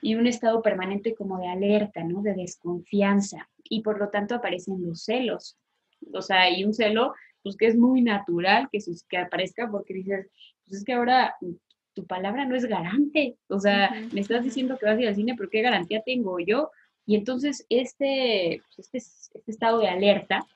y 0.03 0.15
un 0.15 0.27
estado 0.27 0.63
permanente 0.63 1.15
como 1.15 1.39
de 1.39 1.49
alerta, 1.49 2.03
¿no? 2.05 2.23
De 2.23 2.35
desconfianza, 2.35 3.49
y 3.63 3.83
por 3.83 3.99
lo 3.99 4.09
tanto 4.09 4.35
aparecen 4.35 4.87
los 4.87 5.05
celos, 5.05 5.57
o 6.13 6.23
sea, 6.23 6.43
hay 6.43 6.65
un 6.65 6.75
celo, 6.75 7.15
pues 7.43 7.57
que 7.57 7.67
es 7.67 7.77
muy 7.77 8.01
natural 8.03 8.69
que, 8.71 8.79
que 9.09 9.19
aparezca 9.19 9.71
porque 9.71 9.95
dices, 9.95 10.29
pues 10.65 10.79
es 10.79 10.85
que 10.85 10.95
ahora 10.95 11.35
tu 11.95 12.07
palabra 12.07 12.45
no 12.45 12.55
es 12.57 12.65
garante, 12.65 13.37
o 13.49 13.61
sea, 13.61 13.95
me 14.13 14.21
estás 14.21 14.43
diciendo 14.43 14.77
que 14.79 14.87
vas 14.87 14.99
a 14.99 15.01
ir 15.01 15.09
al 15.09 15.15
cine, 15.15 15.35
pero 15.37 15.49
¿qué 15.49 15.63
garantía 15.63 16.03
tengo 16.05 16.39
yo? 16.41 16.71
Y 17.07 17.17
entonces 17.17 17.67
este, 17.69 18.63
pues, 18.75 18.91
este, 18.93 19.39
este, 19.39 19.51
estado 19.51 19.79
de 19.81 19.89
alerta 19.89 20.47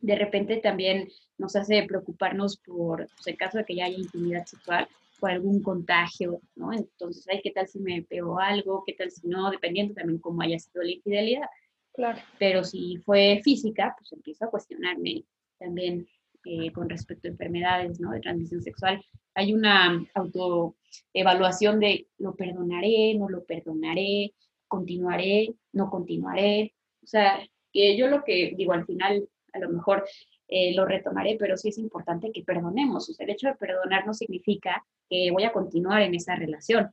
de 0.00 0.14
repente 0.14 0.56
también 0.58 1.08
nos 1.38 1.56
hace 1.56 1.82
preocuparnos 1.84 2.56
por, 2.58 3.08
pues, 3.08 3.26
el 3.26 3.36
caso 3.36 3.58
de 3.58 3.64
que 3.64 3.74
ya 3.74 3.86
haya 3.86 3.98
intimidad 3.98 4.44
sexual, 4.46 4.88
por 5.18 5.30
algún 5.30 5.62
contagio, 5.62 6.40
¿no? 6.54 6.72
Entonces, 6.72 7.26
ay, 7.28 7.40
¿qué 7.42 7.50
tal 7.50 7.66
si 7.66 7.80
me 7.80 8.02
pegó 8.02 8.38
algo? 8.38 8.84
¿Qué 8.86 8.92
tal 8.92 9.10
si 9.10 9.26
no? 9.26 9.50
Dependiendo 9.50 9.94
también 9.94 10.20
cómo 10.20 10.42
haya 10.42 10.58
sido 10.58 10.82
la 10.82 10.92
infidelidad. 10.92 11.48
Claro. 11.92 12.20
Pero 12.38 12.62
si 12.62 12.98
fue 12.98 13.40
física, 13.42 13.96
pues 13.98 14.12
empiezo 14.12 14.44
a 14.44 14.50
cuestionarme 14.50 15.24
también 15.58 16.06
eh, 16.44 16.70
con 16.72 16.88
respecto 16.88 17.26
a 17.26 17.32
enfermedades 17.32 17.98
¿no? 17.98 18.12
de 18.12 18.20
transmisión 18.20 18.62
sexual. 18.62 19.04
Hay 19.34 19.52
una 19.52 20.06
autoevaluación 20.14 21.80
de 21.80 22.06
lo 22.18 22.34
perdonaré, 22.36 23.14
no 23.14 23.28
lo 23.28 23.44
perdonaré, 23.44 24.32
continuaré, 24.68 25.54
no 25.72 25.90
continuaré. 25.90 26.74
O 27.02 27.06
sea, 27.06 27.40
que 27.72 27.96
yo 27.96 28.08
lo 28.08 28.24
que 28.24 28.54
digo 28.56 28.72
al 28.72 28.86
final, 28.86 29.28
a 29.52 29.58
lo 29.58 29.70
mejor 29.70 30.04
eh, 30.48 30.74
lo 30.74 30.84
retomaré, 30.84 31.36
pero 31.38 31.56
sí 31.56 31.68
es 31.68 31.78
importante 31.78 32.32
que 32.32 32.42
perdonemos. 32.42 33.08
O 33.08 33.12
sea, 33.12 33.24
el 33.24 33.32
hecho 33.32 33.48
de 33.48 33.56
perdonar 33.56 34.06
no 34.06 34.14
significa 34.14 34.84
que 35.08 35.30
voy 35.30 35.44
a 35.44 35.52
continuar 35.52 36.02
en 36.02 36.14
esa 36.14 36.36
relación. 36.36 36.90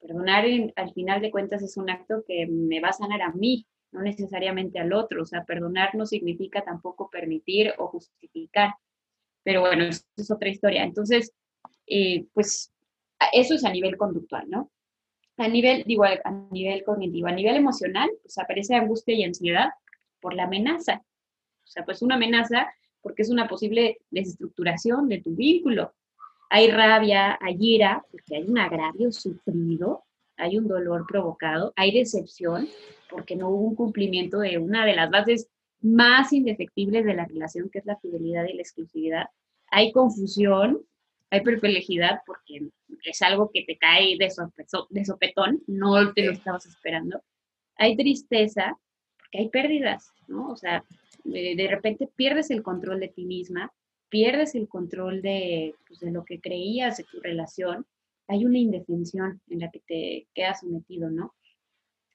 Perdonar 0.00 0.44
al 0.76 0.92
final 0.92 1.20
de 1.20 1.30
cuentas 1.30 1.62
es 1.62 1.76
un 1.76 1.90
acto 1.90 2.24
que 2.26 2.46
me 2.46 2.80
va 2.80 2.88
a 2.90 2.92
sanar 2.92 3.22
a 3.22 3.32
mí, 3.32 3.66
no 3.92 4.02
necesariamente 4.02 4.78
al 4.78 4.92
otro. 4.92 5.22
O 5.22 5.26
sea, 5.26 5.44
perdonar 5.44 5.94
no 5.94 6.06
significa 6.06 6.62
tampoco 6.62 7.10
permitir 7.10 7.74
o 7.78 7.88
justificar. 7.88 8.74
Pero 9.42 9.60
bueno, 9.60 9.84
es 9.84 10.30
otra 10.30 10.48
historia. 10.48 10.84
Entonces, 10.84 11.32
eh, 11.86 12.26
pues 12.32 12.72
eso 13.32 13.54
es 13.54 13.64
a 13.64 13.70
nivel 13.70 13.96
conductual, 13.96 14.48
¿no? 14.48 14.70
A 15.38 15.48
nivel, 15.48 15.84
digo, 15.84 16.04
a 16.04 16.30
nivel 16.50 16.82
cognitivo, 16.84 17.28
a 17.28 17.32
nivel 17.32 17.56
emocional, 17.56 18.08
pues 18.22 18.38
aparece 18.38 18.74
angustia 18.74 19.14
y 19.14 19.24
ansiedad 19.24 19.70
por 20.20 20.34
la 20.34 20.44
amenaza. 20.44 21.02
O 21.64 21.68
sea, 21.68 21.84
pues 21.84 22.02
una 22.02 22.14
amenaza 22.14 22.68
porque 23.06 23.22
es 23.22 23.30
una 23.30 23.46
posible 23.46 23.98
desestructuración 24.10 25.08
de 25.08 25.20
tu 25.20 25.36
vínculo. 25.36 25.94
Hay 26.50 26.70
rabia, 26.70 27.38
hay 27.40 27.56
ira, 27.60 28.04
porque 28.10 28.36
hay 28.36 28.42
un 28.42 28.58
agravio 28.58 29.12
sufrido, 29.12 30.04
hay 30.36 30.58
un 30.58 30.66
dolor 30.66 31.06
provocado, 31.06 31.72
hay 31.76 31.92
decepción, 31.92 32.68
porque 33.08 33.36
no 33.36 33.48
hubo 33.48 33.68
un 33.68 33.74
cumplimiento 33.76 34.38
de 34.38 34.58
una 34.58 34.84
de 34.84 34.96
las 34.96 35.10
bases 35.10 35.48
más 35.80 36.32
indefectibles 36.32 37.04
de 37.04 37.14
la 37.14 37.26
relación, 37.26 37.70
que 37.70 37.78
es 37.78 37.86
la 37.86 37.96
fidelidad 37.96 38.44
y 38.44 38.54
la 38.54 38.62
exclusividad. 38.62 39.26
Hay 39.70 39.92
confusión, 39.92 40.80
hay 41.30 41.40
perplejidad, 41.42 42.20
porque 42.26 42.68
es 43.04 43.22
algo 43.22 43.50
que 43.52 43.64
te 43.64 43.76
cae 43.76 44.16
de, 44.18 44.30
de 44.90 45.04
sopetón, 45.04 45.62
no 45.66 46.12
te 46.12 46.24
lo 46.24 46.32
estabas 46.32 46.66
esperando. 46.66 47.22
Hay 47.76 47.96
tristeza, 47.96 48.78
porque 49.18 49.38
hay 49.38 49.48
pérdidas, 49.48 50.12
¿no? 50.28 50.50
O 50.50 50.56
sea, 50.56 50.84
de, 51.24 51.66
repente 51.68 52.08
pierdes 52.14 52.50
el 52.50 52.62
control 52.62 53.00
de 53.00 53.08
ti 53.08 53.24
misma, 53.24 53.72
pierdes 54.08 54.54
el 54.54 54.68
control 54.68 55.20
de, 55.22 55.74
pues, 55.86 56.00
de 56.00 56.12
lo 56.12 56.24
que 56.24 56.40
creías 56.40 56.98
de 56.98 57.04
tu 57.04 57.20
relación, 57.20 57.86
hay 58.28 58.44
una 58.44 58.58
indefensión 58.58 59.40
en 59.48 59.60
la 59.60 59.70
que 59.70 59.80
te 59.80 60.28
quedas 60.34 60.60
sometido, 60.60 61.10
¿no? 61.10 61.34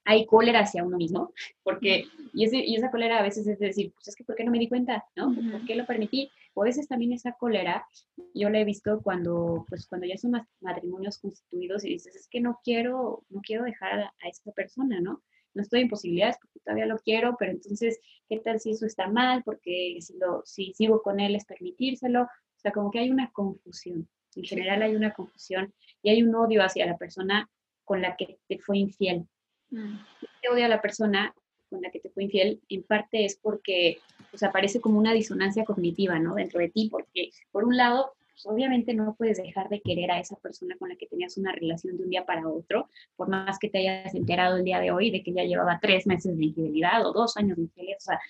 Hay 0.04 0.26
cólera 0.26 0.60
hacia 0.60 0.84
uno 0.84 0.96
mismo, 0.96 1.32
porque, 1.62 2.06
y, 2.32 2.44
ese, 2.44 2.58
y 2.58 2.74
esa 2.74 2.90
cólera 2.90 3.18
a 3.18 3.22
veces 3.22 3.46
es 3.46 3.58
decir, 3.58 3.92
pues 3.92 4.08
es 4.08 4.16
que 4.16 4.24
¿por 4.24 4.34
qué 4.34 4.44
no 4.44 4.50
me 4.50 4.58
di 4.58 4.68
cuenta? 4.68 5.04
¿No? 5.14 5.32
¿Por 5.34 5.64
qué 5.64 5.76
lo 5.76 5.86
permití? 5.86 6.30
O 6.54 6.62
a 6.62 6.66
veces 6.66 6.88
también 6.88 7.12
esa 7.12 7.32
cólera, 7.32 7.86
yo 8.34 8.50
la 8.50 8.60
he 8.60 8.64
visto 8.64 9.00
cuando, 9.02 9.64
pues 9.68 9.86
cuando 9.86 10.06
ya 10.06 10.16
son 10.16 10.32
matrimonios 10.60 11.18
constituidos 11.18 11.84
y 11.84 11.90
dices, 11.90 12.14
es 12.14 12.28
que 12.28 12.40
no 12.40 12.60
quiero, 12.62 13.24
no 13.30 13.40
quiero 13.40 13.64
dejar 13.64 14.00
a, 14.00 14.14
a 14.22 14.28
esa 14.28 14.52
persona, 14.52 15.00
¿no? 15.00 15.22
no 15.54 15.62
estoy 15.62 15.82
en 15.82 15.88
posibilidades 15.88 16.36
porque 16.40 16.60
todavía 16.60 16.86
lo 16.86 16.98
quiero, 16.98 17.36
pero 17.38 17.52
entonces, 17.52 18.00
¿qué 18.28 18.38
tal 18.38 18.60
si 18.60 18.70
eso 18.70 18.86
está 18.86 19.08
mal? 19.08 19.42
Porque 19.44 19.98
si, 20.00 20.16
lo, 20.18 20.42
si 20.44 20.72
sigo 20.74 21.02
con 21.02 21.20
él 21.20 21.34
es 21.34 21.44
permitírselo. 21.44 22.22
O 22.22 22.60
sea, 22.60 22.72
como 22.72 22.90
que 22.90 23.00
hay 23.00 23.10
una 23.10 23.30
confusión. 23.32 24.08
En 24.34 24.44
general 24.44 24.82
hay 24.82 24.96
una 24.96 25.12
confusión 25.12 25.74
y 26.02 26.10
hay 26.10 26.22
un 26.22 26.34
odio 26.34 26.62
hacia 26.62 26.86
la 26.86 26.96
persona 26.96 27.50
con 27.84 28.00
la 28.00 28.16
que 28.16 28.38
te 28.48 28.58
fue 28.58 28.78
infiel. 28.78 29.26
Mm. 29.70 29.96
Este 30.22 30.48
odio 30.48 30.64
a 30.64 30.68
la 30.68 30.80
persona 30.80 31.34
con 31.72 31.82
la 31.82 31.90
que 31.90 31.98
te 31.98 32.10
fue 32.10 32.24
infiel, 32.24 32.60
en 32.68 32.82
parte 32.82 33.24
es 33.24 33.36
porque 33.36 33.98
pues, 34.30 34.42
aparece 34.42 34.80
como 34.80 34.98
una 34.98 35.12
disonancia 35.12 35.64
cognitiva, 35.64 36.18
¿no? 36.18 36.34
Dentro 36.34 36.60
de 36.60 36.68
ti, 36.68 36.88
porque 36.90 37.30
por 37.50 37.64
un 37.64 37.76
lado 37.76 38.12
pues, 38.32 38.46
obviamente 38.46 38.94
no 38.94 39.14
puedes 39.16 39.38
dejar 39.38 39.68
de 39.68 39.80
querer 39.80 40.10
a 40.10 40.20
esa 40.20 40.36
persona 40.36 40.76
con 40.78 40.88
la 40.88 40.96
que 40.96 41.06
tenías 41.06 41.36
una 41.36 41.52
relación 41.52 41.96
de 41.96 42.04
un 42.04 42.10
día 42.10 42.24
para 42.24 42.48
otro, 42.48 42.88
por 43.16 43.28
más 43.28 43.58
que 43.58 43.68
te 43.68 43.78
hayas 43.78 44.14
enterado 44.14 44.56
el 44.56 44.64
día 44.64 44.80
de 44.80 44.90
hoy 44.90 45.10
de 45.10 45.22
que 45.22 45.32
ya 45.32 45.44
llevaba 45.44 45.78
tres 45.80 46.06
meses 46.06 46.36
de 46.36 46.44
infidelidad 46.44 47.06
o 47.06 47.12
dos 47.12 47.36
años 47.36 47.56
de 47.56 47.64
infidelidad, 47.64 47.98
o 47.98 48.00
sea, 48.00 48.20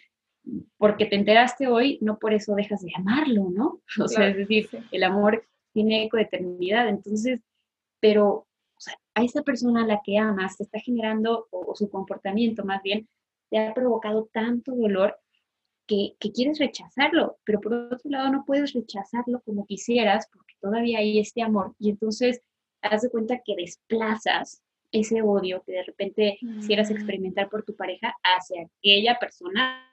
porque 0.77 1.07
te 1.07 1.17
enteraste 1.17 1.69
hoy, 1.69 1.99
no 2.01 2.19
por 2.19 2.33
eso 2.33 2.55
dejas 2.55 2.83
de 2.83 2.93
amarlo, 2.97 3.51
¿no? 3.51 3.81
O 4.05 4.09
sea, 4.09 4.29
es 4.29 4.37
decir, 4.37 4.69
el 4.91 5.05
amor 5.05 5.45
tiene 5.73 6.05
eco 6.05 6.17
de 6.17 6.25
eternidad, 6.25 6.89
entonces, 6.89 7.41
pero 8.01 8.47
o 8.77 8.81
sea, 8.81 8.95
a 9.15 9.23
esa 9.23 9.43
persona 9.43 9.85
a 9.85 9.87
la 9.87 10.01
que 10.05 10.19
amas 10.19 10.57
te 10.57 10.65
está 10.65 10.81
generando, 10.81 11.47
o 11.51 11.75
su 11.77 11.89
comportamiento 11.89 12.65
más 12.65 12.83
bien, 12.83 13.09
te 13.53 13.59
ha 13.59 13.75
provocado 13.75 14.31
tanto 14.33 14.75
dolor 14.75 15.15
que, 15.87 16.17
quieres 16.33 16.59
rechazarlo, 16.59 17.37
pero 17.45 17.61
por 17.61 17.75
otro 17.75 18.11
lado 18.11 18.31
no 18.31 18.45
puedes 18.47 18.73
rechazarlo 18.73 19.43
como 19.43 19.67
quisieras 19.67 20.27
porque 20.33 20.55
todavía 20.59 21.01
hay 21.01 21.19
este 21.19 21.43
amor. 21.43 21.75
Y 21.79 21.91
entonces 21.91 22.41
haz 22.81 23.03
de 23.03 23.11
cuenta 23.11 23.43
que 23.45 23.55
desplazas 23.55 24.63
ese 24.91 25.21
odio 25.21 25.63
que 25.67 25.73
de 25.73 25.83
repente 25.83 26.39
quisieras 26.41 26.91
mm. 26.91 26.95
experimentar 26.95 27.51
por 27.51 27.63
tu 27.63 27.77
pareja 27.77 28.15
hacia 28.23 28.63
aquella 28.63 29.19
persona 29.19 29.87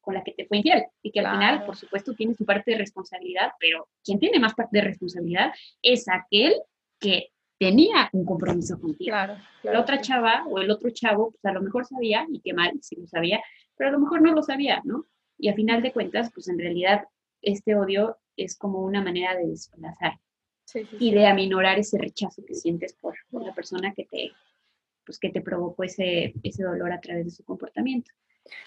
con 0.00 0.14
la 0.14 0.22
que 0.22 0.32
te 0.32 0.46
fue 0.46 0.58
infiel. 0.58 0.84
Y 1.02 1.10
que 1.10 1.18
al 1.18 1.32
final, 1.32 1.66
por 1.66 1.74
supuesto, 1.74 2.14
tiene 2.14 2.34
su 2.34 2.44
parte 2.44 2.70
de 2.70 2.78
responsabilidad, 2.78 3.50
pero 3.58 3.88
quien 4.04 4.20
tiene 4.20 4.38
más 4.38 4.54
parte 4.54 4.78
de 4.78 4.84
responsabilidad 4.84 5.52
es 5.82 6.08
aquel 6.08 6.54
que 7.00 7.30
tenía 7.58 8.08
un 8.12 8.24
compromiso 8.24 8.78
contigo. 8.80 9.16
La 9.62 9.80
otra 9.80 10.00
chava 10.00 10.44
o 10.48 10.58
el 10.58 10.70
otro 10.70 10.90
chavo, 10.90 11.30
pues 11.30 11.44
a 11.44 11.52
lo 11.52 11.62
mejor 11.62 11.86
sabía, 11.86 12.26
y 12.30 12.40
qué 12.40 12.52
mal 12.52 12.72
si 12.82 12.96
lo 12.96 13.06
sabía, 13.06 13.42
pero 13.76 13.90
a 13.90 13.92
lo 13.92 14.00
mejor 14.00 14.22
no 14.22 14.32
lo 14.32 14.42
sabía, 14.42 14.80
¿no? 14.84 15.06
Y 15.38 15.48
a 15.48 15.54
final 15.54 15.82
de 15.82 15.92
cuentas, 15.92 16.30
pues 16.32 16.48
en 16.48 16.58
realidad 16.58 17.04
este 17.42 17.74
odio 17.74 18.18
es 18.36 18.56
como 18.56 18.80
una 18.80 19.02
manera 19.02 19.34
de 19.34 19.46
desplazar 19.46 20.18
y 20.98 21.12
de 21.12 21.26
aminorar 21.26 21.78
ese 21.78 21.98
rechazo 21.98 22.44
que 22.44 22.54
sientes 22.54 22.94
por, 22.94 23.14
la 23.30 23.54
persona 23.54 23.92
que 23.94 24.04
te, 24.04 24.32
pues, 25.04 25.18
que 25.18 25.30
te 25.30 25.40
provocó 25.40 25.84
ese, 25.84 26.34
ese 26.42 26.64
dolor 26.64 26.92
a 26.92 27.00
través 27.00 27.24
de 27.24 27.30
su 27.30 27.44
comportamiento. 27.44 28.10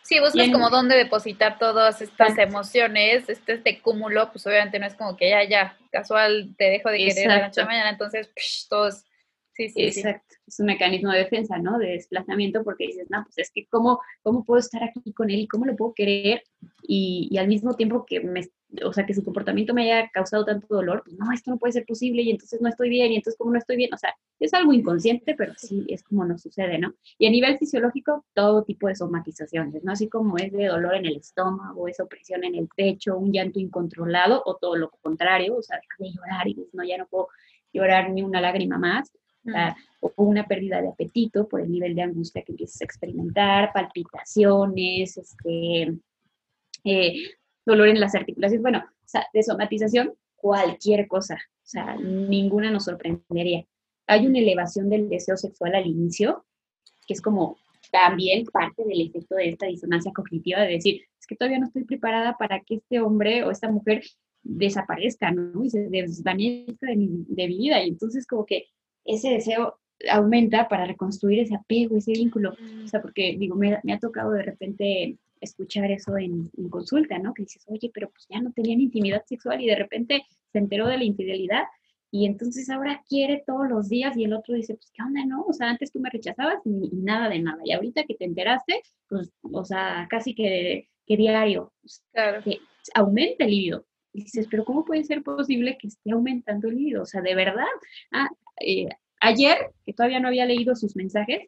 Sí, 0.02 0.20
buscas 0.20 0.50
como 0.50 0.70
dónde 0.70 0.96
depositar 0.96 1.60
todas 1.60 2.02
estas 2.02 2.38
emociones, 2.38 3.30
este, 3.30 3.54
este 3.54 3.82
cúmulo, 3.82 4.32
pues 4.32 4.46
obviamente 4.48 4.80
no 4.80 4.88
es 4.88 4.96
como 4.96 5.16
que 5.16 5.30
ya, 5.30 5.44
ya, 5.44 5.78
casual, 5.92 6.50
te 6.58 6.66
dejo 6.66 6.90
de 6.90 6.98
querer 6.98 7.28
la 7.28 7.48
noche 7.48 7.62
a 7.62 7.66
mañana, 7.66 7.90
entonces 7.90 8.30
psh, 8.36 8.68
todos 8.68 9.04
Sí, 9.60 9.68
sí, 9.68 9.82
Exacto. 9.82 10.36
Es 10.48 10.58
un 10.62 10.68
mecanismo 10.68 11.12
de 11.12 11.20
defensa, 11.20 11.58
¿no? 11.58 11.78
De 11.78 11.88
desplazamiento, 11.88 12.64
porque 12.64 12.88
dices, 12.88 13.08
no, 13.10 13.24
pues 13.24 13.40
es 13.40 13.52
que 13.52 13.68
cómo, 13.68 14.00
cómo 14.24 14.46
puedo 14.46 14.62
estar 14.62 14.82
aquí 14.86 15.12
con 15.12 15.30
él 15.30 15.42
y 15.42 15.48
cómo 15.50 15.66
lo 15.66 15.76
puedo 15.76 15.94
querer 15.94 16.44
y, 16.82 17.38
al 17.38 17.50
mismo 17.50 17.76
tiempo 17.76 18.06
que 18.06 18.22
me, 18.22 18.48
o 18.86 18.94
sea, 18.94 19.06
que 19.06 19.14
su 19.14 19.22
comportamiento 19.22 19.74
me 19.74 19.92
haya 19.92 20.10
causado 20.14 20.46
tanto 20.46 20.66
dolor, 20.74 21.04
pues 21.04 21.18
no, 21.18 21.30
esto 21.34 21.52
no 21.52 21.58
puede 21.58 21.74
ser 21.74 21.86
posible 21.86 22.22
y 22.22 22.32
entonces 22.32 22.62
no 22.62 22.70
estoy 22.70 22.88
bien 22.88 23.12
y 23.12 23.18
entonces 23.18 23.38
como 23.38 23.52
no 23.52 23.58
estoy 23.58 23.76
bien, 23.76 23.94
o 23.94 23.98
sea, 23.98 24.16
es 24.40 24.54
algo 24.54 24.72
inconsciente, 24.72 25.36
pero 25.36 25.54
sí 25.58 25.86
es 25.90 26.04
como 26.04 26.24
nos 26.24 26.42
sucede, 26.42 26.80
¿no? 26.80 26.94
Y 27.18 27.28
a 27.28 27.30
nivel 27.30 27.58
fisiológico, 27.58 28.26
todo 28.34 28.64
tipo 28.64 28.88
de 28.88 28.96
somatizaciones, 28.96 29.84
¿no? 29.84 29.92
Así 29.92 30.08
como 30.08 30.38
es 30.38 30.54
de 30.54 30.68
dolor 30.68 30.96
en 30.96 31.06
el 31.06 31.18
estómago, 31.18 31.90
es 31.90 32.00
opresión 32.00 32.46
en 32.46 32.56
el 32.56 32.70
pecho, 32.74 33.18
un 33.18 33.34
llanto 33.34 33.60
incontrolado 33.60 34.42
o 34.46 34.56
todo 34.56 34.78
lo 34.78 34.90
contrario, 35.02 35.58
o 35.58 35.62
sea, 35.62 35.82
de 35.98 36.12
llorar 36.14 36.48
y 36.48 36.54
dices, 36.54 36.74
no, 36.74 36.86
ya 36.86 36.98
no 36.98 37.08
puedo 37.08 37.28
llorar 37.74 38.10
ni 38.10 38.22
una 38.22 38.40
lágrima 38.40 38.78
más 38.78 39.12
o 40.02 40.14
una 40.18 40.48
pérdida 40.48 40.82
de 40.82 40.90
apetito 40.90 41.48
por 41.48 41.62
el 41.62 41.72
nivel 41.72 41.96
de 41.96 42.04
angustia 42.04 42.44
que 42.44 42.52
empiezas 42.52 42.82
a 42.82 42.86
experimentar, 42.86 43.72
palpitaciones, 43.74 45.18
este, 45.18 45.94
eh, 46.84 47.14
dolor 47.66 47.88
en 47.88 48.00
las 48.00 48.16
articulaciones, 48.16 48.62
bueno, 48.62 48.80
o 48.80 49.08
sea, 49.08 49.26
de 49.34 49.44
somatización, 49.44 50.14
cualquier 50.36 51.08
cosa, 51.08 51.36
o 51.36 51.68
sea, 51.68 51.96
ninguna 51.96 52.72
nos 52.72 52.86
sorprendería. 52.86 53.66
Hay 54.08 54.26
una 54.26 54.40
elevación 54.40 54.90
del 54.90 55.10
deseo 55.10 55.38
sexual 55.38 55.76
al 55.76 55.86
inicio, 55.86 56.46
que 57.08 57.14
es 57.14 57.22
como 57.22 57.58
también 57.92 58.46
parte 58.46 58.84
del 58.86 59.02
efecto 59.02 59.36
de 59.36 59.50
esta 59.50 59.66
disonancia 59.66 60.12
cognitiva 60.14 60.62
de 60.62 60.74
decir, 60.74 61.02
es 61.20 61.28
que 61.28 61.36
todavía 61.36 61.60
no 61.60 61.68
estoy 61.68 61.84
preparada 61.84 62.38
para 62.38 62.62
que 62.62 62.76
este 62.76 63.02
hombre 63.02 63.44
o 63.44 63.52
esta 63.52 63.70
mujer 63.70 64.04
desaparezca, 64.42 65.32
¿no? 65.32 65.64
Y 65.64 65.70
se 65.70 65.90
desvanezca 65.90 66.88
de 66.88 66.96
de 67.28 67.48
mi 67.48 67.58
vida. 67.58 67.84
Y 67.84 67.90
entonces 67.90 68.26
como 68.26 68.46
que 68.46 68.68
ese 69.10 69.30
deseo 69.30 69.80
aumenta 70.10 70.68
para 70.68 70.86
reconstruir 70.86 71.40
ese 71.40 71.56
apego, 71.56 71.98
ese 71.98 72.14
vínculo. 72.14 72.56
O 72.84 72.88
sea, 72.88 73.02
porque 73.02 73.36
digo, 73.38 73.56
me, 73.56 73.74
ha 73.76 74.00
tocado 74.00 74.32
de 74.32 74.44
repente 74.44 75.18
escuchar 75.42 75.92
eso 75.92 76.18
en, 76.18 76.50
consulta, 76.70 77.18
¿no? 77.20 77.34
Que 77.34 77.44
dices, 77.44 77.64
oye, 77.68 77.92
pero 77.94 78.10
pues 78.10 78.26
ya 78.30 78.42
no 78.42 78.52
tenían 78.52 78.82
intimidad 78.82 79.24
sexual 79.26 79.62
y 79.62 79.68
de 79.68 79.76
repente 79.76 80.24
se 80.52 80.60
enteró 80.60 80.88
de 80.88 80.98
la 80.98 81.04
infidelidad 81.04 81.64
y 82.12 82.26
entonces 82.26 82.70
ahora 82.70 83.04
quiere 83.08 83.44
todos 83.46 83.70
los 83.70 83.88
días 83.88 84.18
y 84.18 84.24
el 84.24 84.34
otro 84.34 84.56
dice, 84.56 84.74
pues 84.74 84.92
qué 84.94 85.04
onda, 85.04 85.26
¿no? 85.26 85.44
O 85.44 85.54
sea, 85.54 85.70
antes 85.70 85.92
tú 85.92 86.00
me 86.00 86.10
rechazabas 86.10 86.60
y, 86.66 86.90
nada 86.94 87.30
de 87.30 87.40
nada. 87.40 87.62
Y 87.64 87.72
ahorita 87.72 88.04
que 88.04 88.16
te 88.16 88.26
enteraste, 88.26 88.82
pues, 89.08 89.32
o 89.42 89.64
sea, 89.64 90.08
casi 90.10 90.34
que, 90.34 90.90
que 91.06 91.18
diario, 91.18 91.72
claro. 92.12 92.44
que 92.44 92.60
aumenta 92.96 93.46
el 93.46 93.52
libido. 93.52 93.86
Y 94.14 94.24
dices, 94.24 94.48
pero 94.50 94.66
¿cómo 94.66 94.86
puede 94.86 95.04
ser 95.04 95.24
posible 95.24 95.78
que 95.80 95.88
esté 95.88 96.12
aumentando 96.12 96.68
el 96.68 96.76
libido? 96.76 97.04
O 97.04 97.06
sea, 97.06 97.22
de 97.22 97.36
verdad. 97.36 97.66
Ah, 98.12 98.30
eh, 98.60 98.90
ayer, 99.22 99.58
que 99.86 99.94
todavía 99.94 100.20
no 100.20 100.28
había 100.28 100.46
leído 100.46 100.76
sus 100.76 100.96
mensajes, 100.96 101.48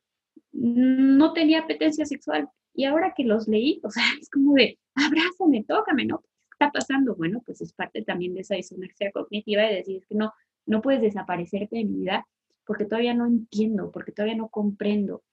no 0.52 1.34
tenía 1.34 1.60
apetencia 1.60 2.06
sexual. 2.06 2.50
Y 2.74 2.86
ahora 2.86 3.14
que 3.16 3.24
los 3.24 3.48
leí, 3.48 3.82
o 3.84 3.90
sea, 3.90 4.04
es 4.22 4.30
como 4.30 4.54
de, 4.54 4.78
abrázame, 4.96 5.64
tócame, 5.68 6.06
¿no? 6.06 6.24
está 6.62 6.72
pasando? 6.72 7.16
Bueno, 7.16 7.42
pues 7.46 7.62
es 7.62 7.74
parte 7.74 8.04
también 8.04 8.36
de 8.36 8.42
esa 8.42 8.56
disonancia 8.56 9.12
cognitiva 9.12 9.64
de 9.64 9.76
decir 9.76 10.04
que 10.08 10.16
no, 10.16 10.32
no 10.68 10.82
puedes 10.82 11.02
desaparecerte 11.02 11.78
de 11.78 11.86
mi 11.86 12.02
vida 12.02 12.28
porque 12.66 12.86
todavía 12.86 13.16
no 13.16 13.26
entiendo, 13.26 13.92
porque 13.92 14.12
todavía 14.12 14.36
no 14.36 14.50
comprendo. 14.50 15.24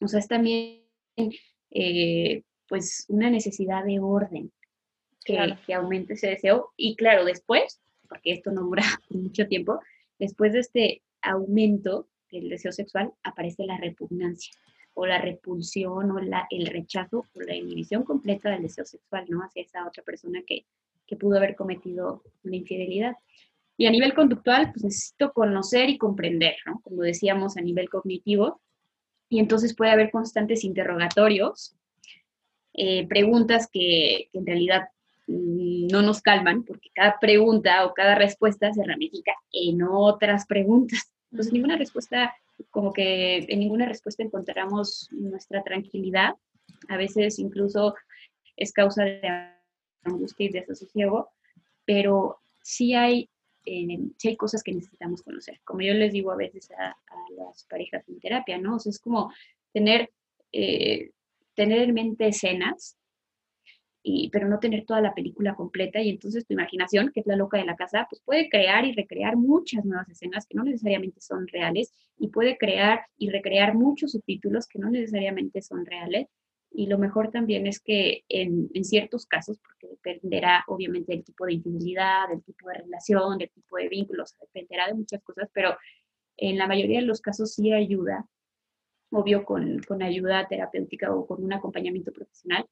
O 0.00 0.08
sea, 0.08 0.18
es 0.18 0.26
también 0.26 0.82
eh, 1.70 2.42
pues 2.68 3.06
una 3.08 3.30
necesidad 3.30 3.84
de 3.84 4.00
orden 4.00 4.52
que, 5.28 5.56
que 5.66 5.74
aumente 5.74 6.14
ese 6.14 6.28
deseo. 6.28 6.72
Y 6.76 6.96
claro, 6.96 7.24
después, 7.24 7.80
porque 8.08 8.32
esto 8.32 8.50
no 8.50 8.62
dura 8.62 8.82
mucho 9.10 9.46
tiempo, 9.46 9.80
después 10.18 10.52
de 10.54 10.60
este 10.60 11.02
aumento 11.20 12.08
del 12.30 12.48
deseo 12.48 12.72
sexual 12.72 13.12
aparece 13.22 13.64
la 13.64 13.76
repugnancia 13.76 14.54
o 14.94 15.06
la 15.06 15.20
repulsión 15.20 16.10
o 16.10 16.18
la, 16.18 16.46
el 16.50 16.66
rechazo 16.66 17.24
o 17.34 17.40
la 17.40 17.54
inhibición 17.54 18.02
completa 18.02 18.50
del 18.50 18.62
deseo 18.62 18.84
sexual, 18.84 19.26
¿no? 19.28 19.42
Hacia 19.42 19.62
esa 19.62 19.86
otra 19.86 20.02
persona 20.02 20.40
que, 20.46 20.64
que 21.06 21.16
pudo 21.16 21.36
haber 21.36 21.54
cometido 21.54 22.24
una 22.42 22.56
infidelidad. 22.56 23.14
Y 23.76 23.86
a 23.86 23.90
nivel 23.90 24.12
conductual, 24.12 24.72
pues 24.72 24.82
necesito 24.82 25.32
conocer 25.32 25.88
y 25.88 25.98
comprender, 25.98 26.56
¿no? 26.66 26.80
Como 26.82 27.02
decíamos, 27.02 27.56
a 27.56 27.60
nivel 27.60 27.88
cognitivo. 27.88 28.60
Y 29.28 29.38
entonces 29.38 29.76
puede 29.76 29.92
haber 29.92 30.10
constantes 30.10 30.64
interrogatorios, 30.64 31.76
eh, 32.74 33.06
preguntas 33.06 33.68
que, 33.72 34.28
que, 34.32 34.38
en 34.38 34.46
realidad 34.46 34.88
no 35.28 36.02
nos 36.02 36.22
calman, 36.22 36.64
porque 36.64 36.88
cada 36.94 37.18
pregunta 37.20 37.84
o 37.84 37.92
cada 37.92 38.14
respuesta 38.14 38.72
se 38.72 38.82
ramifica 38.82 39.34
en 39.52 39.82
otras 39.82 40.46
preguntas. 40.46 41.12
Entonces, 41.30 41.52
ninguna 41.52 41.76
respuesta, 41.76 42.34
como 42.70 42.92
que 42.92 43.44
en 43.48 43.60
ninguna 43.60 43.86
respuesta 43.86 44.22
encontramos 44.22 45.08
nuestra 45.12 45.62
tranquilidad. 45.62 46.34
A 46.88 46.96
veces 46.96 47.38
incluso 47.38 47.94
es 48.56 48.72
causa 48.72 49.04
de 49.04 49.20
angustia 50.02 50.46
y 50.46 50.48
desasosiego, 50.48 51.30
pero 51.84 52.38
sí 52.62 52.94
hay, 52.94 53.28
eh, 53.66 53.98
sí 54.16 54.28
hay 54.28 54.36
cosas 54.36 54.62
que 54.62 54.72
necesitamos 54.72 55.22
conocer. 55.22 55.60
Como 55.64 55.82
yo 55.82 55.92
les 55.92 56.12
digo 56.12 56.32
a 56.32 56.36
veces 56.36 56.70
a, 56.70 56.96
las 57.36 57.64
parejas 57.64 58.08
en 58.08 58.18
terapia, 58.18 58.56
¿no? 58.56 58.76
O 58.76 58.78
sea, 58.78 58.90
es 58.90 58.98
como 58.98 59.30
tener, 59.72 60.10
eh, 60.52 61.10
tener 61.54 61.80
en 61.80 61.94
mente 61.94 62.28
escenas 62.28 62.97
pero 64.32 64.48
no 64.48 64.58
tener 64.58 64.84
toda 64.84 65.00
la 65.00 65.14
película 65.14 65.54
completa 65.54 66.00
y 66.00 66.10
entonces 66.10 66.46
tu 66.46 66.54
imaginación, 66.54 67.10
que 67.12 67.20
es 67.20 67.26
la 67.26 67.36
loca 67.36 67.58
de 67.58 67.64
la 67.64 67.76
casa, 67.76 68.06
pues 68.08 68.22
puede 68.22 68.48
crear 68.48 68.84
y 68.84 68.92
recrear 68.92 69.36
muchas 69.36 69.84
nuevas 69.84 70.08
escenas 70.08 70.46
que 70.46 70.56
no 70.56 70.64
necesariamente 70.64 71.20
son 71.20 71.46
reales 71.48 71.92
y 72.18 72.28
puede 72.28 72.56
crear 72.56 73.00
y 73.16 73.30
recrear 73.30 73.74
muchos 73.74 74.12
subtítulos 74.12 74.66
que 74.66 74.78
no 74.78 74.90
necesariamente 74.90 75.62
son 75.62 75.84
reales. 75.84 76.28
Y 76.70 76.86
lo 76.86 76.98
mejor 76.98 77.30
también 77.30 77.66
es 77.66 77.80
que 77.80 78.24
en, 78.28 78.68
en 78.74 78.84
ciertos 78.84 79.26
casos, 79.26 79.58
porque 79.58 79.88
dependerá 79.88 80.64
obviamente 80.68 81.12
del 81.12 81.24
tipo 81.24 81.46
de 81.46 81.54
intimidad, 81.54 82.28
del 82.28 82.42
tipo 82.42 82.68
de 82.68 82.78
relación, 82.78 83.38
del 83.38 83.50
tipo 83.50 83.76
de 83.78 83.88
vínculos, 83.88 84.36
dependerá 84.40 84.86
de 84.86 84.94
muchas 84.94 85.22
cosas, 85.22 85.50
pero 85.52 85.76
en 86.36 86.56
la 86.56 86.66
mayoría 86.66 87.00
de 87.00 87.06
los 87.06 87.20
casos 87.20 87.54
sí 87.54 87.72
ayuda, 87.72 88.26
obvio 89.10 89.44
con, 89.44 89.80
con 89.82 90.02
ayuda 90.02 90.46
terapéutica 90.46 91.12
o 91.12 91.26
con 91.26 91.42
un 91.42 91.52
acompañamiento 91.52 92.12
profesional, 92.12 92.66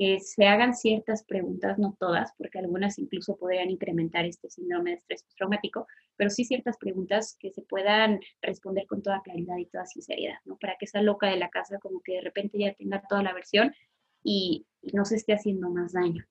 que 0.00 0.18
se 0.18 0.46
hagan 0.46 0.74
ciertas 0.74 1.24
preguntas, 1.24 1.78
no 1.78 1.94
todas, 2.00 2.32
porque 2.38 2.58
algunas 2.58 2.98
incluso 2.98 3.36
podrían 3.36 3.68
incrementar 3.68 4.24
este 4.24 4.48
síndrome 4.48 4.92
de 4.92 4.96
estrés 4.96 5.26
traumático, 5.36 5.86
pero 6.16 6.30
sí 6.30 6.46
ciertas 6.46 6.78
preguntas 6.78 7.36
que 7.38 7.50
se 7.50 7.60
puedan 7.60 8.18
responder 8.40 8.86
con 8.86 9.02
toda 9.02 9.20
claridad 9.20 9.58
y 9.58 9.66
toda 9.66 9.84
sinceridad, 9.84 10.38
¿no? 10.46 10.56
Para 10.56 10.76
que 10.78 10.86
esa 10.86 11.02
loca 11.02 11.26
de 11.28 11.36
la 11.36 11.50
casa 11.50 11.78
como 11.80 12.00
que 12.00 12.14
de 12.14 12.22
repente 12.22 12.58
ya 12.58 12.72
tenga 12.72 13.02
toda 13.10 13.22
la 13.22 13.34
versión 13.34 13.74
y, 14.24 14.64
no 14.94 15.04
se 15.04 15.16
esté 15.16 15.34
haciendo 15.34 15.68
más 15.68 15.92
daño. 15.92 16.24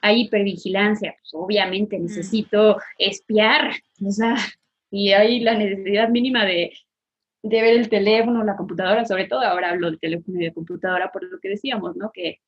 Hay 0.00 0.20
hipervigilancia, 0.20 1.16
pues 1.18 1.30
obviamente 1.34 1.98
mm. 1.98 2.02
necesito 2.02 2.76
espiar, 2.98 3.72
o 4.06 4.10
sea, 4.12 4.36
y 4.92 5.10
hay 5.10 5.40
la 5.40 5.58
necesidad 5.58 6.08
mínima 6.08 6.44
de, 6.44 6.72
de 7.42 7.62
ver 7.62 7.78
el 7.78 7.88
teléfono, 7.88 8.44
la 8.44 8.56
computadora, 8.56 9.04
sobre 9.04 9.26
todo 9.26 9.40
ahora 9.40 9.70
hablo 9.70 9.90
de 9.90 9.96
teléfono 9.96 10.40
y 10.40 10.44
de 10.44 10.54
computadora 10.54 11.10
por 11.10 11.24
lo 11.24 11.40
que 11.40 11.48
decíamos, 11.48 11.96
¿no? 11.96 12.12
Que 12.12 12.38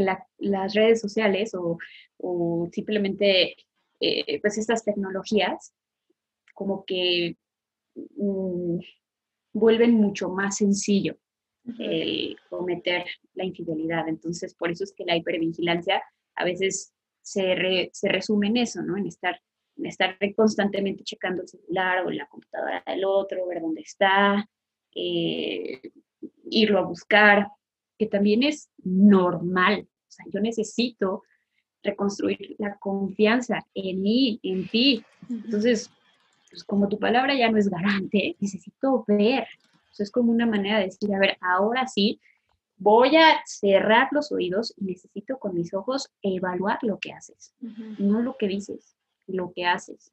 las 0.00 0.74
redes 0.74 1.00
sociales 1.00 1.52
o, 1.54 1.78
simplemente 2.72 3.56
eh, 4.00 4.40
pues 4.40 4.58
estas 4.58 4.84
tecnologías 4.84 5.74
como 6.54 6.84
que 6.84 7.36
mm, 7.94 8.78
vuelven 9.52 9.92
mucho 9.94 10.28
más 10.28 10.56
sencillo 10.56 11.16
el 11.78 12.36
cometer 12.50 13.04
la 13.34 13.44
infidelidad. 13.44 14.08
Entonces, 14.08 14.54
por 14.54 14.70
eso 14.70 14.84
es 14.84 14.92
que 14.92 15.04
la 15.04 15.16
hipervigilancia 15.16 16.02
a 16.34 16.44
veces 16.44 16.92
se, 17.22 17.90
se 17.92 18.08
resume 18.08 18.48
en 18.48 18.58
eso, 18.58 18.82
¿no? 18.82 18.96
En 18.96 19.06
estar, 19.06 19.40
en 19.76 19.86
estar 19.86 20.16
constantemente 20.36 21.04
checando 21.04 21.42
el 21.42 21.48
celular 21.48 22.04
o 22.04 22.10
la 22.10 22.26
computadora 22.26 22.82
del 22.86 23.04
otro, 23.04 23.46
ver 23.46 23.62
dónde 23.62 23.80
está, 23.80 24.46
eh, 24.94 25.80
irlo 26.50 26.78
a 26.78 26.86
buscar, 26.86 27.48
que 27.98 28.06
también 28.06 28.42
es 28.42 28.70
normal. 28.82 29.86
O 29.86 30.10
sea, 30.10 30.26
yo 30.32 30.40
necesito 30.40 31.22
reconstruir 31.82 32.56
la 32.58 32.76
confianza 32.78 33.64
en 33.74 34.02
mí, 34.02 34.40
en 34.42 34.68
ti. 34.68 35.04
Entonces, 35.28 35.90
pues 36.50 36.64
como 36.64 36.88
tu 36.88 36.98
palabra 36.98 37.34
ya 37.34 37.50
no 37.50 37.58
es 37.58 37.68
garante, 37.68 38.36
necesito 38.40 39.04
ver. 39.06 39.46
O 39.98 40.02
es 40.02 40.10
como 40.10 40.32
una 40.32 40.46
manera 40.46 40.78
de 40.78 40.86
decir, 40.86 41.14
a 41.14 41.18
ver, 41.18 41.36
ahora 41.40 41.86
sí, 41.86 42.20
voy 42.76 43.16
a 43.16 43.40
cerrar 43.44 44.08
los 44.12 44.32
oídos 44.32 44.74
y 44.76 44.84
necesito 44.84 45.38
con 45.38 45.54
mis 45.54 45.72
ojos 45.74 46.10
evaluar 46.22 46.78
lo 46.82 46.98
que 46.98 47.12
haces, 47.12 47.54
no 47.98 48.20
lo 48.20 48.36
que 48.36 48.48
dices, 48.48 48.96
lo 49.26 49.52
que 49.52 49.66
haces. 49.66 50.12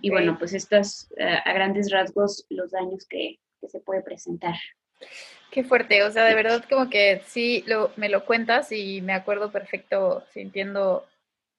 Y 0.00 0.10
bueno, 0.10 0.36
pues 0.38 0.52
estos 0.52 1.10
eh, 1.16 1.38
a 1.44 1.52
grandes 1.52 1.90
rasgos 1.90 2.46
los 2.48 2.70
daños 2.70 3.06
que, 3.06 3.40
que 3.60 3.68
se 3.68 3.80
puede 3.80 4.02
presentar. 4.02 4.56
Qué 5.50 5.64
fuerte, 5.64 6.02
o 6.02 6.10
sea, 6.10 6.24
de 6.24 6.34
verdad 6.34 6.64
como 6.68 6.88
que 6.88 7.20
sí 7.26 7.62
lo, 7.66 7.92
me 7.96 8.08
lo 8.08 8.24
cuentas 8.24 8.72
y 8.72 9.02
me 9.02 9.12
acuerdo 9.12 9.52
perfecto 9.52 10.24
sintiendo 10.32 11.06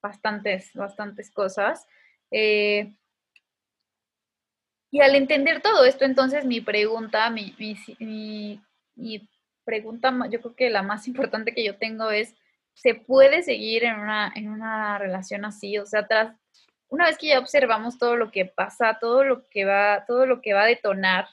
bastantes, 0.01 0.73
bastantes 0.73 1.29
cosas. 1.29 1.85
Eh, 2.31 2.91
y 4.91 5.01
al 5.01 5.15
entender 5.15 5.61
todo 5.61 5.85
esto, 5.85 6.05
entonces 6.05 6.45
mi 6.45 6.61
pregunta, 6.61 7.29
mi, 7.29 7.55
mi, 7.57 8.61
mi, 8.95 9.29
pregunta, 9.63 10.11
yo 10.29 10.41
creo 10.41 10.55
que 10.55 10.69
la 10.69 10.83
más 10.83 11.07
importante 11.07 11.53
que 11.53 11.63
yo 11.63 11.77
tengo 11.77 12.11
es, 12.11 12.35
¿se 12.73 12.95
puede 12.95 13.43
seguir 13.43 13.85
en 13.85 13.99
una, 13.99 14.31
en 14.35 14.49
una 14.49 14.97
relación 14.97 15.45
así? 15.45 15.77
O 15.77 15.85
sea, 15.85 16.05
tras, 16.07 16.35
una 16.89 17.05
vez 17.05 17.17
que 17.17 17.27
ya 17.27 17.39
observamos 17.39 17.97
todo 17.97 18.17
lo 18.17 18.29
que 18.29 18.45
pasa, 18.45 18.97
todo 18.99 19.23
lo 19.23 19.47
que 19.49 19.65
va, 19.65 20.05
todo 20.05 20.25
lo 20.25 20.41
que 20.41 20.53
va 20.53 20.63
a 20.63 20.67
detonar 20.67 21.27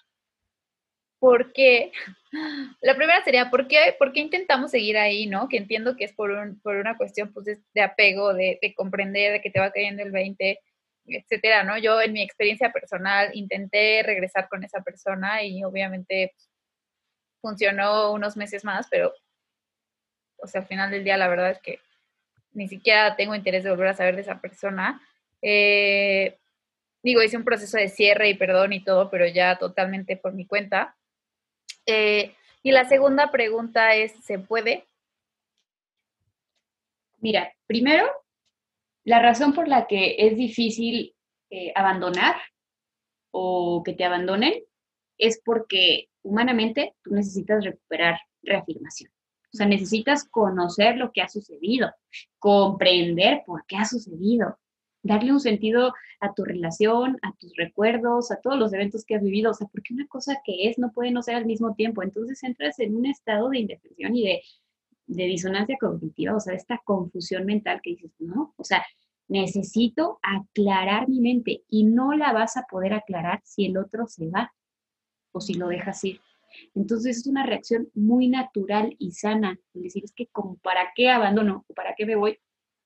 ¿por 1.21 1.53
qué? 1.53 1.93
La 2.81 2.97
primera 2.97 3.23
sería, 3.23 3.51
¿por 3.51 3.69
qué, 3.69 3.95
¿por 3.99 4.13
qué 4.13 4.21
intentamos 4.21 4.73
seguir 4.73 4.99
ahí, 4.99 5.27
no? 5.27 5.49
Que 5.49 5.59
entiendo 5.59 5.97
que 5.97 6.05
es 6.05 6.13
por, 6.13 6.33
por 6.63 6.77
una 6.77 6.97
cuestión 6.97 7.33
pues, 7.33 7.47
de, 7.47 7.83
apego, 7.83 8.35
de, 8.35 8.59
comprender, 8.77 9.33
de 9.33 9.41
que 9.41 9.51
te 9.51 9.61
va 9.61 9.71
cayendo 9.71 10.03
el 10.03 10.11
20, 10.11 10.59
etcétera, 11.07 11.65
¿no? 11.65 11.79
Yo 11.79 12.01
en 12.01 12.13
mi 12.13 12.23
experiencia 12.23 12.73
personal 12.73 13.31
intenté 13.35 14.03
regresar 14.03 14.49
con 14.49 14.65
esa 14.65 14.81
persona 14.83 15.43
y 15.43 15.63
obviamente 15.65 16.35
funcionó 17.41 18.13
unos 18.13 18.37
meses 18.37 18.65
más, 18.65 18.87
pero, 18.91 19.13
o 20.39 20.47
sea, 20.47 20.63
al 20.63 20.67
final 20.67 20.91
del 20.91 21.05
día 21.05 21.17
la 21.17 21.29
verdad 21.29 21.51
es 21.51 21.61
que 21.61 21.81
ni 22.53 22.69
siquiera 22.69 23.17
tengo 23.17 23.35
interés 23.35 23.65
de 23.65 23.71
volver 23.71 23.89
a 23.89 23.95
saber 23.95 24.17
de 24.17 24.23
esa 24.23 24.41
persona. 24.41 25.01
Eh, 25.43 26.39
digo, 27.03 27.23
hice 27.23 27.37
un 27.37 27.45
proceso 27.45 27.77
de 27.77 27.89
cierre 27.89 28.29
y 28.29 28.35
perdón 28.35 28.73
y 28.73 28.85
todo, 28.85 29.11
pero 29.11 29.27
ya 29.27 29.57
totalmente 29.57 30.17
por 30.17 30.33
mi 30.33 30.47
cuenta. 30.47 30.97
Eh, 31.87 32.35
y 32.63 32.73
la 32.73 32.89
segunda 32.89 33.31
pregunta 33.31 33.95
es, 33.95 34.13
¿se 34.25 34.39
puede? 34.39 34.87
Mira, 37.19 37.53
primero, 37.67 38.07
la 39.05 39.21
razón 39.21 39.53
por 39.53 39.69
la 39.69 39.87
que 39.87 40.17
es 40.19 40.37
difícil 40.37 41.15
eh, 41.51 41.73
abandonar 41.75 42.37
o 43.31 43.83
que 43.85 43.93
te 43.93 44.05
abandonen 44.05 44.55
es 45.19 45.41
porque 45.45 46.09
humanamente 46.23 46.95
tú 47.03 47.13
necesitas 47.13 47.65
recuperar 47.65 48.21
reafirmación. 48.43 49.11
O 49.53 49.57
sea, 49.57 49.67
necesitas 49.67 50.25
conocer 50.29 50.97
lo 50.97 51.11
que 51.13 51.23
ha 51.23 51.29
sucedido, 51.29 51.93
comprender 52.39 53.43
por 53.45 53.67
qué 53.67 53.77
ha 53.77 53.85
sucedido, 53.85 54.59
darle 55.03 55.33
un 55.33 55.41
sentido 55.41 55.95
a 56.21 56.35
tu 56.35 56.45
relación, 56.45 57.17
a 57.23 57.33
tus 57.39 57.55
recuerdos, 57.57 58.31
a 58.31 58.41
todos 58.41 58.59
los 58.59 58.73
eventos 58.73 59.05
que 59.05 59.15
has 59.15 59.23
vivido, 59.23 59.51
o 59.51 59.55
sea, 59.55 59.67
porque 59.69 59.95
una 59.95 60.07
cosa 60.07 60.41
que 60.45 60.69
es 60.69 60.79
no 60.79 60.93
puede 60.93 61.11
no 61.11 61.23
ser 61.23 61.37
al 61.37 61.47
mismo 61.47 61.75
tiempo, 61.75 62.03
entonces 62.03 62.43
entras 62.43 62.79
en 62.79 62.95
un 62.95 63.07
estado 63.07 63.49
de 63.49 63.61
indefensión 63.61 64.15
y 64.15 64.25
de, 64.25 64.43
de 65.07 65.25
disonancia 65.25 65.77
cognitiva, 65.81 66.37
o 66.37 66.41
sea, 66.41 66.55
esta 66.55 66.81
confusión 66.85 67.47
mental 67.47 67.81
que 67.83 67.91
dices, 67.91 68.13
no, 68.19 68.55
o 68.57 68.65
sea, 68.65 68.85
necesito 69.29 70.19
aclarar 70.23 71.09
mi 71.09 71.21
mente 71.21 71.63
y 71.69 71.85
no 71.85 72.13
la 72.13 72.33
vas 72.33 72.57
a 72.57 72.67
poder 72.69 72.93
aclarar 72.93 73.41
si 73.45 73.67
el 73.67 73.79
otro 73.79 74.07
se 74.07 74.29
va 74.29 74.53
o 75.33 75.41
si 75.41 75.55
lo 75.55 75.69
dejas 75.69 76.03
ir. 76.05 76.21
Entonces 76.75 77.19
es 77.19 77.27
una 77.27 77.47
reacción 77.47 77.89
muy 77.95 78.29
natural 78.29 78.97
y 78.99 79.13
sana. 79.13 79.59
Decir, 79.73 80.05
es 80.05 80.13
que 80.13 80.29
para 80.63 80.91
qué 80.97 81.09
abandono 81.09 81.65
o 81.69 81.75
para 81.75 81.95
qué 81.95 82.07
me 82.07 82.17
voy 82.17 82.39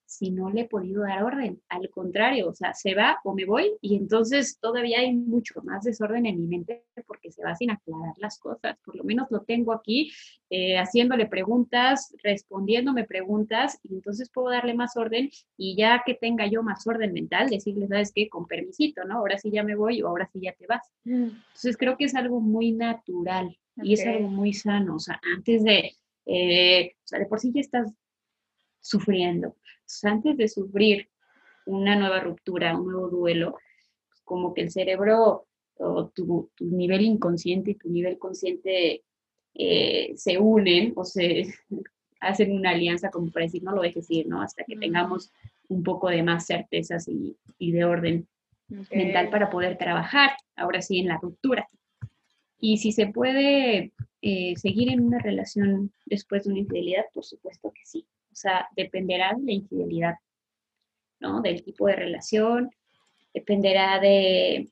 si 0.07 0.31
no 0.31 0.51
le 0.51 0.63
he 0.63 0.69
podido 0.69 1.03
dar 1.03 1.23
orden. 1.23 1.61
Al 1.69 1.89
contrario, 1.91 2.49
o 2.49 2.55
sea, 2.55 2.75
se 2.75 2.95
va 2.95 3.19
o 3.25 3.35
me 3.35 3.45
voy 3.45 3.73
y 3.81 3.97
entonces 3.97 4.59
todavía 4.61 5.01
hay 5.01 5.15
mucho 5.15 5.61
más 5.63 5.85
desorden 5.85 6.27
en 6.27 6.39
mi 6.39 6.47
mente 6.47 6.85
porque 7.07 7.33
se 7.33 7.43
va 7.43 7.55
sin 7.55 7.71
aclarar 7.71 8.15
las 8.19 8.39
cosas. 8.39 8.77
Por 8.85 8.97
lo 8.97 9.05
menos 9.05 9.29
lo 9.31 9.43
tengo 9.43 9.73
aquí 9.73 10.13
eh, 10.51 10.77
haciéndole 10.79 11.27
preguntas, 11.27 12.15
respondiéndome 12.23 13.05
preguntas 13.05 13.79
y 13.83 13.95
entonces 13.95 14.31
puedo 14.31 14.51
darle 14.51 14.75
más 14.75 14.97
orden 14.97 15.31
y 15.57 15.77
ya 15.77 16.03
que 16.05 16.15
tenga 16.15 16.47
yo 16.47 16.63
más 16.63 16.87
orden 16.87 17.13
mental, 17.13 17.49
decirle, 17.49 17.89
¿sabes 17.89 18.13
qué? 18.15 18.29
Con 18.29 18.47
permisito, 18.47 19.05
¿no? 19.05 19.19
Ahora 19.19 19.39
sí 19.39 19.51
ya 19.51 19.63
me 19.63 19.75
voy 19.75 20.03
o 20.03 20.09
ahora 20.09 20.29
sí 20.33 20.41
ya 20.43 20.53
te 20.53 20.67
vas. 20.67 20.93
Mm. 21.05 21.31
Entonces 21.49 21.77
creo 21.77 21.97
que 21.97 22.05
es 22.05 22.15
algo 22.15 22.41
muy 22.41 22.73
natural 22.73 23.57
y 23.77 23.95
es 23.95 24.07
algo 24.07 24.29
muy 24.29 24.53
sano. 24.53 24.97
O 24.97 25.01
sea, 25.01 25.21
antes 25.35 25.65
de, 25.65 25.93
eh, 26.27 26.93
o 26.97 27.07
sea, 27.07 27.19
de 27.19 27.27
por 27.27 27.41
sí 27.41 27.51
ya 27.53 27.61
estás 27.61 27.93
sufriendo. 28.85 29.57
antes 30.03 30.37
de 30.37 30.47
sufrir 30.47 31.09
una 31.65 31.97
nueva 31.97 32.21
ruptura, 32.21 32.77
un 32.77 32.93
nuevo 32.93 33.09
duelo, 33.09 33.57
como 34.25 34.53
que 34.53 34.61
el 34.63 34.71
cerebro 34.71 35.47
o 35.77 36.09
tu, 36.09 36.51
nivel 36.61 37.01
inconsciente 37.01 37.73
y 37.73 37.75
tu 37.75 37.89
nivel 37.89 38.19
consciente 38.19 39.03
eh, 39.55 40.13
se 40.17 40.39
unen 40.39 40.93
o 40.97 41.05
se 41.05 41.47
hacen 42.21 42.53
una 42.53 42.71
alianza 42.71 43.11
como 43.11 43.31
para 43.31 43.47
decir, 43.47 43.63
no 43.63 43.75
lo 43.75 43.83
dejes 43.83 44.11
ir, 44.11 44.27
¿no? 44.27 44.43
Hasta 44.43 44.65
que 44.65 44.77
tengamos 44.77 45.33
un 45.69 45.83
poco 45.83 46.11
de 46.11 46.23
más 46.23 46.47
certezas 46.47 47.09
y, 47.09 47.37
de 47.59 47.85
orden 47.85 48.29
mental 48.69 49.31
para 49.31 49.51
poder 49.51 49.79
trabajar, 49.79 50.31
ahora 50.57 50.83
sí, 50.83 51.01
en 51.01 51.09
la 51.09 51.19
ruptura. 51.19 51.69
Y 52.61 52.79
si 52.79 52.93
se 52.93 53.07
puede 53.07 53.93
eh, 54.21 54.55
seguir 54.57 54.91
en 54.91 55.01
una 55.01 55.19
relación 55.19 55.93
después 56.07 56.45
de 56.45 56.51
una 56.51 56.61
infidelidad, 56.61 57.05
por 57.13 57.25
supuesto 57.25 57.73
que 57.73 57.85
sí. 57.85 58.07
O 58.35 58.37
sea, 58.37 58.69
dependerá 58.75 59.33
de 59.37 59.45
la 59.45 59.53
infidelidad, 59.53 60.15
¿no? 61.21 61.41
Del 61.41 61.63
tipo 61.63 61.87
de 61.87 61.95
relación, 61.95 62.69
dependerá 63.33 64.01
de 64.01 64.69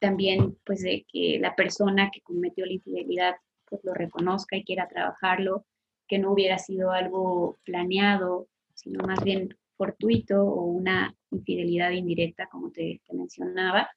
también, 0.00 0.58
pues, 0.64 0.82
de 0.82 1.06
que 1.08 1.38
la 1.38 1.54
persona 1.54 2.10
que 2.12 2.22
cometió 2.22 2.66
la 2.66 2.72
infidelidad, 2.72 3.36
pues, 3.66 3.84
lo 3.84 3.94
reconozca 3.94 4.56
y 4.56 4.64
quiera 4.64 4.88
trabajarlo, 4.88 5.64
que 6.08 6.18
no 6.18 6.32
hubiera 6.32 6.58
sido 6.58 6.90
algo 6.90 7.56
planeado, 7.62 8.48
sino 8.74 9.06
más 9.06 9.22
bien 9.22 9.56
fortuito 9.76 10.42
o 10.44 10.62
una 10.64 11.14
infidelidad 11.30 11.92
indirecta, 11.92 12.48
como 12.48 12.72
te, 12.72 13.00
te 13.06 13.14
mencionaba. 13.14 13.88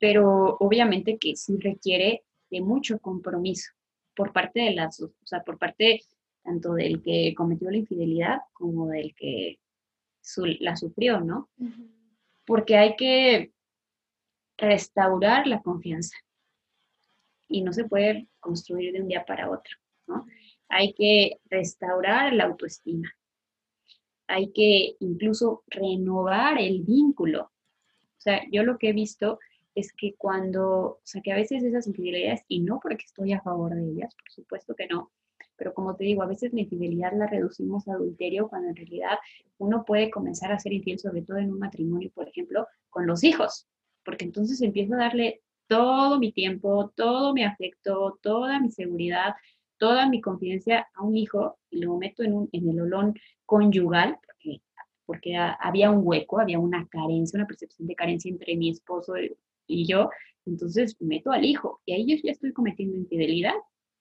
Pero 0.00 0.56
obviamente 0.58 1.16
que 1.16 1.36
sí 1.36 1.58
requiere 1.58 2.24
de 2.50 2.60
mucho 2.60 2.98
compromiso 2.98 3.70
por 4.16 4.32
parte 4.32 4.62
de 4.62 4.72
las, 4.72 5.00
o 5.00 5.12
sea, 5.22 5.44
por 5.44 5.58
parte 5.58 6.02
tanto 6.42 6.74
del 6.74 7.02
que 7.02 7.34
cometió 7.36 7.70
la 7.70 7.78
infidelidad 7.78 8.38
como 8.52 8.88
del 8.88 9.14
que 9.14 9.58
la 10.60 10.76
sufrió, 10.76 11.20
¿no? 11.20 11.48
Porque 12.44 12.76
hay 12.76 12.96
que 12.96 13.52
restaurar 14.56 15.46
la 15.46 15.62
confianza 15.62 16.16
y 17.48 17.62
no 17.62 17.72
se 17.72 17.84
puede 17.84 18.28
construir 18.38 18.92
de 18.92 19.00
un 19.00 19.08
día 19.08 19.24
para 19.24 19.50
otro, 19.50 19.76
¿no? 20.06 20.26
Hay 20.68 20.92
que 20.94 21.40
restaurar 21.46 22.32
la 22.32 22.44
autoestima, 22.44 23.10
hay 24.28 24.52
que 24.52 24.96
incluso 25.00 25.64
renovar 25.66 26.60
el 26.60 26.82
vínculo. 26.82 27.50
O 28.18 28.20
sea, 28.20 28.42
yo 28.52 28.62
lo 28.62 28.78
que 28.78 28.90
he 28.90 28.92
visto 28.92 29.40
es 29.74 29.92
que 29.92 30.14
cuando, 30.14 30.68
o 30.70 31.00
sea, 31.02 31.22
que 31.22 31.32
a 31.32 31.36
veces 31.36 31.62
esas 31.62 31.86
infidelidades, 31.86 32.44
y 32.48 32.60
no 32.60 32.78
porque 32.80 33.04
estoy 33.04 33.32
a 33.32 33.40
favor 33.40 33.74
de 33.74 33.82
ellas, 33.82 34.14
por 34.14 34.30
supuesto 34.30 34.74
que 34.74 34.86
no, 34.86 35.10
pero 35.60 35.74
como 35.74 35.94
te 35.94 36.04
digo, 36.04 36.22
a 36.22 36.26
veces 36.26 36.54
la 36.54 36.62
infidelidad 36.62 37.12
la 37.12 37.26
reducimos 37.26 37.86
a 37.86 37.92
adulterio 37.92 38.48
cuando 38.48 38.70
en 38.70 38.76
realidad 38.76 39.18
uno 39.58 39.84
puede 39.84 40.10
comenzar 40.10 40.50
a 40.52 40.58
ser 40.58 40.72
infiel, 40.72 40.98
sobre 40.98 41.20
todo 41.20 41.36
en 41.36 41.52
un 41.52 41.58
matrimonio, 41.58 42.10
por 42.14 42.26
ejemplo, 42.26 42.66
con 42.88 43.06
los 43.06 43.22
hijos, 43.22 43.68
porque 44.02 44.24
entonces 44.24 44.62
empiezo 44.62 44.94
a 44.94 45.00
darle 45.00 45.42
todo 45.66 46.18
mi 46.18 46.32
tiempo, 46.32 46.90
todo 46.96 47.34
mi 47.34 47.44
afecto, 47.44 48.18
toda 48.22 48.58
mi 48.58 48.70
seguridad, 48.70 49.34
toda 49.76 50.08
mi 50.08 50.22
confidencia 50.22 50.88
a 50.94 51.02
un 51.02 51.14
hijo 51.14 51.58
y 51.68 51.82
lo 51.82 51.94
meto 51.98 52.22
en, 52.22 52.32
un, 52.32 52.48
en 52.52 52.70
el 52.70 52.80
olón 52.80 53.14
conyugal, 53.44 54.16
porque, 54.24 54.62
porque 55.04 55.36
había 55.36 55.90
un 55.90 56.00
hueco, 56.02 56.40
había 56.40 56.58
una 56.58 56.88
carencia, 56.88 57.36
una 57.36 57.46
percepción 57.46 57.86
de 57.86 57.96
carencia 57.96 58.30
entre 58.30 58.56
mi 58.56 58.70
esposo 58.70 59.12
y 59.66 59.86
yo, 59.86 60.08
entonces 60.46 60.96
meto 61.00 61.30
al 61.32 61.44
hijo 61.44 61.82
y 61.84 61.92
ahí 61.92 62.06
yo 62.06 62.16
ya 62.24 62.32
estoy 62.32 62.54
cometiendo 62.54 62.96
infidelidad 62.96 63.52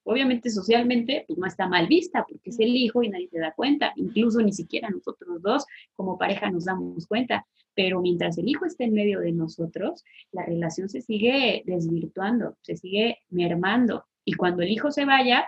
Obviamente 0.09 0.49
socialmente 0.49 1.23
pues 1.27 1.37
no 1.37 1.45
está 1.45 1.67
mal 1.67 1.85
vista 1.85 2.25
porque 2.27 2.49
es 2.49 2.59
el 2.59 2.75
hijo 2.75 3.03
y 3.03 3.09
nadie 3.09 3.29
se 3.29 3.37
da 3.37 3.53
cuenta, 3.53 3.93
incluso 3.95 4.41
ni 4.41 4.51
siquiera 4.51 4.89
nosotros 4.89 5.39
dos 5.39 5.67
como 5.93 6.17
pareja 6.17 6.49
nos 6.49 6.65
damos 6.65 7.05
cuenta, 7.05 7.45
pero 7.75 8.01
mientras 8.01 8.39
el 8.39 8.49
hijo 8.49 8.65
esté 8.65 8.85
en 8.85 8.93
medio 8.93 9.19
de 9.19 9.31
nosotros, 9.31 10.03
la 10.31 10.43
relación 10.47 10.89
se 10.89 11.01
sigue 11.01 11.61
desvirtuando, 11.67 12.57
se 12.61 12.75
sigue 12.75 13.19
mermando 13.29 14.03
y 14.25 14.33
cuando 14.33 14.63
el 14.63 14.71
hijo 14.71 14.89
se 14.89 15.05
vaya, 15.05 15.45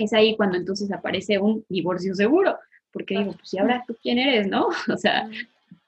es 0.00 0.12
ahí 0.12 0.34
cuando 0.34 0.56
entonces 0.56 0.90
aparece 0.90 1.38
un 1.38 1.64
divorcio 1.68 2.12
seguro, 2.16 2.58
porque 2.90 3.16
digo, 3.16 3.34
pues 3.34 3.54
y 3.54 3.58
ahora 3.58 3.84
tú 3.86 3.96
quién 4.02 4.18
eres, 4.18 4.48
¿no? 4.48 4.66
O 4.92 4.96
sea, 4.96 5.30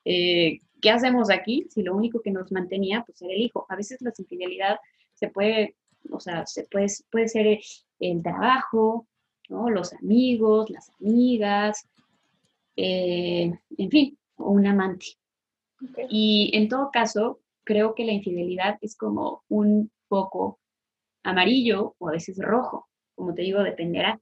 eh, 0.04 0.60
¿qué 0.80 0.90
hacemos 0.90 1.30
aquí 1.30 1.66
si 1.68 1.82
lo 1.82 1.96
único 1.96 2.20
que 2.20 2.30
nos 2.30 2.52
mantenía 2.52 3.02
pues 3.04 3.20
era 3.22 3.34
el 3.34 3.40
hijo? 3.40 3.66
A 3.68 3.74
veces 3.74 4.00
la 4.02 4.12
infidelidad 4.16 4.76
se 5.14 5.30
puede 5.30 5.74
o 6.10 6.20
sea, 6.20 6.46
se 6.46 6.64
puede, 6.64 6.86
puede 7.10 7.28
ser 7.28 7.60
el 7.98 8.22
trabajo, 8.22 9.06
¿no? 9.48 9.70
los 9.70 9.92
amigos, 9.92 10.70
las 10.70 10.90
amigas, 11.00 11.86
eh, 12.76 13.52
en 13.76 13.90
fin, 13.90 14.18
un 14.36 14.66
amante. 14.66 15.06
Y 16.10 16.50
en 16.54 16.68
todo 16.68 16.90
caso, 16.92 17.40
creo 17.64 17.94
que 17.94 18.04
la 18.04 18.12
infidelidad 18.12 18.78
es 18.80 18.96
como 18.96 19.42
un 19.48 19.90
foco 20.08 20.58
amarillo 21.22 21.94
o 21.98 22.08
a 22.08 22.12
veces 22.12 22.38
rojo, 22.38 22.88
como 23.14 23.34
te 23.34 23.42
digo, 23.42 23.62
dependerá 23.62 24.20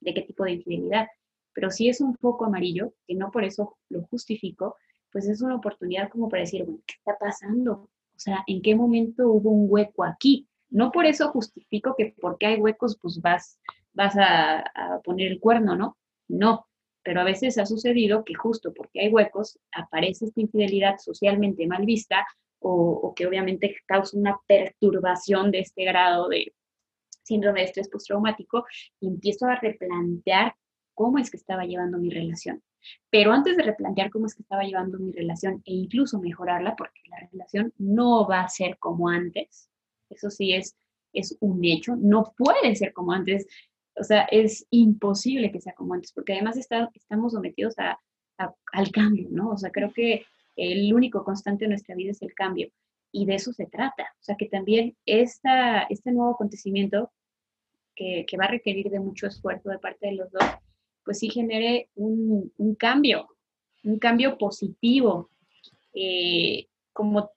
de 0.00 0.14
qué 0.14 0.22
tipo 0.22 0.44
de 0.44 0.52
infidelidad. 0.52 1.06
Pero 1.54 1.70
si 1.70 1.88
es 1.88 2.00
un 2.00 2.16
foco 2.16 2.44
amarillo, 2.44 2.92
que 3.06 3.14
no 3.14 3.30
por 3.30 3.44
eso 3.44 3.76
lo 3.88 4.02
justifico, 4.06 4.76
pues 5.10 5.26
es 5.28 5.42
una 5.42 5.56
oportunidad 5.56 6.08
como 6.10 6.28
para 6.28 6.42
decir, 6.42 6.64
bueno, 6.64 6.80
¿qué 6.86 6.94
está 6.98 7.16
pasando? 7.18 7.72
O 7.72 8.18
sea, 8.18 8.42
¿en 8.46 8.62
qué 8.62 8.74
momento 8.74 9.28
hubo 9.28 9.50
un 9.50 9.66
hueco 9.68 10.04
aquí? 10.04 10.48
No 10.72 10.90
por 10.90 11.04
eso 11.04 11.28
justifico 11.28 11.94
que 11.96 12.14
porque 12.18 12.46
hay 12.46 12.56
huecos, 12.56 12.98
pues 13.00 13.20
vas, 13.20 13.60
vas 13.92 14.14
a, 14.18 14.64
poner 15.04 15.30
el 15.30 15.38
cuerno, 15.38 15.76
¿no? 15.76 15.98
No, 16.28 16.66
pero 17.02 17.20
a 17.20 17.24
veces 17.24 17.58
ha 17.58 17.66
sucedido 17.66 18.24
que 18.24 18.34
justo 18.34 18.72
porque 18.72 19.00
hay 19.00 19.08
huecos 19.10 19.58
aparece 19.72 20.24
esta 20.24 20.40
infidelidad 20.40 20.96
socialmente 20.98 21.66
mal 21.66 21.84
vista 21.84 22.26
o, 22.58 23.12
que 23.14 23.26
obviamente 23.26 23.76
causa 23.86 24.16
una 24.16 24.38
perturbación 24.46 25.50
de 25.50 25.60
este 25.60 25.84
grado 25.84 26.28
de 26.28 26.54
síndrome 27.22 27.60
de 27.60 27.66
estrés 27.66 27.90
postraumático 27.90 28.64
y 28.98 29.08
empiezo 29.08 29.46
a 29.46 29.56
replantear 29.56 30.54
cómo 30.94 31.18
es 31.18 31.30
que 31.30 31.36
estaba 31.36 31.66
llevando 31.66 31.98
mi 31.98 32.08
relación. 32.08 32.62
Pero 33.10 33.32
antes 33.32 33.58
de 33.58 33.62
replantear 33.62 34.10
cómo 34.10 34.24
es 34.24 34.34
que 34.34 34.42
estaba 34.42 34.62
llevando 34.62 34.98
mi 34.98 35.12
relación 35.12 35.62
e 35.66 35.72
incluso 35.72 36.18
mejorarla, 36.18 36.76
porque 36.76 37.00
la 37.10 37.28
relación 37.30 37.74
no 37.76 38.26
va 38.26 38.40
a 38.40 38.48
ser 38.48 38.78
como 38.78 39.08
antes, 39.08 39.68
eso 40.12 40.30
sí 40.30 40.52
es, 40.52 40.76
es 41.12 41.36
un 41.40 41.64
hecho, 41.64 41.96
no 41.96 42.32
puede 42.36 42.74
ser 42.76 42.92
como 42.92 43.12
antes, 43.12 43.46
o 43.96 44.04
sea, 44.04 44.22
es 44.30 44.66
imposible 44.70 45.52
que 45.52 45.60
sea 45.60 45.74
como 45.74 45.94
antes, 45.94 46.12
porque 46.12 46.32
además 46.32 46.56
estamos 46.56 47.32
sometidos 47.32 47.78
a, 47.78 47.98
al 48.72 48.90
cambio, 48.90 49.28
¿no? 49.30 49.50
O 49.50 49.58
sea, 49.58 49.70
creo 49.70 49.92
que 49.92 50.24
el 50.56 50.92
único 50.92 51.24
constante 51.24 51.64
en 51.64 51.70
nuestra 51.70 51.94
vida 51.94 52.10
es 52.10 52.22
el 52.22 52.34
cambio 52.34 52.68
y 53.10 53.26
de 53.26 53.34
eso 53.34 53.52
se 53.52 53.66
trata, 53.66 54.04
o 54.20 54.22
sea, 54.22 54.36
que 54.36 54.46
también 54.46 54.96
esta, 55.04 55.82
este 55.82 56.12
nuevo 56.12 56.32
acontecimiento 56.32 57.12
que, 57.94 58.26
va 58.40 58.46
a 58.46 58.50
requerir 58.50 58.90
de 58.90 59.00
mucho 59.00 59.26
esfuerzo 59.26 59.68
de 59.68 59.78
parte 59.78 60.06
de 60.06 60.14
los 60.14 60.30
dos, 60.32 60.44
pues 61.04 61.18
sí 61.18 61.28
genere 61.28 61.90
un, 61.94 62.50
cambio, 62.78 63.28
un 63.84 63.98
cambio 63.98 64.38
positivo, 64.38 65.30
eh, 65.94 66.68
como, 66.92 67.30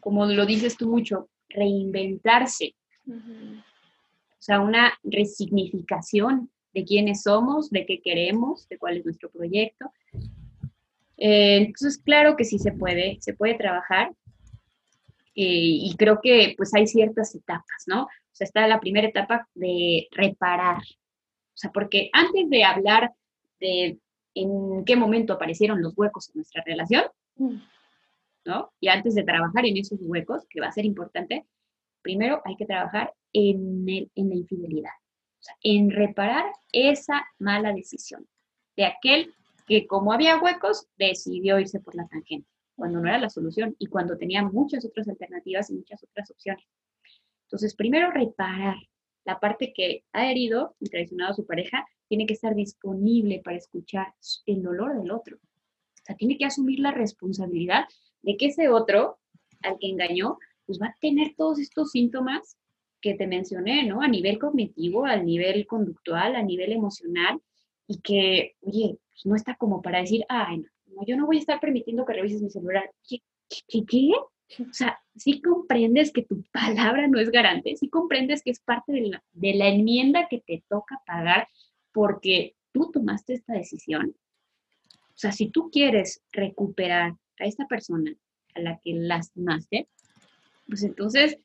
como 0.00 0.26
lo 0.26 0.46
dices 0.46 0.76
tú 0.76 0.88
mucho, 0.88 1.28
reinventarse. 1.50 2.74
O 3.06 4.42
sea, 4.42 4.60
una 4.60 4.92
resignificación 5.02 6.50
de 6.72 6.84
quiénes 6.84 7.22
somos, 7.22 7.70
de 7.70 7.84
qué 7.84 8.00
queremos, 8.00 8.68
de 8.68 8.78
cuál 8.78 8.96
es 8.96 9.04
nuestro 9.04 9.30
proyecto. 9.30 9.92
Eh, 11.16 11.56
entonces, 11.58 11.98
claro 12.02 12.36
que 12.36 12.44
sí 12.44 12.58
se 12.58 12.72
puede, 12.72 13.18
se 13.20 13.34
puede 13.34 13.54
trabajar. 13.54 14.12
Eh, 15.34 15.84
y 15.84 15.94
creo 15.96 16.20
que 16.22 16.54
pues 16.56 16.74
hay 16.74 16.86
ciertas 16.86 17.34
etapas, 17.34 17.84
¿no? 17.86 18.04
O 18.04 18.08
sea, 18.32 18.46
está 18.46 18.66
la 18.66 18.80
primera 18.80 19.08
etapa 19.08 19.48
de 19.54 20.08
reparar. 20.10 20.78
O 20.78 21.56
sea, 21.60 21.70
porque 21.70 22.10
antes 22.12 22.48
de 22.48 22.64
hablar 22.64 23.12
de 23.60 23.98
en 24.34 24.84
qué 24.84 24.96
momento 24.96 25.34
aparecieron 25.34 25.82
los 25.82 25.92
huecos 25.96 26.28
en 26.28 26.36
nuestra 26.36 26.62
relación, 26.64 27.04
mm. 27.36 27.56
¿No? 28.44 28.72
Y 28.80 28.88
antes 28.88 29.14
de 29.14 29.22
trabajar 29.22 29.66
en 29.66 29.76
esos 29.76 29.98
huecos, 30.02 30.46
que 30.48 30.60
va 30.60 30.68
a 30.68 30.72
ser 30.72 30.84
importante, 30.84 31.46
primero 32.02 32.40
hay 32.44 32.56
que 32.56 32.66
trabajar 32.66 33.12
en, 33.32 33.86
en 33.88 34.28
la 34.28 34.34
infidelidad, 34.34 34.90
o 35.38 35.42
sea, 35.42 35.54
en 35.62 35.90
reparar 35.90 36.44
esa 36.72 37.24
mala 37.38 37.72
decisión 37.72 38.26
de 38.76 38.86
aquel 38.86 39.34
que 39.66 39.86
como 39.86 40.12
había 40.12 40.40
huecos, 40.40 40.88
decidió 40.98 41.60
irse 41.60 41.78
por 41.78 41.94
la 41.94 42.08
tangente, 42.08 42.48
cuando 42.74 42.98
no 42.98 43.08
era 43.08 43.18
la 43.18 43.30
solución 43.30 43.76
y 43.78 43.86
cuando 43.86 44.16
tenía 44.16 44.42
muchas 44.42 44.84
otras 44.84 45.06
alternativas 45.06 45.70
y 45.70 45.74
muchas 45.74 46.02
otras 46.02 46.28
opciones. 46.30 46.64
Entonces, 47.44 47.76
primero 47.76 48.10
reparar 48.10 48.76
la 49.24 49.38
parte 49.38 49.72
que 49.72 50.02
ha 50.12 50.28
herido 50.28 50.74
y 50.80 50.88
traicionado 50.88 51.32
a 51.32 51.36
su 51.36 51.46
pareja, 51.46 51.86
tiene 52.08 52.26
que 52.26 52.34
estar 52.34 52.54
disponible 52.54 53.40
para 53.44 53.58
escuchar 53.58 54.12
el 54.46 54.62
dolor 54.62 55.00
del 55.00 55.12
otro. 55.12 55.36
O 55.36 56.02
sea, 56.04 56.16
tiene 56.16 56.36
que 56.36 56.46
asumir 56.46 56.80
la 56.80 56.90
responsabilidad 56.90 57.84
de 58.22 58.36
que 58.36 58.46
ese 58.46 58.68
otro, 58.68 59.18
al 59.62 59.78
que 59.78 59.88
engañó, 59.88 60.38
pues 60.66 60.80
va 60.80 60.86
a 60.86 60.96
tener 61.00 61.34
todos 61.36 61.58
estos 61.58 61.90
síntomas 61.90 62.56
que 63.00 63.14
te 63.14 63.26
mencioné, 63.26 63.84
¿no? 63.86 64.02
A 64.02 64.08
nivel 64.08 64.38
cognitivo, 64.38 65.04
a 65.04 65.16
nivel 65.16 65.66
conductual, 65.66 66.36
a 66.36 66.42
nivel 66.42 66.72
emocional, 66.72 67.40
y 67.86 67.98
que, 68.00 68.56
oye, 68.60 68.98
pues 69.10 69.26
no 69.26 69.34
está 69.34 69.56
como 69.56 69.82
para 69.82 70.00
decir, 70.00 70.24
ay, 70.28 70.58
no, 70.86 71.04
yo 71.06 71.16
no 71.16 71.26
voy 71.26 71.38
a 71.38 71.40
estar 71.40 71.60
permitiendo 71.60 72.04
que 72.04 72.12
revises 72.12 72.42
mi 72.42 72.50
celular. 72.50 72.90
¿Qué? 73.08 73.22
¿Qué? 73.48 73.84
qué? 73.84 74.12
O 74.60 74.72
sea, 74.72 74.98
sí 75.16 75.40
comprendes 75.40 76.12
que 76.12 76.22
tu 76.22 76.42
palabra 76.52 77.08
no 77.08 77.18
es 77.18 77.30
garante, 77.30 77.76
sí 77.76 77.88
comprendes 77.88 78.42
que 78.42 78.50
es 78.50 78.60
parte 78.60 78.92
de 78.92 79.02
la, 79.02 79.24
de 79.32 79.54
la 79.54 79.68
enmienda 79.68 80.28
que 80.28 80.40
te 80.40 80.62
toca 80.68 81.00
pagar 81.06 81.48
porque 81.92 82.54
tú 82.72 82.90
tomaste 82.92 83.34
esta 83.34 83.54
decisión. 83.54 84.14
O 84.92 85.18
sea, 85.20 85.32
si 85.32 85.50
tú 85.50 85.70
quieres 85.70 86.22
recuperar 86.32 87.16
a 87.40 87.46
esta 87.46 87.66
persona 87.66 88.14
a 88.54 88.60
la 88.60 88.78
que 88.78 88.92
lastimaste, 88.94 89.88
pues 90.66 90.82
entonces 90.82 91.38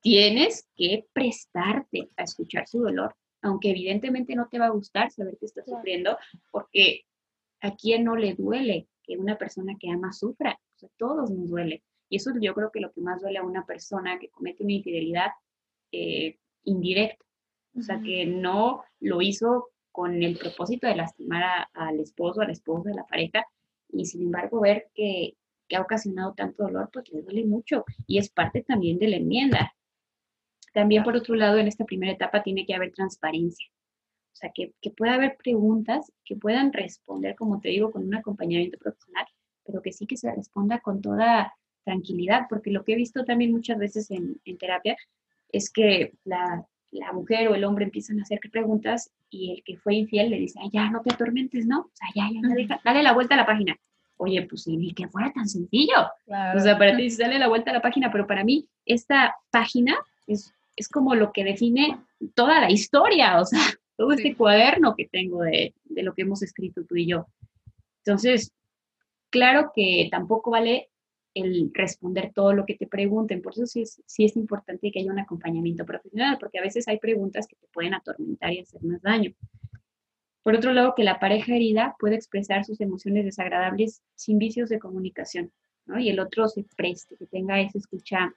tienes 0.00 0.68
que 0.76 1.06
prestarte 1.12 2.08
a 2.16 2.22
escuchar 2.22 2.66
su 2.66 2.80
dolor, 2.80 3.14
aunque 3.42 3.70
evidentemente 3.70 4.34
no 4.34 4.48
te 4.48 4.58
va 4.58 4.66
a 4.66 4.70
gustar 4.70 5.10
saber 5.10 5.36
que 5.38 5.46
está 5.46 5.64
sufriendo, 5.64 6.16
porque 6.50 7.02
a 7.60 7.74
quién 7.74 8.04
no 8.04 8.16
le 8.16 8.34
duele 8.34 8.88
que 9.02 9.18
una 9.18 9.36
persona 9.36 9.76
que 9.78 9.90
ama 9.90 10.12
sufra, 10.12 10.58
o 10.76 10.78
sea, 10.78 10.88
todos 10.96 11.30
nos 11.30 11.48
duele. 11.48 11.82
Y 12.08 12.16
eso 12.16 12.32
yo 12.40 12.54
creo 12.54 12.70
que 12.72 12.80
lo 12.80 12.92
que 12.92 13.00
más 13.00 13.20
duele 13.20 13.38
a 13.38 13.44
una 13.44 13.64
persona 13.66 14.18
que 14.18 14.30
comete 14.30 14.64
una 14.64 14.72
infidelidad 14.72 15.30
eh, 15.92 16.38
indirecta, 16.64 17.24
o 17.76 17.82
sea, 17.82 18.00
que 18.00 18.26
no 18.26 18.82
lo 18.98 19.22
hizo 19.22 19.68
con 19.92 20.22
el 20.22 20.38
propósito 20.38 20.86
de 20.86 20.96
lastimar 20.96 21.68
al 21.72 22.00
esposo, 22.00 22.40
a 22.40 22.46
la 22.46 22.52
esposa, 22.52 22.90
a 22.90 22.94
la 22.94 23.06
pareja, 23.06 23.44
y 23.92 24.04
sin 24.06 24.22
embargo 24.22 24.60
ver 24.60 24.88
que, 24.94 25.36
que 25.68 25.76
ha 25.76 25.80
ocasionado 25.82 26.34
tanto 26.34 26.64
dolor, 26.64 26.90
pues 26.92 27.10
le 27.12 27.22
duele 27.22 27.44
mucho 27.44 27.84
y 28.06 28.18
es 28.18 28.30
parte 28.30 28.62
también 28.62 28.98
de 28.98 29.08
la 29.08 29.16
enmienda. 29.16 29.74
También, 30.72 31.02
por 31.02 31.16
otro 31.16 31.34
lado, 31.34 31.58
en 31.58 31.66
esta 31.68 31.84
primera 31.84 32.12
etapa 32.12 32.42
tiene 32.42 32.64
que 32.64 32.74
haber 32.74 32.92
transparencia. 32.92 33.66
O 34.32 34.36
sea, 34.36 34.50
que, 34.54 34.72
que 34.80 34.90
pueda 34.90 35.14
haber 35.14 35.36
preguntas 35.36 36.12
que 36.24 36.36
puedan 36.36 36.72
responder, 36.72 37.34
como 37.34 37.60
te 37.60 37.70
digo, 37.70 37.90
con 37.90 38.06
un 38.06 38.14
acompañamiento 38.14 38.78
profesional, 38.78 39.26
pero 39.64 39.82
que 39.82 39.92
sí 39.92 40.06
que 40.06 40.16
se 40.16 40.32
responda 40.32 40.80
con 40.80 41.00
toda 41.00 41.54
tranquilidad, 41.84 42.46
porque 42.48 42.70
lo 42.70 42.84
que 42.84 42.92
he 42.92 42.96
visto 42.96 43.24
también 43.24 43.52
muchas 43.52 43.78
veces 43.78 44.10
en, 44.10 44.40
en 44.44 44.58
terapia 44.58 44.96
es 45.48 45.70
que 45.70 46.14
la, 46.24 46.66
la, 46.90 47.12
mujer 47.12 47.48
o 47.48 47.54
el 47.54 47.64
hombre 47.64 47.84
empiezan 47.84 48.18
a 48.18 48.22
hacer 48.22 48.40
preguntas 48.50 49.10
y 49.30 49.52
el 49.52 49.62
que 49.64 49.76
fue 49.76 49.94
infiel 49.94 50.30
le 50.30 50.38
dice, 50.38 50.58
Ay, 50.62 50.70
ya 50.72 50.90
no 50.90 51.02
te 51.02 51.12
atormentes, 51.12 51.66
¿no? 51.66 51.80
O 51.80 51.90
sea, 51.94 52.08
ya, 52.14 52.28
ya, 52.32 52.78
dale 52.84 53.02
la 53.02 53.12
vuelta 53.12 53.34
a 53.34 53.38
la 53.38 53.46
página. 53.46 53.76
Oye, 54.16 54.42
pues 54.42 54.66
ni 54.66 54.92
que 54.92 55.08
fuera 55.08 55.32
tan 55.32 55.48
sencillo. 55.48 55.94
O 56.26 56.60
sea, 56.60 56.76
para 56.78 56.96
ti 56.96 57.08
dale 57.16 57.38
la 57.38 57.48
vuelta 57.48 57.70
a 57.70 57.74
la 57.74 57.82
página, 57.82 58.12
pero 58.12 58.26
para 58.26 58.44
mí 58.44 58.68
esta 58.84 59.34
página 59.50 59.96
es, 60.26 60.52
es 60.76 60.88
como 60.88 61.14
lo 61.14 61.32
que 61.32 61.44
define 61.44 61.98
toda 62.34 62.60
la 62.60 62.70
historia, 62.70 63.40
o 63.40 63.46
sea, 63.46 63.60
todo 63.96 64.12
este 64.12 64.34
cuaderno 64.34 64.94
que 64.94 65.06
tengo 65.06 65.42
de, 65.42 65.74
de 65.84 66.02
lo 66.02 66.12
que 66.14 66.22
hemos 66.22 66.42
escrito 66.42 66.84
tú 66.84 66.96
y 66.96 67.06
yo. 67.06 67.26
Entonces, 68.04 68.52
claro 69.30 69.72
que 69.74 70.08
tampoco 70.10 70.50
vale 70.50 70.90
el 71.34 71.70
responder 71.74 72.32
todo 72.34 72.52
lo 72.52 72.66
que 72.66 72.76
te 72.76 72.86
pregunten. 72.86 73.42
Por 73.42 73.52
eso 73.52 73.66
sí 73.66 73.82
es, 73.82 74.02
sí 74.06 74.24
es 74.24 74.36
importante 74.36 74.90
que 74.90 75.00
haya 75.00 75.12
un 75.12 75.18
acompañamiento 75.18 75.84
profesional, 75.84 76.38
porque 76.38 76.58
a 76.58 76.62
veces 76.62 76.88
hay 76.88 76.98
preguntas 76.98 77.46
que 77.46 77.56
te 77.56 77.66
pueden 77.72 77.94
atormentar 77.94 78.52
y 78.52 78.60
hacer 78.60 78.82
más 78.82 79.00
daño. 79.02 79.32
Por 80.42 80.54
otro 80.54 80.72
lado, 80.72 80.94
que 80.96 81.04
la 81.04 81.20
pareja 81.20 81.54
herida 81.54 81.96
puede 81.98 82.16
expresar 82.16 82.64
sus 82.64 82.80
emociones 82.80 83.24
desagradables 83.24 84.02
sin 84.14 84.38
vicios 84.38 84.70
de 84.70 84.78
comunicación, 84.78 85.52
¿no? 85.86 86.00
Y 86.00 86.08
el 86.08 86.18
otro 86.18 86.48
se 86.48 86.64
preste, 86.76 87.16
que 87.16 87.26
tenga 87.26 87.60
esa 87.60 87.78
escucha 87.78 88.34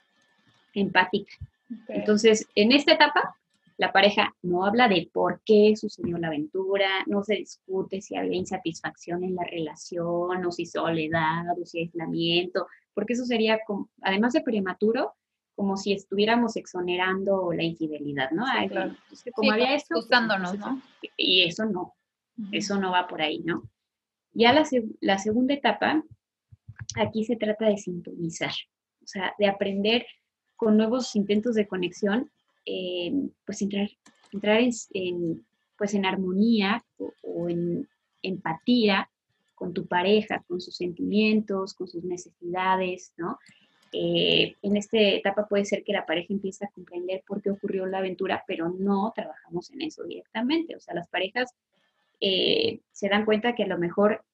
empática. 0.73 1.33
Entonces, 1.87 2.47
en 2.55 2.73
esta 2.73 2.93
etapa, 2.93 3.37
la 3.77 3.91
pareja 3.91 4.35
no 4.43 4.65
habla 4.65 4.87
de 4.87 5.09
por 5.11 5.41
qué 5.45 5.75
sucedió 5.75 6.17
la 6.17 6.27
aventura, 6.27 6.87
no 7.07 7.23
se 7.23 7.35
discute 7.35 8.01
si 8.01 8.15
había 8.15 8.37
insatisfacción 8.37 9.23
en 9.23 9.35
la 9.35 9.43
relación, 9.45 10.45
o 10.45 10.51
si 10.51 10.65
soledad, 10.65 11.57
o 11.59 11.65
si 11.65 11.79
aislamiento, 11.79 12.67
porque 12.93 13.13
eso 13.13 13.25
sería, 13.25 13.59
como, 13.65 13.89
además 14.01 14.33
de 14.33 14.41
prematuro, 14.41 15.13
como 15.55 15.77
si 15.77 15.93
estuviéramos 15.93 16.55
exonerando 16.55 17.51
la 17.53 17.63
infidelidad, 17.63 18.31
¿no? 18.31 18.45
como 19.33 19.51
había 19.51 19.75
esto, 19.75 19.95
buscándonos, 19.95 20.57
¿no? 20.57 20.81
Y 21.15 21.43
eso 21.43 21.65
no, 21.65 21.93
eso 22.51 22.79
no 22.79 22.91
va 22.91 23.07
por 23.07 23.21
ahí, 23.21 23.39
¿no? 23.39 23.69
Ya 24.31 24.51
la, 24.51 24.67
la 24.99 25.19
segunda 25.19 25.53
etapa, 25.53 26.03
aquí 26.95 27.23
se 27.23 27.35
trata 27.35 27.67
de 27.67 27.77
sintonizar, 27.77 28.53
o 29.03 29.07
sea, 29.07 29.33
de 29.37 29.47
aprender 29.47 30.05
con 30.55 30.75
nuevos 30.75 31.15
intentos 31.15 31.55
de 31.55 31.67
conexión, 31.67 32.31
eh, 32.65 33.11
pues 33.45 33.61
entrar, 33.61 33.89
entrar 34.31 34.59
en, 34.59 35.45
pues 35.77 35.93
en 35.93 36.05
armonía 36.05 36.83
o 36.97 37.49
en 37.49 37.87
empatía 38.21 39.09
con 39.63 39.73
tu 39.73 39.85
pareja, 39.85 40.43
con 40.45 40.59
sus 40.59 40.75
sentimientos, 40.75 41.73
con 41.73 41.87
sus 41.87 42.03
necesidades, 42.03 43.13
¿no? 43.15 43.39
Eh, 43.93 44.57
en 44.61 44.75
esta 44.75 44.99
etapa 44.99 45.47
puede 45.47 45.63
ser 45.63 45.85
que 45.85 45.93
la 45.93 46.05
pareja 46.05 46.33
empiece 46.33 46.65
a 46.65 46.67
comprender 46.67 47.23
por 47.25 47.41
qué 47.41 47.51
ocurrió 47.51 47.85
la 47.85 47.99
aventura, 47.99 48.43
pero 48.45 48.67
no 48.67 49.13
trabajamos 49.15 49.71
en 49.71 49.83
eso 49.83 50.03
directamente. 50.03 50.75
O 50.75 50.81
sea, 50.81 50.95
las 50.95 51.07
parejas 51.07 51.55
eh, 52.19 52.81
se 52.91 53.07
dan 53.07 53.23
cuenta 53.23 53.55
que 53.55 53.63
a 53.63 53.67
lo 53.67 53.77
mejor 53.77 54.25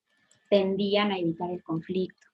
tendían 0.49 1.11
a 1.11 1.19
evitar 1.19 1.51
el 1.51 1.61
conflicto 1.61 2.25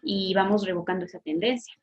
y 0.00 0.32
vamos 0.34 0.64
revocando 0.64 1.06
esa 1.06 1.18
tendencia. 1.18 1.74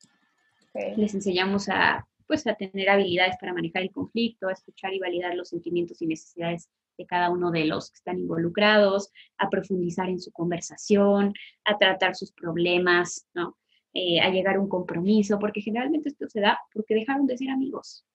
Les 0.96 1.14
enseñamos 1.14 1.68
a, 1.68 2.08
pues, 2.28 2.48
a 2.48 2.54
tener 2.54 2.90
habilidades 2.90 3.36
para 3.42 3.54
manejar 3.54 3.82
el 3.82 3.92
conflicto, 3.92 4.48
a 4.48 4.54
escuchar 4.54 4.94
y 4.94 5.00
validar 5.00 5.36
los 5.36 5.50
sentimientos 5.50 6.02
y 6.02 6.08
necesidades 6.08 6.70
de 7.00 7.06
cada 7.08 7.32
uno 7.32 7.50
de 7.50 7.66
los 7.66 7.90
que 7.90 7.96
están 7.96 8.20
involucrados, 8.20 9.12
a 9.38 9.50
profundizar 9.50 10.10
en 10.10 10.20
su 10.20 10.32
conversación, 10.32 11.34
a 11.64 11.78
tratar 11.78 12.16
sus 12.16 12.34
problemas, 12.34 13.26
¿no? 13.34 13.58
Eh, 13.94 14.20
a 14.20 14.30
llegar 14.30 14.58
a 14.58 14.60
un 14.60 14.70
compromiso, 14.70 15.40
porque 15.40 15.62
generalmente 15.62 16.10
esto 16.10 16.28
se 16.30 16.42
da 16.42 16.60
porque 16.74 16.94
dejaron 16.94 17.26
de 17.26 17.38
ser 17.38 17.50
amigos, 17.50 18.06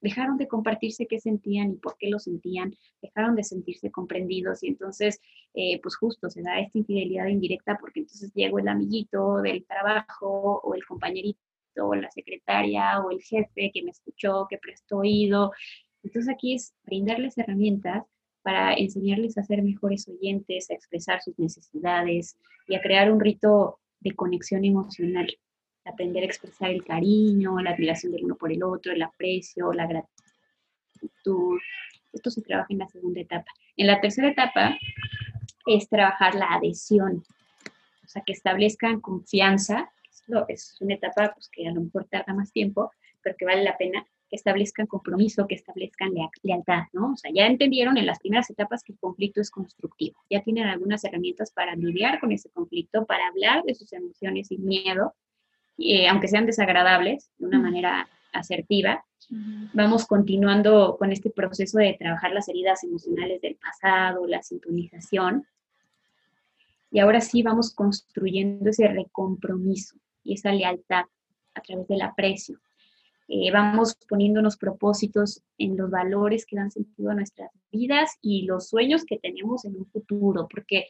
dejaron 0.00 0.38
de 0.38 0.46
compartirse 0.48 1.06
qué 1.06 1.18
sentían 1.20 1.72
y 1.72 1.76
por 1.76 1.98
qué 1.98 2.08
lo 2.08 2.18
sentían, 2.18 2.74
dejaron 3.02 3.34
de 3.34 3.44
sentirse 3.44 3.90
comprendidos 3.90 4.62
y 4.62 4.68
entonces, 4.68 5.20
eh, 5.52 5.80
pues 5.82 5.96
justo 5.96 6.30
se 6.30 6.40
da 6.42 6.60
esta 6.60 6.78
infidelidad 6.78 7.26
indirecta 7.26 7.76
porque 7.78 8.00
entonces 8.00 8.32
llegó 8.34 8.60
el 8.60 8.68
amiguito 8.68 9.42
del 9.42 9.66
trabajo 9.66 10.60
o 10.62 10.74
el 10.74 10.84
compañerito 10.86 11.40
o 11.76 11.94
la 11.94 12.10
secretaria 12.10 13.00
o 13.00 13.10
el 13.10 13.20
jefe 13.20 13.70
que 13.74 13.82
me 13.82 13.90
escuchó, 13.90 14.46
que 14.48 14.58
prestó 14.58 14.98
oído. 14.98 15.52
Entonces 16.02 16.32
aquí 16.32 16.54
es 16.54 16.74
brindarles 16.84 17.36
herramientas 17.36 18.04
para 18.48 18.72
enseñarles 18.72 19.36
a 19.36 19.42
ser 19.42 19.62
mejores 19.62 20.08
oyentes, 20.08 20.70
a 20.70 20.72
expresar 20.72 21.20
sus 21.20 21.38
necesidades 21.38 22.38
y 22.66 22.76
a 22.76 22.80
crear 22.80 23.12
un 23.12 23.20
rito 23.20 23.78
de 24.00 24.12
conexión 24.12 24.64
emocional, 24.64 25.28
aprender 25.84 26.22
a 26.22 26.26
expresar 26.28 26.70
el 26.70 26.82
cariño, 26.82 27.60
la 27.60 27.72
admiración 27.72 28.10
del 28.10 28.24
uno 28.24 28.36
por 28.36 28.50
el 28.50 28.62
otro, 28.62 28.94
el 28.94 29.02
aprecio, 29.02 29.70
la 29.74 29.86
gratitud. 29.86 31.58
Esto 32.10 32.30
se 32.30 32.40
trabaja 32.40 32.68
en 32.70 32.78
la 32.78 32.88
segunda 32.88 33.20
etapa. 33.20 33.52
En 33.76 33.86
la 33.86 34.00
tercera 34.00 34.30
etapa 34.30 34.78
es 35.66 35.86
trabajar 35.90 36.34
la 36.34 36.54
adhesión, 36.54 37.22
o 38.02 38.08
sea, 38.08 38.22
que 38.24 38.32
establezcan 38.32 39.02
confianza. 39.02 39.92
Es 40.48 40.74
una 40.80 40.94
etapa 40.94 41.34
pues, 41.34 41.50
que 41.50 41.68
a 41.68 41.72
lo 41.72 41.82
mejor 41.82 42.06
tarda 42.06 42.32
más 42.32 42.50
tiempo, 42.50 42.92
pero 43.22 43.36
que 43.36 43.44
vale 43.44 43.62
la 43.62 43.76
pena 43.76 44.06
que 44.28 44.36
establezcan 44.36 44.86
compromiso, 44.86 45.46
que 45.46 45.54
establezcan 45.54 46.12
lealtad, 46.42 46.82
¿no? 46.92 47.12
O 47.12 47.16
sea, 47.16 47.30
ya 47.34 47.46
entendieron 47.46 47.96
en 47.96 48.06
las 48.06 48.18
primeras 48.18 48.50
etapas 48.50 48.82
que 48.82 48.92
el 48.92 48.98
conflicto 48.98 49.40
es 49.40 49.50
constructivo, 49.50 50.20
ya 50.30 50.42
tienen 50.42 50.66
algunas 50.66 51.04
herramientas 51.04 51.50
para 51.50 51.74
lidiar 51.74 52.20
con 52.20 52.32
ese 52.32 52.50
conflicto, 52.50 53.06
para 53.06 53.26
hablar 53.28 53.64
de 53.64 53.74
sus 53.74 53.92
emociones 53.92 54.48
sin 54.48 54.64
miedo, 54.64 55.14
eh, 55.78 56.08
aunque 56.08 56.28
sean 56.28 56.46
desagradables, 56.46 57.30
de 57.38 57.46
una 57.46 57.58
manera 57.58 58.08
asertiva. 58.32 59.04
Vamos 59.72 60.06
continuando 60.06 60.96
con 60.98 61.12
este 61.12 61.30
proceso 61.30 61.78
de 61.78 61.96
trabajar 61.98 62.32
las 62.32 62.48
heridas 62.48 62.84
emocionales 62.84 63.40
del 63.40 63.56
pasado, 63.56 64.26
la 64.26 64.42
sintonización. 64.42 65.46
Y 66.90 67.00
ahora 67.00 67.20
sí 67.20 67.42
vamos 67.42 67.74
construyendo 67.74 68.70
ese 68.70 68.88
recompromiso 68.88 69.96
y 70.24 70.34
esa 70.34 70.52
lealtad 70.52 71.04
a 71.54 71.60
través 71.60 71.88
del 71.88 72.02
aprecio 72.02 72.58
eh, 73.28 73.50
vamos 73.52 73.96
poniéndonos 74.08 74.56
propósitos 74.56 75.42
en 75.58 75.76
los 75.76 75.90
valores 75.90 76.46
que 76.46 76.56
dan 76.56 76.70
sentido 76.70 77.10
a 77.10 77.14
nuestras 77.14 77.50
vidas 77.70 78.16
y 78.22 78.46
los 78.46 78.68
sueños 78.68 79.04
que 79.04 79.18
tenemos 79.18 79.64
en 79.64 79.76
un 79.76 79.86
futuro, 79.86 80.48
porque 80.48 80.86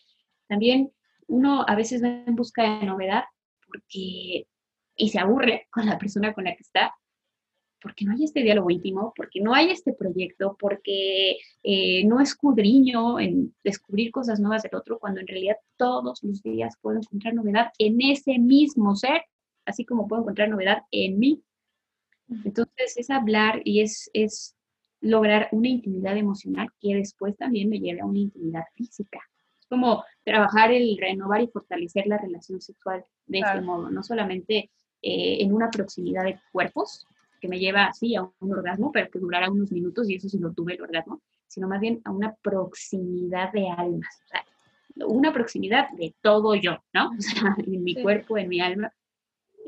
también 0.47 0.93
uno 1.27 1.65
a 1.67 1.75
veces 1.75 2.03
va 2.03 2.09
en 2.09 2.37
busca 2.37 2.63
de 2.63 2.87
novedad 2.87 3.25
porque 3.67 4.47
y 4.99 5.09
se 5.09 5.19
aburre 5.19 5.69
con 5.71 5.87
la 5.87 5.99
persona 5.99 6.35
con 6.35 6.45
la 6.45 6.55
que 6.55 6.63
está, 6.63 6.93
porque 7.81 8.05
no 8.05 8.13
hay 8.13 8.25
este 8.25 8.43
diálogo 8.43 8.71
íntimo, 8.71 9.13
porque 9.17 9.41
no 9.41 9.55
hay 9.55 9.71
este 9.71 9.93
proyecto, 9.93 10.57
porque 10.59 11.39
eh, 11.63 12.05
no 12.05 12.21
escudriño 12.21 13.21
en 13.21 13.55
descubrir 13.63 14.11
cosas 14.11 14.41
nuevas 14.41 14.65
del 14.65 14.75
otro, 14.75 14.99
cuando 14.99 15.21
en 15.21 15.29
realidad 15.29 15.57
todos 15.77 16.23
los 16.25 16.43
días 16.43 16.75
puedo 16.83 16.99
encontrar 16.99 17.35
novedad 17.35 17.69
en 17.79 18.03
ese 18.03 18.39
mismo 18.39 18.97
ser, 18.97 19.23
así 19.65 19.85
como 19.85 20.09
puedo 20.09 20.23
encontrar 20.23 20.49
novedad 20.49 20.83
en 20.91 21.19
mí. 21.19 21.43
Entonces 22.45 22.97
es 22.97 23.11
hablar 23.11 23.63
y 23.65 23.81
es, 23.81 24.11
es 24.13 24.55
lograr 25.01 25.49
una 25.53 25.69
intimidad 25.69 26.17
emocional 26.17 26.69
que 26.81 26.95
después 26.95 27.37
también 27.37 27.69
me 27.69 27.79
lleve 27.79 28.01
a 28.01 28.07
una 28.07 28.19
intimidad 28.19 28.65
física. 28.75 29.21
Es 29.59 29.67
como 29.67 30.05
trabajar 30.25 30.73
el 30.73 30.97
renovar 30.99 31.43
y 31.43 31.49
fortalecer 31.49 32.07
la 32.07 32.19
relación 32.19 32.61
sexual 32.61 33.05
de 33.27 33.39
este 33.41 33.61
modo, 33.61 33.91
no 33.91 34.03
solamente 34.03 34.71
eh, 35.03 35.39
en 35.41 35.53
una 35.53 35.71
proximidad 35.71 36.25
de 36.25 36.41
cuerpos, 36.53 37.07
que 37.41 37.49
me 37.49 37.59
lleva 37.59 37.85
así 37.85 38.17
a 38.17 38.23
un 38.23 38.53
orgasmo, 38.53 38.91
pero 38.93 39.11
que 39.11 39.19
durará 39.19 39.51
unos 39.51 39.71
minutos 39.71 40.09
y 40.09 40.17
eso 40.17 40.29
sí 40.29 40.39
no 40.39 40.53
tuve 40.53 40.75
el 40.75 40.83
orgasmo, 40.83 41.23
sino 41.47 41.69
más 41.69 41.81
bien 41.81 42.01
a 42.05 42.11
una 42.11 42.35
proximidad 42.35 43.53
de 43.53 43.69
almas, 43.69 44.23
o 44.25 44.29
sea, 44.29 44.45
una 45.07 45.33
proximidad 45.33 45.91
de 45.91 46.15
todo 46.21 46.55
yo, 46.55 46.79
¿no? 46.93 47.11
O 47.19 47.21
sea, 47.21 47.57
en 47.59 47.83
mi 47.85 47.95
cuerpo, 47.95 48.39
en 48.39 48.49
mi 48.49 48.61
alma, 48.61 48.93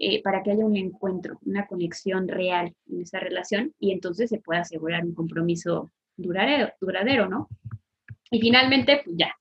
eh, 0.02 0.22
para 0.22 0.42
que 0.42 0.52
haya 0.52 0.64
un 0.64 0.78
encuentro, 0.78 1.38
una 1.44 1.66
conexión 1.66 2.26
real 2.26 2.74
en 2.86 3.02
esa 3.02 3.20
relación 3.20 3.74
y 3.78 3.92
entonces 3.92 4.30
se 4.30 4.38
pueda 4.38 4.60
asegurar 4.60 5.04
un 5.04 5.14
compromiso 5.14 5.90
duradero, 6.16 6.72
duradero 6.80 7.28
¿no? 7.28 7.50
Y 8.30 8.40
finalmente, 8.40 9.02
pues 9.04 9.14
ya, 9.18 9.36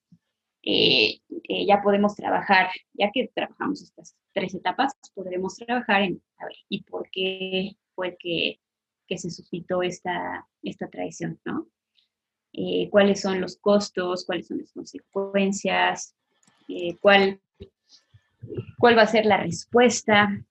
eh, 0.62 1.22
eh, 1.48 1.66
ya 1.66 1.82
podemos 1.82 2.14
trabajar, 2.14 2.68
ya 2.92 3.10
que 3.14 3.32
trabajamos 3.34 3.82
estas 3.84 4.18
tres 4.34 4.54
etapas, 4.54 4.92
podremos 5.16 5.56
trabajar 5.56 6.02
en, 6.02 6.22
a 6.40 6.48
¿y 6.68 6.84
por 6.84 7.10
qué 7.10 7.78
fue 7.96 8.18
que, 8.20 8.60
que 9.08 9.18
se 9.18 9.30
suscitó 9.30 9.82
esta, 9.82 10.46
esta 10.62 10.90
traición, 10.90 11.40
¿no? 11.46 11.70
¿Cuáles 12.90 13.22
son 13.22 13.40
los 13.40 13.56
costos? 13.56 14.26
¿Cuáles 14.26 14.48
son 14.48 14.58
las 14.58 14.74
consecuencias? 14.74 16.18
¿cuál, 17.00 17.40
¿Cuál 18.78 18.98
va 18.98 19.04
a 19.04 19.08
ser 19.08 19.26
la 19.26 19.38
respuesta? 19.38 20.46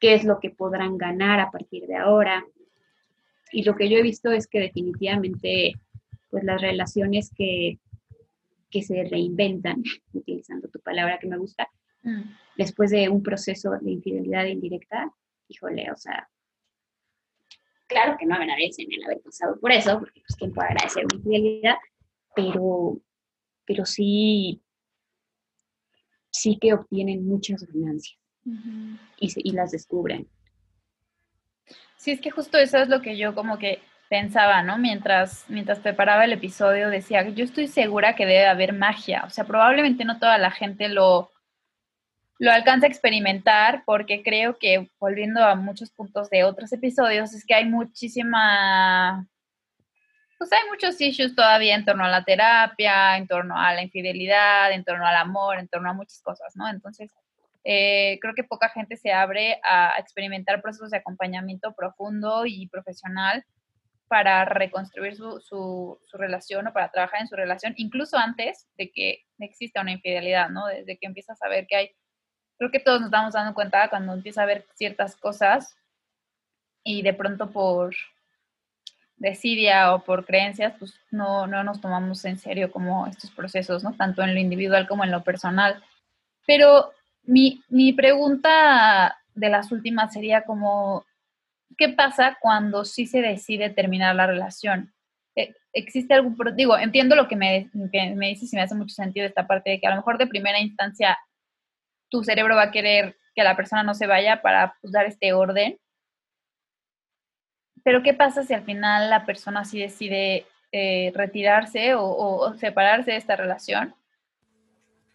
Qué 0.00 0.14
es 0.14 0.24
lo 0.24 0.40
que 0.40 0.50
podrán 0.50 0.96
ganar 0.96 1.38
a 1.38 1.50
partir 1.50 1.86
de 1.86 1.96
ahora. 1.96 2.44
Y 3.52 3.62
lo 3.64 3.76
que 3.76 3.88
yo 3.88 3.98
he 3.98 4.02
visto 4.02 4.32
es 4.32 4.46
que 4.46 4.58
definitivamente, 4.58 5.74
pues 6.30 6.42
las 6.42 6.60
relaciones 6.60 7.30
que, 7.36 7.78
que 8.70 8.82
se 8.82 9.04
reinventan, 9.04 9.82
utilizando 10.12 10.68
tu 10.68 10.80
palabra 10.80 11.18
que 11.18 11.28
me 11.28 11.36
gusta, 11.36 11.68
mm. 12.02 12.22
después 12.56 12.90
de 12.90 13.08
un 13.08 13.22
proceso 13.22 13.72
de 13.80 13.90
infidelidad 13.90 14.46
indirecta, 14.46 15.12
híjole, 15.48 15.90
o 15.92 15.96
sea, 15.96 16.28
claro 17.86 18.16
que 18.18 18.26
no 18.26 18.34
agradecen 18.34 18.90
el 18.90 19.04
haber 19.04 19.20
pasado 19.20 19.58
por 19.60 19.72
eso, 19.72 19.98
porque 19.98 20.22
pues 20.26 20.36
quién 20.36 20.52
puede 20.52 20.68
agradecer 20.68 21.04
una 21.04 21.16
infidelidad, 21.16 21.76
pero, 22.34 23.00
pero 23.66 23.84
sí, 23.84 24.62
sí 26.30 26.56
que 26.58 26.72
obtienen 26.72 27.26
muchas 27.26 27.64
ganancias 27.64 28.19
y, 29.18 29.52
las 29.52 29.70
descubren. 29.70 30.28
Sí, 31.96 32.12
es 32.12 32.20
que 32.20 32.30
justo 32.30 32.58
eso 32.58 32.78
es 32.78 32.88
lo 32.88 33.02
que 33.02 33.16
yo 33.16 33.34
como 33.34 33.58
que 33.58 33.82
pensaba, 34.08 34.62
¿no? 34.62 34.78
Mientras, 34.78 35.44
mientras 35.48 35.78
preparaba 35.78 36.24
el 36.24 36.32
episodio 36.32 36.88
decía, 36.88 37.28
yo 37.28 37.44
estoy 37.44 37.68
segura 37.68 38.16
que 38.16 38.26
debe 38.26 38.46
haber 38.46 38.72
magia, 38.72 39.22
o 39.26 39.30
sea, 39.30 39.44
probablemente 39.44 40.04
no 40.04 40.18
toda 40.18 40.38
la 40.38 40.50
gente 40.50 40.88
lo, 40.88 41.30
lo 42.40 42.50
alcanza 42.50 42.86
a 42.86 42.88
experimentar 42.88 43.82
porque 43.84 44.22
creo 44.22 44.58
que, 44.58 44.90
volviendo 44.98 45.44
a 45.44 45.54
muchos 45.54 45.90
puntos 45.90 46.30
de 46.30 46.42
otros 46.42 46.72
episodios, 46.72 47.34
es 47.34 47.44
que 47.44 47.54
hay 47.54 47.66
muchísima, 47.66 49.28
pues 50.38 50.50
hay 50.50 50.66
muchos 50.70 50.98
issues 51.02 51.34
todavía 51.34 51.74
en 51.74 51.84
torno 51.84 52.02
a 52.02 52.08
la 52.08 52.24
terapia, 52.24 53.18
en 53.18 53.28
torno 53.28 53.58
a 53.58 53.74
la 53.74 53.82
infidelidad, 53.82 54.72
en 54.72 54.84
torno 54.84 55.06
al 55.06 55.16
amor, 55.16 55.58
en 55.58 55.68
torno 55.68 55.90
a 55.90 55.92
muchas 55.92 56.22
cosas, 56.22 56.56
¿no? 56.56 56.66
Entonces, 56.66 57.12
eh, 57.64 58.18
creo 58.20 58.34
que 58.34 58.44
poca 58.44 58.70
gente 58.70 58.96
se 58.96 59.12
abre 59.12 59.60
a 59.62 59.96
experimentar 59.98 60.62
procesos 60.62 60.90
de 60.90 60.98
acompañamiento 60.98 61.74
profundo 61.74 62.46
y 62.46 62.68
profesional 62.68 63.44
para 64.08 64.44
reconstruir 64.44 65.14
su, 65.14 65.40
su, 65.40 65.98
relación 66.14 66.66
o 66.66 66.72
para 66.72 66.90
trabajar 66.90 67.20
en 67.20 67.28
su 67.28 67.36
relación, 67.36 67.74
incluso 67.76 68.16
antes 68.16 68.66
de 68.76 68.90
que 68.90 69.24
exista 69.38 69.82
una 69.82 69.92
infidelidad, 69.92 70.48
¿no? 70.48 70.66
Desde 70.66 70.98
que 70.98 71.06
empiezas 71.06 71.40
a 71.42 71.48
ver 71.48 71.66
que 71.68 71.76
hay, 71.76 71.90
creo 72.58 72.72
que 72.72 72.80
todos 72.80 73.00
nos 73.00 73.08
estamos 73.08 73.34
dando 73.34 73.54
cuenta 73.54 73.88
cuando 73.88 74.12
empieza 74.12 74.42
a 74.42 74.46
ver 74.46 74.66
ciertas 74.74 75.14
cosas 75.16 75.76
y 76.82 77.02
de 77.02 77.14
pronto 77.14 77.52
por 77.52 77.94
desidia 79.16 79.94
o 79.94 80.02
por 80.02 80.24
creencias, 80.24 80.74
pues 80.78 80.98
no, 81.10 81.46
no 81.46 81.62
nos 81.62 81.80
tomamos 81.80 82.24
en 82.24 82.38
serio 82.38 82.72
como 82.72 83.06
estos 83.06 83.30
procesos, 83.30 83.84
¿no? 83.84 83.94
Tanto 83.94 84.22
en 84.22 84.34
lo 84.34 84.40
individual 84.40 84.88
como 84.88 85.04
en 85.04 85.12
lo 85.12 85.22
personal. 85.22 85.84
Pero 86.46 86.90
mi, 87.22 87.62
mi 87.68 87.92
pregunta 87.92 89.18
de 89.34 89.48
las 89.48 89.72
últimas 89.72 90.12
sería 90.12 90.42
como, 90.42 91.04
¿qué 91.76 91.88
pasa 91.88 92.38
cuando 92.40 92.84
sí 92.84 93.06
se 93.06 93.20
decide 93.20 93.70
terminar 93.70 94.14
la 94.14 94.26
relación? 94.26 94.92
Eh, 95.36 95.54
¿Existe 95.72 96.14
algún, 96.14 96.36
digo, 96.56 96.76
entiendo 96.76 97.16
lo 97.16 97.28
que 97.28 97.36
me, 97.36 97.70
que 97.92 98.14
me 98.14 98.28
dices 98.28 98.52
y 98.52 98.56
me 98.56 98.62
hace 98.62 98.74
mucho 98.74 98.94
sentido 98.94 99.26
esta 99.26 99.46
parte 99.46 99.70
de 99.70 99.80
que 99.80 99.86
a 99.86 99.90
lo 99.90 99.96
mejor 99.96 100.18
de 100.18 100.26
primera 100.26 100.60
instancia 100.60 101.18
tu 102.08 102.24
cerebro 102.24 102.56
va 102.56 102.64
a 102.64 102.70
querer 102.70 103.16
que 103.34 103.44
la 103.44 103.56
persona 103.56 103.82
no 103.82 103.94
se 103.94 104.06
vaya 104.06 104.42
para 104.42 104.74
pues, 104.80 104.92
dar 104.92 105.06
este 105.06 105.32
orden. 105.32 105.78
Pero 107.82 108.02
¿qué 108.02 108.12
pasa 108.12 108.42
si 108.42 108.52
al 108.52 108.64
final 108.64 109.08
la 109.08 109.24
persona 109.24 109.64
sí 109.64 109.80
decide 109.80 110.46
eh, 110.72 111.12
retirarse 111.14 111.94
o, 111.94 112.54
separarse 112.58 113.12
de 113.12 113.16
esta 113.16 113.36
relación? 113.36 113.94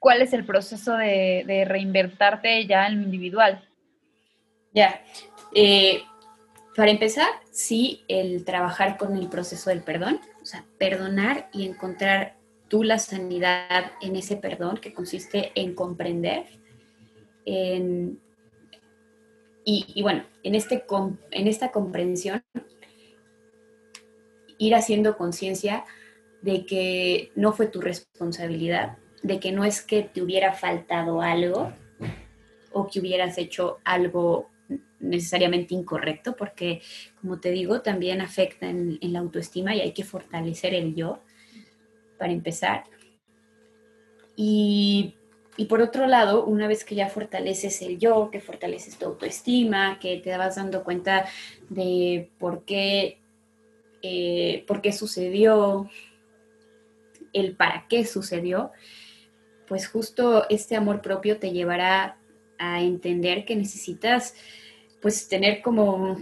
Cuál 0.06 0.22
es 0.22 0.34
el 0.34 0.46
proceso 0.46 0.96
de, 0.98 1.44
de 1.48 1.66
reinvertarte 1.66 2.68
ya 2.68 2.86
en 2.86 2.98
lo 2.98 3.02
individual. 3.02 3.68
Ya. 4.72 5.04
Eh, 5.56 6.04
para 6.76 6.92
empezar, 6.92 7.28
sí, 7.50 8.04
el 8.08 8.46
trabajar 8.46 9.00
con 9.00 9.18
el 9.18 9.30
proceso 9.30 9.72
del 9.72 9.82
perdón, 9.82 10.20
o 10.44 10.46
sea, 10.46 10.64
perdonar 10.78 11.50
y 11.52 11.66
encontrar 11.66 12.38
tú 12.68 12.84
la 12.84 13.00
sanidad 13.00 13.94
en 14.00 14.16
ese 14.16 14.38
perdón 14.38 14.78
que 14.78 14.94
consiste 14.94 15.52
en 15.56 15.74
comprender, 15.74 16.46
y, 17.48 18.20
y, 19.66 20.02
bueno, 20.04 20.24
en, 20.44 20.54
este, 20.54 20.86
en 21.32 21.48
esta 21.48 21.72
comprensión, 21.72 22.44
ir 24.60 24.76
haciendo 24.76 25.18
conciencia 25.18 25.84
de 26.44 26.68
que 26.68 27.32
no 27.36 27.54
fue 27.54 27.66
tu 27.66 27.82
responsabilidad, 27.82 29.00
de 29.26 29.40
que 29.40 29.52
no 29.52 29.66
es 29.66 29.82
que 29.82 30.04
te 30.04 30.22
hubiera 30.22 30.54
faltado 30.54 31.20
algo 31.20 31.74
o 32.72 32.88
que 32.88 33.00
hubieras 33.00 33.40
hecho 33.40 33.80
algo 33.84 34.52
necesariamente 35.00 35.74
incorrecto, 35.74 36.36
porque 36.36 36.82
como 37.22 37.40
te 37.40 37.50
digo, 37.50 37.82
también 37.82 38.22
afecta 38.22 38.70
en, 38.70 39.00
la 39.02 39.20
autoestima 39.20 39.76
y 39.76 39.82
hay 39.82 39.94
que 39.94 40.04
fortalecer 40.04 40.76
el 40.76 40.94
yo 40.94 41.24
para 42.20 42.34
empezar. 42.34 42.84
Y, 44.36 45.16
por 45.70 45.82
otro 45.82 46.06
lado, 46.06 46.46
una 46.46 46.68
vez 46.68 46.86
que 46.86 46.94
ya 46.94 47.10
fortaleces 47.10 47.82
el 47.82 47.98
yo, 47.98 48.30
que 48.30 48.42
fortaleces 48.42 48.98
tu 48.98 49.06
autoestima, 49.06 49.98
que 50.00 50.18
te 50.18 50.38
vas 50.38 50.58
dando 50.58 50.84
cuenta 50.84 51.26
de 51.70 52.30
por 52.38 52.64
qué, 52.64 53.20
eh, 54.04 54.66
por 54.68 54.82
qué 54.82 54.92
sucedió, 54.92 55.90
el 57.34 57.56
para 57.56 57.88
qué 57.88 58.06
sucedió, 58.06 58.72
pues 59.68 59.88
justo 59.88 60.46
este 60.50 60.76
amor 60.76 61.02
propio 61.02 61.38
te 61.38 61.52
llevará 61.52 62.18
a 62.58 62.82
entender 62.82 63.46
que 63.46 63.56
necesitas 63.56 64.36
pues 65.02 65.28
tener 65.28 65.62
como 65.62 66.18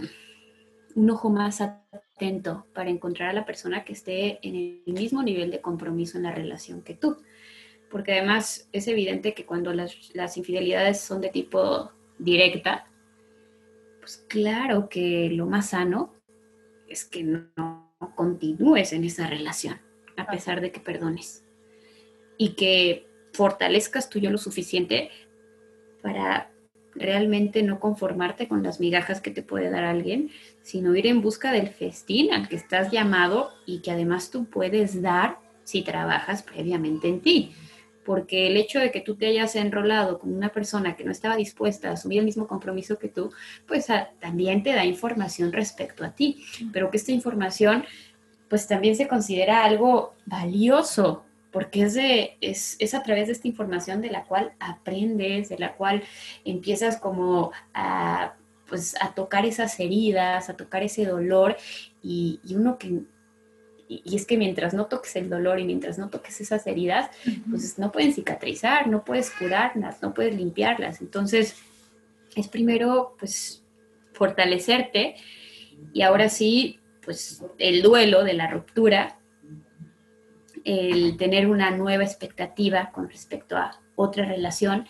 un 0.94 1.10
ojo 1.10 1.30
más 1.30 1.60
atento 1.60 2.66
para 2.72 2.90
encontrar 2.90 3.30
a 3.30 3.32
la 3.32 3.44
persona 3.44 3.84
que 3.84 3.92
esté 3.92 4.38
en 4.46 4.82
el 4.86 4.94
mismo 4.94 5.22
nivel 5.22 5.50
de 5.50 5.60
compromiso 5.60 6.16
en 6.16 6.24
la 6.24 6.32
relación 6.32 6.82
que 6.82 6.94
tú. 6.94 7.16
Porque 7.90 8.12
además 8.12 8.68
es 8.72 8.88
evidente 8.88 9.34
que 9.34 9.46
cuando 9.46 9.72
las, 9.72 10.36
infidelidades 10.36 11.00
son 11.00 11.20
de 11.20 11.28
tipo 11.28 11.92
directa, 12.18 12.86
pues 14.00 14.24
claro 14.28 14.88
que 14.88 15.30
lo 15.30 15.46
más 15.46 15.70
sano 15.70 16.12
es 16.88 17.04
que 17.04 17.22
no 17.22 17.92
continúes 18.14 18.92
en 18.92 19.04
esa 19.04 19.26
relación, 19.26 19.80
a 20.16 20.26
pesar 20.26 20.60
de 20.60 20.72
que 20.72 20.80
perdones. 20.80 21.44
Y 22.36 22.50
que 22.50 23.06
fortalezcas 23.34 24.08
tú 24.08 24.20
lo 24.20 24.38
suficiente 24.38 25.10
para 26.02 26.50
realmente 26.94 27.62
no 27.62 27.80
conformarte 27.80 28.48
con 28.48 28.62
las 28.62 28.80
migajas 28.80 29.20
que 29.20 29.30
te 29.30 29.42
puede 29.42 29.70
dar 29.70 29.84
alguien, 29.84 30.30
sino 30.62 30.94
ir 30.94 31.06
en 31.06 31.20
busca 31.20 31.52
del 31.52 31.68
festín 31.68 32.32
al 32.32 32.48
que 32.48 32.56
estás 32.56 32.90
llamado 32.90 33.50
y 33.66 33.80
que 33.80 33.90
además 33.90 34.30
tú 34.30 34.46
puedes 34.46 35.02
dar 35.02 35.38
si 35.64 35.82
trabajas 35.82 36.42
previamente 36.42 37.08
en 37.08 37.20
ti. 37.20 37.52
Porque 38.04 38.46
el 38.46 38.56
hecho 38.56 38.78
de 38.78 38.90
que 38.90 39.00
tú 39.00 39.16
te 39.16 39.26
hayas 39.26 39.56
enrolado 39.56 40.18
con 40.18 40.32
una 40.32 40.50
persona 40.50 40.94
que 40.94 41.04
no 41.04 41.10
estaba 41.10 41.36
dispuesta 41.36 41.88
a 41.88 41.92
asumir 41.94 42.18
el 42.18 42.26
mismo 42.26 42.46
compromiso 42.46 42.98
que 42.98 43.08
tú, 43.08 43.32
pues 43.66 43.88
ah, 43.90 44.10
también 44.20 44.62
te 44.62 44.74
da 44.74 44.84
información 44.84 45.52
respecto 45.52 46.04
a 46.04 46.14
ti, 46.14 46.44
pero 46.72 46.90
que 46.90 46.98
esta 46.98 47.12
información 47.12 47.84
pues 48.48 48.68
también 48.68 48.94
se 48.94 49.08
considera 49.08 49.64
algo 49.64 50.14
valioso, 50.26 51.24
porque 51.54 51.82
es, 51.82 51.94
de, 51.94 52.36
es, 52.40 52.74
es, 52.80 52.94
a 52.94 53.04
través 53.04 53.28
de 53.28 53.32
esta 53.32 53.46
información 53.46 54.00
de 54.00 54.10
la 54.10 54.24
cual 54.24 54.54
aprendes, 54.58 55.48
de 55.48 55.56
la 55.56 55.74
cual 55.76 56.02
empiezas 56.44 56.96
como 56.96 57.52
a, 57.72 58.34
pues, 58.66 58.96
a 59.00 59.14
tocar 59.14 59.46
esas 59.46 59.78
heridas, 59.78 60.50
a 60.50 60.56
tocar 60.56 60.82
ese 60.82 61.06
dolor, 61.06 61.56
y, 62.02 62.40
y 62.44 62.56
uno 62.56 62.76
que... 62.76 63.02
Y, 63.86 64.16
es 64.16 64.26
que 64.26 64.36
mientras 64.36 64.74
no 64.74 64.86
toques 64.86 65.14
el 65.14 65.30
dolor 65.30 65.60
y 65.60 65.64
mientras 65.64 65.96
no 65.96 66.10
toques 66.10 66.40
esas 66.40 66.66
heridas, 66.66 67.08
pues 67.48 67.78
no 67.78 67.92
pueden 67.92 68.12
cicatrizar, 68.12 68.88
no 68.88 69.04
puedes 69.04 69.30
curarlas, 69.30 70.02
no 70.02 70.12
puedes 70.12 70.34
limpiarlas. 70.34 71.00
Entonces, 71.00 71.54
es 72.34 72.48
primero, 72.48 73.14
pues, 73.16 73.62
fortalecerte 74.12 75.14
y 75.92 76.02
ahora 76.02 76.28
sí 76.28 76.80
pues 77.04 77.44
el 77.58 77.82
duelo 77.82 78.24
de 78.24 78.32
la 78.32 78.48
ruptura, 78.48 79.18
el 80.64 81.16
tener 81.16 81.46
una 81.46 81.70
nueva 81.70 82.04
expectativa 82.04 82.90
con 82.92 83.08
respecto 83.08 83.56
a 83.56 83.80
otra 83.96 84.24
relación 84.24 84.86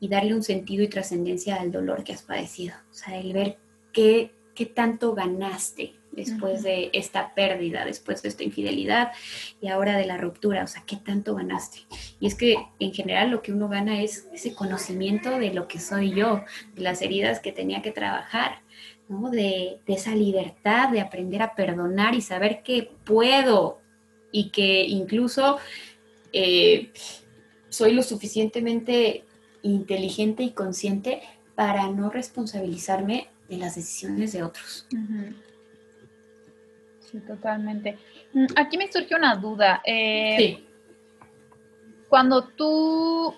y 0.00 0.08
darle 0.08 0.34
un 0.34 0.42
sentido 0.42 0.82
y 0.82 0.88
trascendencia 0.88 1.56
al 1.56 1.72
dolor 1.72 2.04
que 2.04 2.12
has 2.12 2.22
padecido. 2.22 2.74
O 2.90 2.94
sea, 2.94 3.18
el 3.18 3.32
ver 3.32 3.58
qué, 3.92 4.32
qué 4.54 4.66
tanto 4.66 5.14
ganaste 5.14 5.94
después 6.12 6.62
de 6.62 6.90
esta 6.92 7.34
pérdida, 7.34 7.84
después 7.84 8.22
de 8.22 8.28
esta 8.28 8.44
infidelidad 8.44 9.12
y 9.60 9.68
ahora 9.68 9.96
de 9.96 10.06
la 10.06 10.16
ruptura, 10.16 10.62
o 10.62 10.66
sea, 10.66 10.84
qué 10.86 10.96
tanto 10.96 11.34
ganaste. 11.34 11.78
Y 12.20 12.26
es 12.26 12.34
que 12.34 12.56
en 12.78 12.92
general 12.92 13.30
lo 13.30 13.42
que 13.42 13.52
uno 13.52 13.68
gana 13.68 14.00
es 14.00 14.28
ese 14.32 14.54
conocimiento 14.54 15.38
de 15.38 15.52
lo 15.52 15.66
que 15.66 15.80
soy 15.80 16.14
yo, 16.14 16.44
de 16.74 16.82
las 16.82 17.02
heridas 17.02 17.40
que 17.40 17.52
tenía 17.52 17.82
que 17.82 17.90
trabajar, 17.90 18.62
de, 19.08 19.80
esa 19.86 20.14
libertad 20.14 20.88
de 20.88 21.00
aprender 21.00 21.42
a 21.42 21.54
perdonar 21.54 22.14
y 22.14 22.20
saber 22.20 22.62
que 22.62 22.90
puedo 23.04 23.80
y 24.34 24.50
que 24.50 24.82
incluso 24.82 25.58
eh, 26.32 26.90
soy 27.68 27.92
lo 27.92 28.02
suficientemente 28.02 29.22
inteligente 29.62 30.42
y 30.42 30.50
consciente 30.50 31.22
para 31.54 31.88
no 31.88 32.10
responsabilizarme 32.10 33.28
de 33.48 33.58
las 33.58 33.76
decisiones 33.76 34.32
de 34.32 34.42
otros. 34.42 34.88
Sí, 36.98 37.20
totalmente. 37.20 37.96
Mm, 38.32 38.46
aquí 38.56 38.76
me 38.76 38.90
surge 38.90 39.14
una 39.14 39.36
duda. 39.36 39.80
Eh, 39.84 40.34
sí. 40.36 40.66
Cuando 42.08 42.42
tú, 42.42 43.32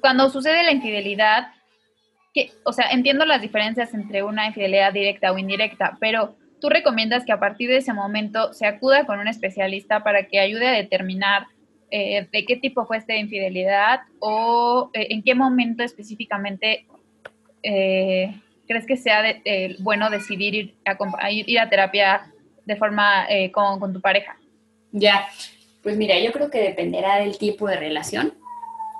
cuando 0.00 0.30
sucede 0.30 0.64
la 0.64 0.72
infidelidad, 0.72 1.52
o 2.64 2.72
sea, 2.72 2.90
entiendo 2.90 3.24
las 3.24 3.40
diferencias 3.40 3.94
entre 3.94 4.24
una 4.24 4.48
infidelidad 4.48 4.92
directa 4.92 5.30
o 5.30 5.38
indirecta, 5.38 5.96
pero 6.00 6.34
tú 6.62 6.68
recomiendas 6.68 7.24
que 7.24 7.32
a 7.32 7.40
partir 7.40 7.68
de 7.68 7.78
ese 7.78 7.92
momento 7.92 8.52
se 8.52 8.66
acuda 8.66 9.04
con 9.04 9.18
un 9.18 9.26
especialista 9.26 10.04
para 10.04 10.28
que 10.28 10.38
ayude 10.38 10.68
a 10.68 10.72
determinar 10.72 11.46
eh, 11.90 12.28
de 12.32 12.44
qué 12.46 12.56
tipo 12.56 12.86
fue 12.86 12.98
esta 12.98 13.16
infidelidad 13.16 14.00
o 14.20 14.88
eh, 14.94 15.08
en 15.10 15.24
qué 15.24 15.34
momento 15.34 15.82
específicamente 15.82 16.86
eh, 17.64 18.40
crees 18.68 18.86
que 18.86 18.96
sea 18.96 19.22
bueno 19.80 20.08
decidir 20.08 20.54
ir 20.54 20.74
a, 20.86 21.30
ir 21.32 21.58
a 21.58 21.68
terapia 21.68 22.32
de 22.64 22.76
forma 22.76 23.26
con, 23.52 23.80
con 23.80 23.92
tu 23.92 24.00
pareja. 24.00 24.38
Ya, 24.92 25.26
pues 25.82 25.96
mira, 25.96 26.16
yo 26.20 26.30
creo 26.30 26.48
que 26.48 26.60
dependerá 26.60 27.16
del 27.16 27.38
tipo 27.38 27.66
de 27.66 27.76
relación 27.76 28.34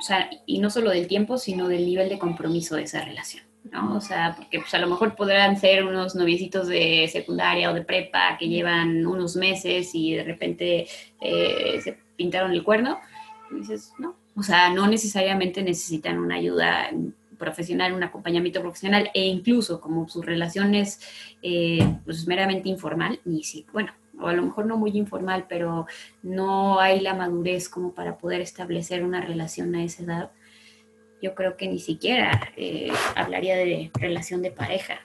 o 0.03 0.05
sea, 0.05 0.29
y 0.47 0.59
no 0.59 0.69
solo 0.69 0.91
del 0.91 1.07
tiempo, 1.07 1.39
sino 1.39 1.69
del 1.69 1.87
nivel 1.87 2.09
de 2.09 2.19
compromiso 2.19 2.75
de 2.75 2.83
esa 2.83 3.05
relación, 3.05 3.45
¿no? 3.73 3.97
O 3.97 4.01
sea, 4.01 4.35
porque 4.37 4.61
pues 4.61 4.73
a 4.75 4.79
lo 4.79 4.87
mejor 4.87 5.17
podrán 5.17 5.59
ser 5.59 5.85
unos 5.85 6.15
noviecitos 6.15 6.69
de 6.69 7.09
secundaria 7.11 7.71
o 7.71 7.75
de 7.75 7.83
prepa 7.83 8.37
que 8.39 8.49
llevan 8.49 9.07
unos 9.07 9.35
meses 9.35 9.91
y 9.95 10.15
de 10.15 10.25
repente 10.25 10.87
eh, 11.21 11.81
se 11.83 11.99
pintaron 12.17 12.53
el 12.53 12.63
cuerno, 12.63 13.01
y 13.51 13.57
dices, 13.57 13.93
no, 13.99 14.15
o 14.37 14.43
sea, 14.43 14.71
no 14.71 14.87
necesariamente 14.87 15.63
necesitan 15.63 16.19
una 16.19 16.37
ayuda 16.37 16.91
profesional, 17.39 17.93
un 17.93 18.03
acompañamiento 18.03 18.61
profesional, 18.61 19.11
e 19.15 19.25
incluso 19.25 19.81
como 19.81 20.09
su 20.09 20.23
relación 20.23 20.75
es 20.75 21.01
eh, 21.43 21.97
pues 22.05 22.27
meramente 22.27 22.69
informal, 22.69 23.21
ni 23.25 23.43
si, 23.43 23.67
bueno, 23.73 23.93
o 24.21 24.29
a 24.29 24.33
lo 24.35 24.43
mejor 24.43 24.67
no 24.67 24.77
muy 24.77 24.91
informal, 24.97 25.47
pero 25.49 25.87
no 26.23 26.79
hay 26.79 27.01
la 27.01 27.15
madurez 27.15 27.69
como 27.69 27.93
para 27.93 28.19
poder 28.19 28.41
establecer 28.43 29.03
una 29.03 29.21
relación 29.21 29.75
a 29.75 29.83
esa 29.83 30.05
edad, 30.05 30.31
yo 31.23 31.35
creo 31.35 31.57
que 31.57 31.69
ni 31.69 31.79
siquiera 31.79 32.53
eh, 32.57 32.93
hablaría 33.15 33.57
de 33.57 33.91
relación 33.95 34.43
de 34.43 34.51
pareja. 34.51 35.01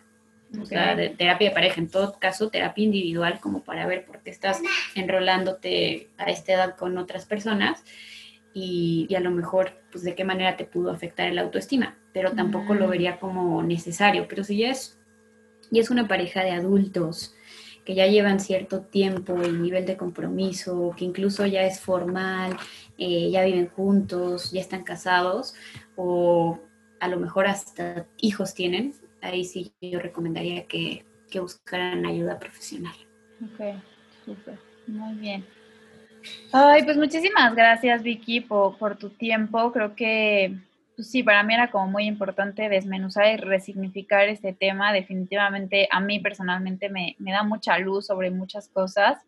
O 0.59 0.65
sea, 0.65 0.95
de 0.95 1.09
terapia 1.09 1.49
de 1.49 1.53
pareja, 1.53 1.81
en 1.81 1.89
todo 1.89 2.17
caso, 2.19 2.49
terapia 2.49 2.83
individual, 2.83 3.39
como 3.41 3.63
para 3.63 3.85
ver 3.85 4.05
por 4.05 4.19
qué 4.23 4.31
estás 4.31 4.61
enrolándote 4.95 6.09
a 6.17 6.25
esta 6.25 6.53
edad 6.53 6.75
con 6.77 6.97
otras 6.97 7.25
personas 7.25 7.83
y, 8.53 9.13
a 9.13 9.19
lo 9.19 9.29
mejor, 9.29 9.73
pues, 9.91 10.03
de 10.03 10.15
qué 10.15 10.23
manera 10.23 10.57
te 10.57 10.65
pudo 10.65 10.89
afectar 10.91 11.27
el 11.27 11.37
autoestima. 11.37 11.97
Pero 12.13 12.31
tampoco 12.31 12.73
lo 12.73 12.87
vería 12.87 13.19
como 13.19 13.61
necesario. 13.61 14.25
Pero 14.27 14.43
si 14.43 14.57
ya 14.57 14.71
es, 14.71 14.97
ya 15.69 15.81
es 15.81 15.91
una 15.91 16.07
pareja 16.07 16.43
de 16.43 16.51
adultos, 16.51 17.35
que 17.85 17.93
ya 17.93 18.07
llevan 18.07 18.39
cierto 18.39 18.81
tiempo, 18.81 19.41
el 19.41 19.61
nivel 19.61 19.85
de 19.85 19.95
compromiso, 19.95 20.93
que 20.97 21.05
incluso 21.05 21.45
ya 21.45 21.63
es 21.63 21.79
formal, 21.79 22.57
eh, 22.97 23.29
ya 23.31 23.43
viven 23.43 23.67
juntos, 23.69 24.51
ya 24.51 24.61
están 24.61 24.83
casados 24.83 25.55
o 25.95 26.59
a 26.99 27.07
lo 27.07 27.19
mejor 27.19 27.47
hasta 27.47 28.07
hijos 28.17 28.53
tienen, 28.53 28.93
ahí 29.21 29.45
sí 29.45 29.73
yo 29.81 29.99
recomendaría 29.99 30.65
que, 30.65 31.05
que 31.29 31.39
buscaran 31.39 32.05
ayuda 32.05 32.39
profesional. 32.39 32.95
Ok, 33.43 33.75
súper, 34.25 34.59
muy 34.87 35.13
bien. 35.15 35.45
Ay, 36.51 36.83
pues 36.83 36.97
muchísimas 36.97 37.55
gracias 37.55 38.03
Vicky 38.03 38.41
por, 38.41 38.77
por 38.77 38.97
tu 38.97 39.09
tiempo. 39.09 39.71
Creo 39.71 39.95
que 39.95 40.57
pues 40.97 41.11
sí, 41.11 41.21
para 41.21 41.43
mí 41.43 41.53
era 41.53 41.69
como 41.69 41.85
muy 41.87 42.05
importante 42.05 42.69
desmenuzar 42.69 43.31
y 43.31 43.37
resignificar 43.37 44.27
este 44.29 44.51
tema. 44.51 44.91
Definitivamente 44.91 45.87
a 45.91 45.99
mí 45.99 46.19
personalmente 46.19 46.89
me, 46.89 47.15
da 47.19 47.43
mucha 47.43 47.77
luz 47.77 48.07
sobre 48.07 48.31
muchas 48.31 48.67
cosas. 48.67 49.19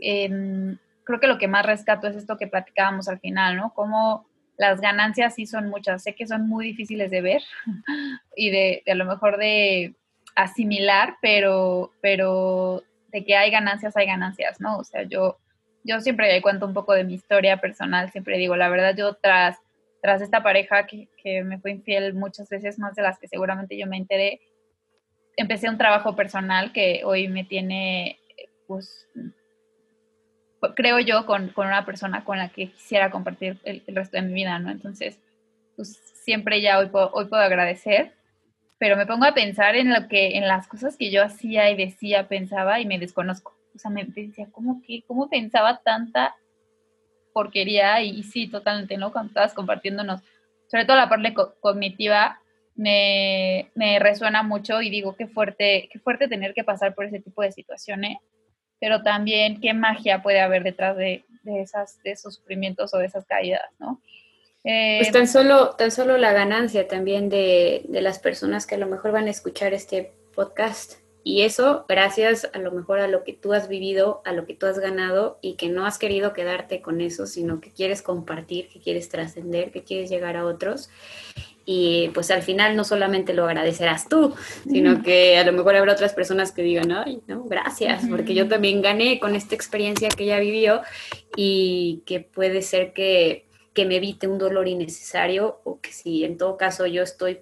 Em, 0.00 0.76
creo 1.04 1.20
que 1.20 1.26
lo 1.26 1.38
que 1.38 1.48
más 1.48 1.66
rescato 1.66 2.06
es 2.06 2.16
esto 2.16 2.36
que 2.36 2.46
platicábamos 2.46 3.08
al 3.08 3.20
final, 3.20 3.56
¿no? 3.56 3.72
Como 3.74 4.26
las 4.56 4.80
ganancias 4.80 5.34
sí 5.34 5.46
son 5.46 5.68
muchas. 5.68 6.02
Sé 6.02 6.14
que 6.14 6.26
son 6.26 6.48
muy 6.48 6.66
difíciles 6.66 7.10
de 7.10 7.20
ver 7.20 7.42
y 8.36 8.50
de, 8.50 8.82
a 8.86 8.94
lo 8.94 9.04
mejor 9.04 9.38
de 9.38 9.94
asimilar, 10.34 11.16
pero, 11.20 11.92
pero 12.00 12.82
de 13.08 13.24
que 13.24 13.36
hay 13.36 13.50
ganancias, 13.50 13.96
hay 13.96 14.06
ganancias, 14.06 14.60
¿no? 14.60 14.78
O 14.78 14.84
sea, 14.84 15.02
yo, 15.02 15.38
yo 15.84 16.00
siempre 16.00 16.40
cuento 16.42 16.66
un 16.66 16.74
poco 16.74 16.94
de 16.94 17.04
mi 17.04 17.14
historia 17.14 17.58
personal, 17.58 18.10
siempre 18.10 18.38
digo, 18.38 18.56
la 18.56 18.68
verdad, 18.68 18.94
yo 18.96 19.14
tras 19.14 19.58
tras 20.02 20.20
esta 20.20 20.42
pareja 20.42 20.84
que, 20.86 21.08
me 21.44 21.60
fue 21.60 21.70
infiel 21.70 22.12
muchas 22.12 22.48
veces 22.48 22.78
más 22.78 22.96
de 22.96 23.02
las 23.02 23.20
que 23.20 23.28
seguramente 23.28 23.78
yo 23.78 23.86
me 23.86 23.96
enteré, 23.96 24.40
empecé 25.36 25.70
un 25.70 25.78
trabajo 25.78 26.16
personal 26.16 26.72
que 26.72 27.02
hoy 27.04 27.28
me 27.28 27.44
tiene, 27.44 28.18
pues, 28.66 29.08
creo 30.74 30.98
yo, 31.00 31.26
con, 31.26 31.52
una 31.56 31.84
persona 31.84 32.24
con 32.24 32.38
la 32.38 32.48
que 32.48 32.68
quisiera 32.68 33.10
compartir 33.10 33.58
el, 33.64 33.82
resto 33.88 34.16
de 34.16 34.22
mi 34.22 34.34
vida, 34.34 34.58
¿no? 34.58 34.70
Entonces, 34.70 35.18
pues 35.76 35.96
siempre 36.24 36.60
ya 36.60 36.78
hoy 36.78 36.86
puedo, 36.86 37.10
hoy 37.12 37.26
puedo 37.26 37.42
agradecer, 37.42 38.12
pero 38.78 38.96
me 38.96 39.06
pongo 39.06 39.24
a 39.24 39.34
pensar 39.34 39.76
en 39.76 39.92
lo 39.92 40.08
que, 40.08 40.36
en 40.36 40.48
las 40.48 40.68
cosas 40.68 40.96
que 40.96 41.10
yo 41.10 41.22
hacía 41.22 41.70
y 41.70 41.76
decía, 41.76 42.28
pensaba 42.28 42.80
y 42.80 42.86
me 42.86 42.98
desconozco. 42.98 43.54
O 43.74 43.78
sea, 43.78 43.90
me 43.90 44.04
decía, 44.04 44.48
¿cómo 44.52 44.82
que, 44.86 45.02
cómo 45.06 45.28
pensaba 45.28 45.78
tanta 45.78 46.34
porquería 47.32 48.02
y, 48.02 48.22
sí, 48.22 48.48
totalmente, 48.48 48.96
¿no? 48.96 49.12
Cuando 49.12 49.28
estabas 49.28 49.54
compartiéndonos, 49.54 50.20
sobre 50.68 50.84
todo 50.84 50.96
la 50.96 51.08
parte 51.08 51.34
cognitiva, 51.60 52.40
me, 52.74 53.98
resuena 54.00 54.42
mucho 54.42 54.80
y 54.80 54.90
digo 54.90 55.16
qué 55.16 55.26
fuerte, 55.26 55.88
qué 55.92 55.98
fuerte 55.98 56.28
tener 56.28 56.54
que 56.54 56.64
pasar 56.64 56.94
por 56.94 57.04
ese 57.04 57.20
tipo 57.20 57.42
de 57.42 57.52
situaciones, 57.52 58.18
pero 58.82 59.00
también 59.00 59.60
qué 59.60 59.74
magia 59.74 60.24
puede 60.24 60.40
haber 60.40 60.64
detrás 60.64 60.96
de, 60.96 61.24
esas, 61.44 62.02
de 62.02 62.10
esos 62.10 62.34
sufrimientos 62.34 62.92
o 62.92 62.98
de 62.98 63.06
esas 63.06 63.24
caídas, 63.24 63.62
¿no? 63.78 64.00
Eh, 64.64 64.98
pues 64.98 65.12
tan 65.12 65.28
solo, 65.28 65.76
tan 65.76 65.92
solo 65.92 66.18
la 66.18 66.32
ganancia 66.32 66.88
también 66.88 67.28
de, 67.28 67.82
de 67.88 68.02
las 68.02 68.18
personas 68.18 68.66
que 68.66 68.74
a 68.74 68.78
lo 68.78 68.88
mejor 68.88 69.12
van 69.12 69.28
a 69.28 69.30
escuchar 69.30 69.72
este 69.72 70.12
podcast 70.34 70.94
y 71.22 71.42
eso 71.42 71.84
gracias 71.88 72.50
a 72.52 72.58
lo 72.58 72.72
mejor 72.72 72.98
a 72.98 73.06
lo 73.06 73.22
que 73.22 73.32
tú 73.32 73.52
has 73.52 73.68
vivido, 73.68 74.20
a 74.24 74.32
lo 74.32 74.46
que 74.46 74.54
tú 74.54 74.66
has 74.66 74.80
ganado 74.80 75.38
y 75.42 75.54
que 75.54 75.68
no 75.68 75.86
has 75.86 75.98
querido 75.98 76.32
quedarte 76.32 76.82
con 76.82 77.00
eso, 77.00 77.26
sino 77.26 77.60
que 77.60 77.70
quieres 77.70 78.02
compartir, 78.02 78.68
que 78.68 78.80
quieres 78.80 79.08
trascender, 79.08 79.70
que 79.70 79.84
quieres 79.84 80.10
llegar 80.10 80.36
a 80.36 80.44
otros. 80.44 80.90
Y 81.64 82.08
pues 82.14 82.30
al 82.30 82.42
final 82.42 82.76
no 82.76 82.84
solamente 82.84 83.34
lo 83.34 83.44
agradecerás 83.44 84.08
tú, 84.08 84.34
sino 84.64 85.02
que 85.02 85.38
a 85.38 85.44
lo 85.44 85.52
mejor 85.52 85.76
habrá 85.76 85.92
otras 85.92 86.12
personas 86.12 86.52
que 86.52 86.62
digan, 86.62 86.90
ay, 86.92 87.20
no, 87.26 87.44
gracias, 87.44 88.04
porque 88.08 88.34
yo 88.34 88.48
también 88.48 88.82
gané 88.82 89.20
con 89.20 89.36
esta 89.36 89.54
experiencia 89.54 90.08
que 90.08 90.24
ella 90.24 90.40
vivió 90.40 90.82
y 91.36 92.02
que 92.04 92.20
puede 92.20 92.62
ser 92.62 92.92
que, 92.92 93.46
que 93.74 93.84
me 93.86 93.96
evite 93.96 94.26
un 94.26 94.38
dolor 94.38 94.66
innecesario 94.66 95.60
o 95.64 95.80
que 95.80 95.92
si 95.92 96.24
en 96.24 96.36
todo 96.36 96.56
caso 96.56 96.86
yo 96.86 97.02
estoy 97.02 97.40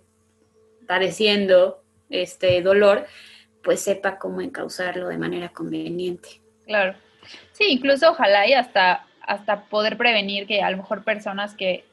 padeciendo 0.87 1.83
este 2.11 2.61
dolor, 2.61 3.07
pues 3.62 3.81
sepa 3.81 4.18
cómo 4.18 4.41
encauzarlo 4.41 5.09
de 5.09 5.18
manera 5.18 5.51
conveniente. 5.51 6.41
Claro. 6.66 6.95
Sí, 7.53 7.64
incluso 7.68 8.11
ojalá 8.11 8.47
y 8.47 8.55
hasta, 8.55 9.07
hasta 9.23 9.64
poder 9.64 9.97
prevenir 9.97 10.47
que 10.47 10.62
a 10.62 10.71
lo 10.71 10.79
mejor 10.79 11.05
personas 11.05 11.55
que 11.55 11.85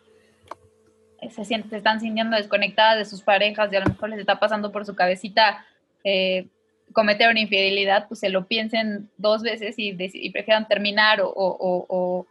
se, 1.30 1.46
sienten, 1.46 1.70
se 1.70 1.78
están 1.78 2.00
sintiendo 2.00 2.36
desconectadas 2.36 2.98
de 2.98 3.06
sus 3.06 3.22
parejas 3.22 3.72
y 3.72 3.76
a 3.76 3.82
lo 3.82 3.88
mejor 3.88 4.10
les 4.10 4.20
está 4.20 4.40
pasando 4.40 4.72
por 4.72 4.86
su 4.86 4.96
cabecita 4.96 5.66
eh, 6.04 6.48
cometer 6.94 7.30
una 7.30 7.40
infidelidad, 7.40 8.08
pues 8.08 8.20
se 8.20 8.30
lo 8.30 8.48
piensen 8.48 9.10
dos 9.18 9.42
veces 9.42 9.76
y, 9.78 9.94
prefieran 10.30 10.68
terminar 10.68 11.20
o, 11.22 12.26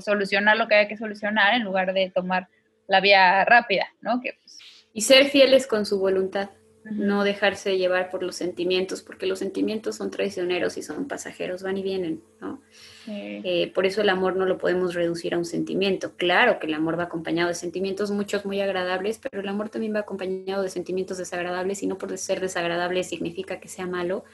solucionar 0.00 0.56
lo 0.56 0.68
que 0.68 0.76
haya 0.76 0.88
que 0.88 0.96
solucionar 0.96 1.54
en 1.54 1.64
lugar 1.64 1.92
de 1.92 2.10
tomar 2.10 2.48
la 2.86 3.00
vía 3.00 3.44
rápida, 3.44 3.88
¿no? 4.00 4.20
Pues, 4.20 4.58
y 4.92 5.00
ser 5.02 5.26
fieles 5.26 5.66
con 5.66 5.84
su 5.84 5.98
voluntad 5.98 6.48
no 6.92 7.24
dejarse 7.24 7.78
llevar 7.78 8.10
por 8.10 8.22
los 8.22 8.36
sentimientos, 8.36 9.02
porque 9.02 9.26
los 9.26 9.38
sentimientos 9.38 9.96
son 9.96 10.10
traicioneros 10.10 10.76
y 10.76 10.82
son 10.82 11.08
pasajeros, 11.08 11.62
van 11.62 11.78
y 11.78 11.82
vienen, 11.82 12.22
¿no? 12.40 12.60
Eh, 13.08 13.72
por 13.74 13.86
eso 13.86 14.02
el 14.02 14.08
amor 14.08 14.36
no 14.36 14.46
lo 14.46 14.58
podemos 14.58 14.94
reducir 14.94 15.34
a 15.34 15.38
un 15.38 15.44
sentimiento. 15.44 16.12
Claro 16.16 16.58
que 16.58 16.66
el 16.66 16.74
amor 16.74 16.98
va 16.98 17.04
acompañado 17.04 17.48
de 17.48 17.54
sentimientos, 17.54 18.10
muchos 18.10 18.44
muy 18.44 18.60
agradables, 18.60 19.18
pero 19.18 19.40
el 19.42 19.48
amor 19.48 19.68
también 19.68 19.94
va 19.94 20.00
acompañado 20.00 20.62
de 20.62 20.70
sentimientos 20.70 21.18
desagradables 21.18 21.82
y 21.82 21.86
no 21.86 21.98
por 21.98 22.16
ser 22.18 22.40
desagradable 22.40 23.04
significa 23.04 23.60
que 23.60 23.68
sea 23.68 23.86
malo. 23.86 24.24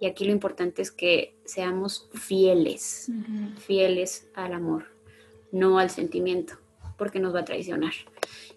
Y 0.00 0.06
aquí 0.06 0.24
lo 0.24 0.32
importante 0.32 0.82
es 0.82 0.90
que 0.90 1.36
seamos 1.44 2.08
fieles, 2.12 3.10
fieles 3.58 4.28
al 4.34 4.52
amor, 4.52 4.86
no 5.52 5.78
al 5.78 5.90
sentimiento, 5.90 6.58
porque 6.98 7.20
nos 7.20 7.34
va 7.34 7.40
a 7.40 7.44
traicionar 7.44 7.92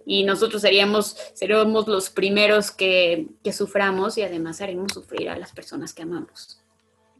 y 0.10 0.24
nosotros 0.24 0.62
seríamos, 0.62 1.18
seríamos 1.34 1.86
los 1.90 2.10
primeros 2.10 2.72
que, 2.72 3.28
que, 3.44 3.52
suframos 3.52 4.18
y 4.18 4.24
además 4.24 4.62
haremos 4.62 4.94
sufrir 4.94 5.30
a 5.30 5.38
las 5.38 5.52
personas 5.52 5.94
que 5.94 6.04
amamos. 6.04 6.64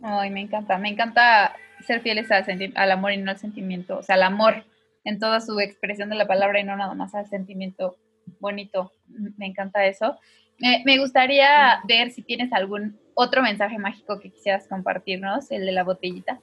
Ay, 0.02 0.30
me 0.30 0.40
encanta, 0.40 0.78
me 0.78 0.88
encanta 0.88 1.54
ser 1.86 2.00
fieles 2.02 2.32
al, 2.32 2.46
al 2.76 2.92
amor 2.92 3.12
y 3.12 3.18
no 3.18 3.30
al 3.30 3.38
sentimiento, 3.38 3.98
o 3.98 4.04
sea, 4.04 4.16
al 4.16 4.24
amor 4.24 4.64
en 5.04 5.20
toda 5.20 5.42
su 5.42 5.60
expresión 5.60 6.10
de 6.10 6.16
la 6.16 6.28
palabra 6.28 6.62
y 6.62 6.64
no 6.64 6.78
nada 6.78 6.94
más 6.94 7.14
al 7.14 7.28
sentimiento 7.28 7.98
bonito. 8.40 8.94
Me 9.38 9.48
encanta 9.48 9.86
eso. 9.86 10.18
Me, 10.60 10.98
gustaría 10.98 11.82
ver 11.88 12.12
si 12.12 12.22
tienes 12.22 12.54
algún 12.54 12.98
otro 13.16 13.44
mensaje 13.44 13.78
mágico 13.78 14.20
que 14.20 14.32
quisieras 14.32 14.66
compartirnos, 14.68 15.52
el 15.52 15.66
de 15.66 15.72
la 15.74 15.84
botellita, 15.84 16.40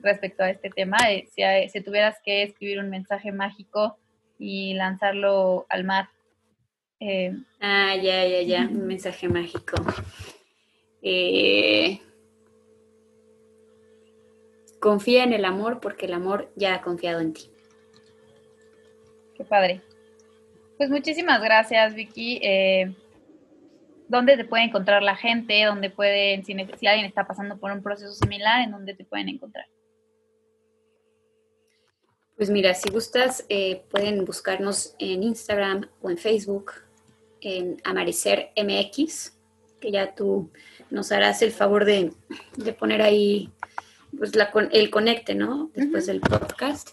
respecto 0.00 0.44
a 0.44 0.50
este 0.50 0.68
tema. 0.68 0.98
Eh, 1.08 1.26
si, 1.34 1.42
si 1.70 1.80
tuvieras 1.82 2.16
que 2.22 2.42
escribir 2.42 2.80
un 2.80 2.90
mensaje 2.90 3.32
mágico, 3.32 3.98
y 4.38 4.74
lanzarlo 4.74 5.66
al 5.68 5.84
mar. 5.84 6.08
Eh, 7.00 7.36
ah, 7.60 7.94
ya, 7.96 8.26
ya, 8.26 8.42
ya, 8.42 8.60
un 8.70 8.86
mensaje 8.86 9.28
mágico. 9.28 9.76
Eh, 11.02 12.00
confía 14.80 15.24
en 15.24 15.32
el 15.32 15.44
amor 15.44 15.80
porque 15.80 16.06
el 16.06 16.14
amor 16.14 16.50
ya 16.56 16.74
ha 16.74 16.82
confiado 16.82 17.20
en 17.20 17.32
ti. 17.32 17.50
Qué 19.36 19.44
padre. 19.44 19.82
Pues 20.78 20.90
muchísimas 20.90 21.42
gracias, 21.42 21.94
Vicky. 21.94 22.38
Eh, 22.42 22.94
¿Dónde 24.08 24.36
te 24.36 24.44
puede 24.44 24.64
encontrar 24.64 25.02
la 25.02 25.16
gente? 25.16 25.64
¿Dónde 25.64 25.90
pueden, 25.90 26.44
si, 26.44 26.54
si 26.78 26.86
alguien 26.86 27.06
está 27.06 27.26
pasando 27.26 27.58
por 27.58 27.72
un 27.72 27.82
proceso 27.82 28.12
similar, 28.12 28.62
en 28.62 28.70
dónde 28.70 28.94
te 28.94 29.04
pueden 29.04 29.28
encontrar? 29.28 29.66
Pues 32.36 32.50
mira, 32.50 32.74
si 32.74 32.90
gustas, 32.90 33.46
eh, 33.48 33.82
pueden 33.90 34.26
buscarnos 34.26 34.94
en 34.98 35.22
Instagram 35.22 35.88
o 36.02 36.10
en 36.10 36.18
Facebook, 36.18 36.72
en 37.40 37.80
Amarecer 37.82 38.50
MX, 38.56 39.32
que 39.80 39.90
ya 39.90 40.14
tú 40.14 40.50
nos 40.90 41.12
harás 41.12 41.40
el 41.40 41.52
favor 41.52 41.86
de, 41.86 42.12
poner 42.78 43.00
ahí 43.00 43.50
pues, 44.18 44.32
el 44.72 44.90
conecte, 44.90 45.34
¿no? 45.34 45.70
Después 45.74 46.04
del 46.06 46.20
podcast. 46.20 46.90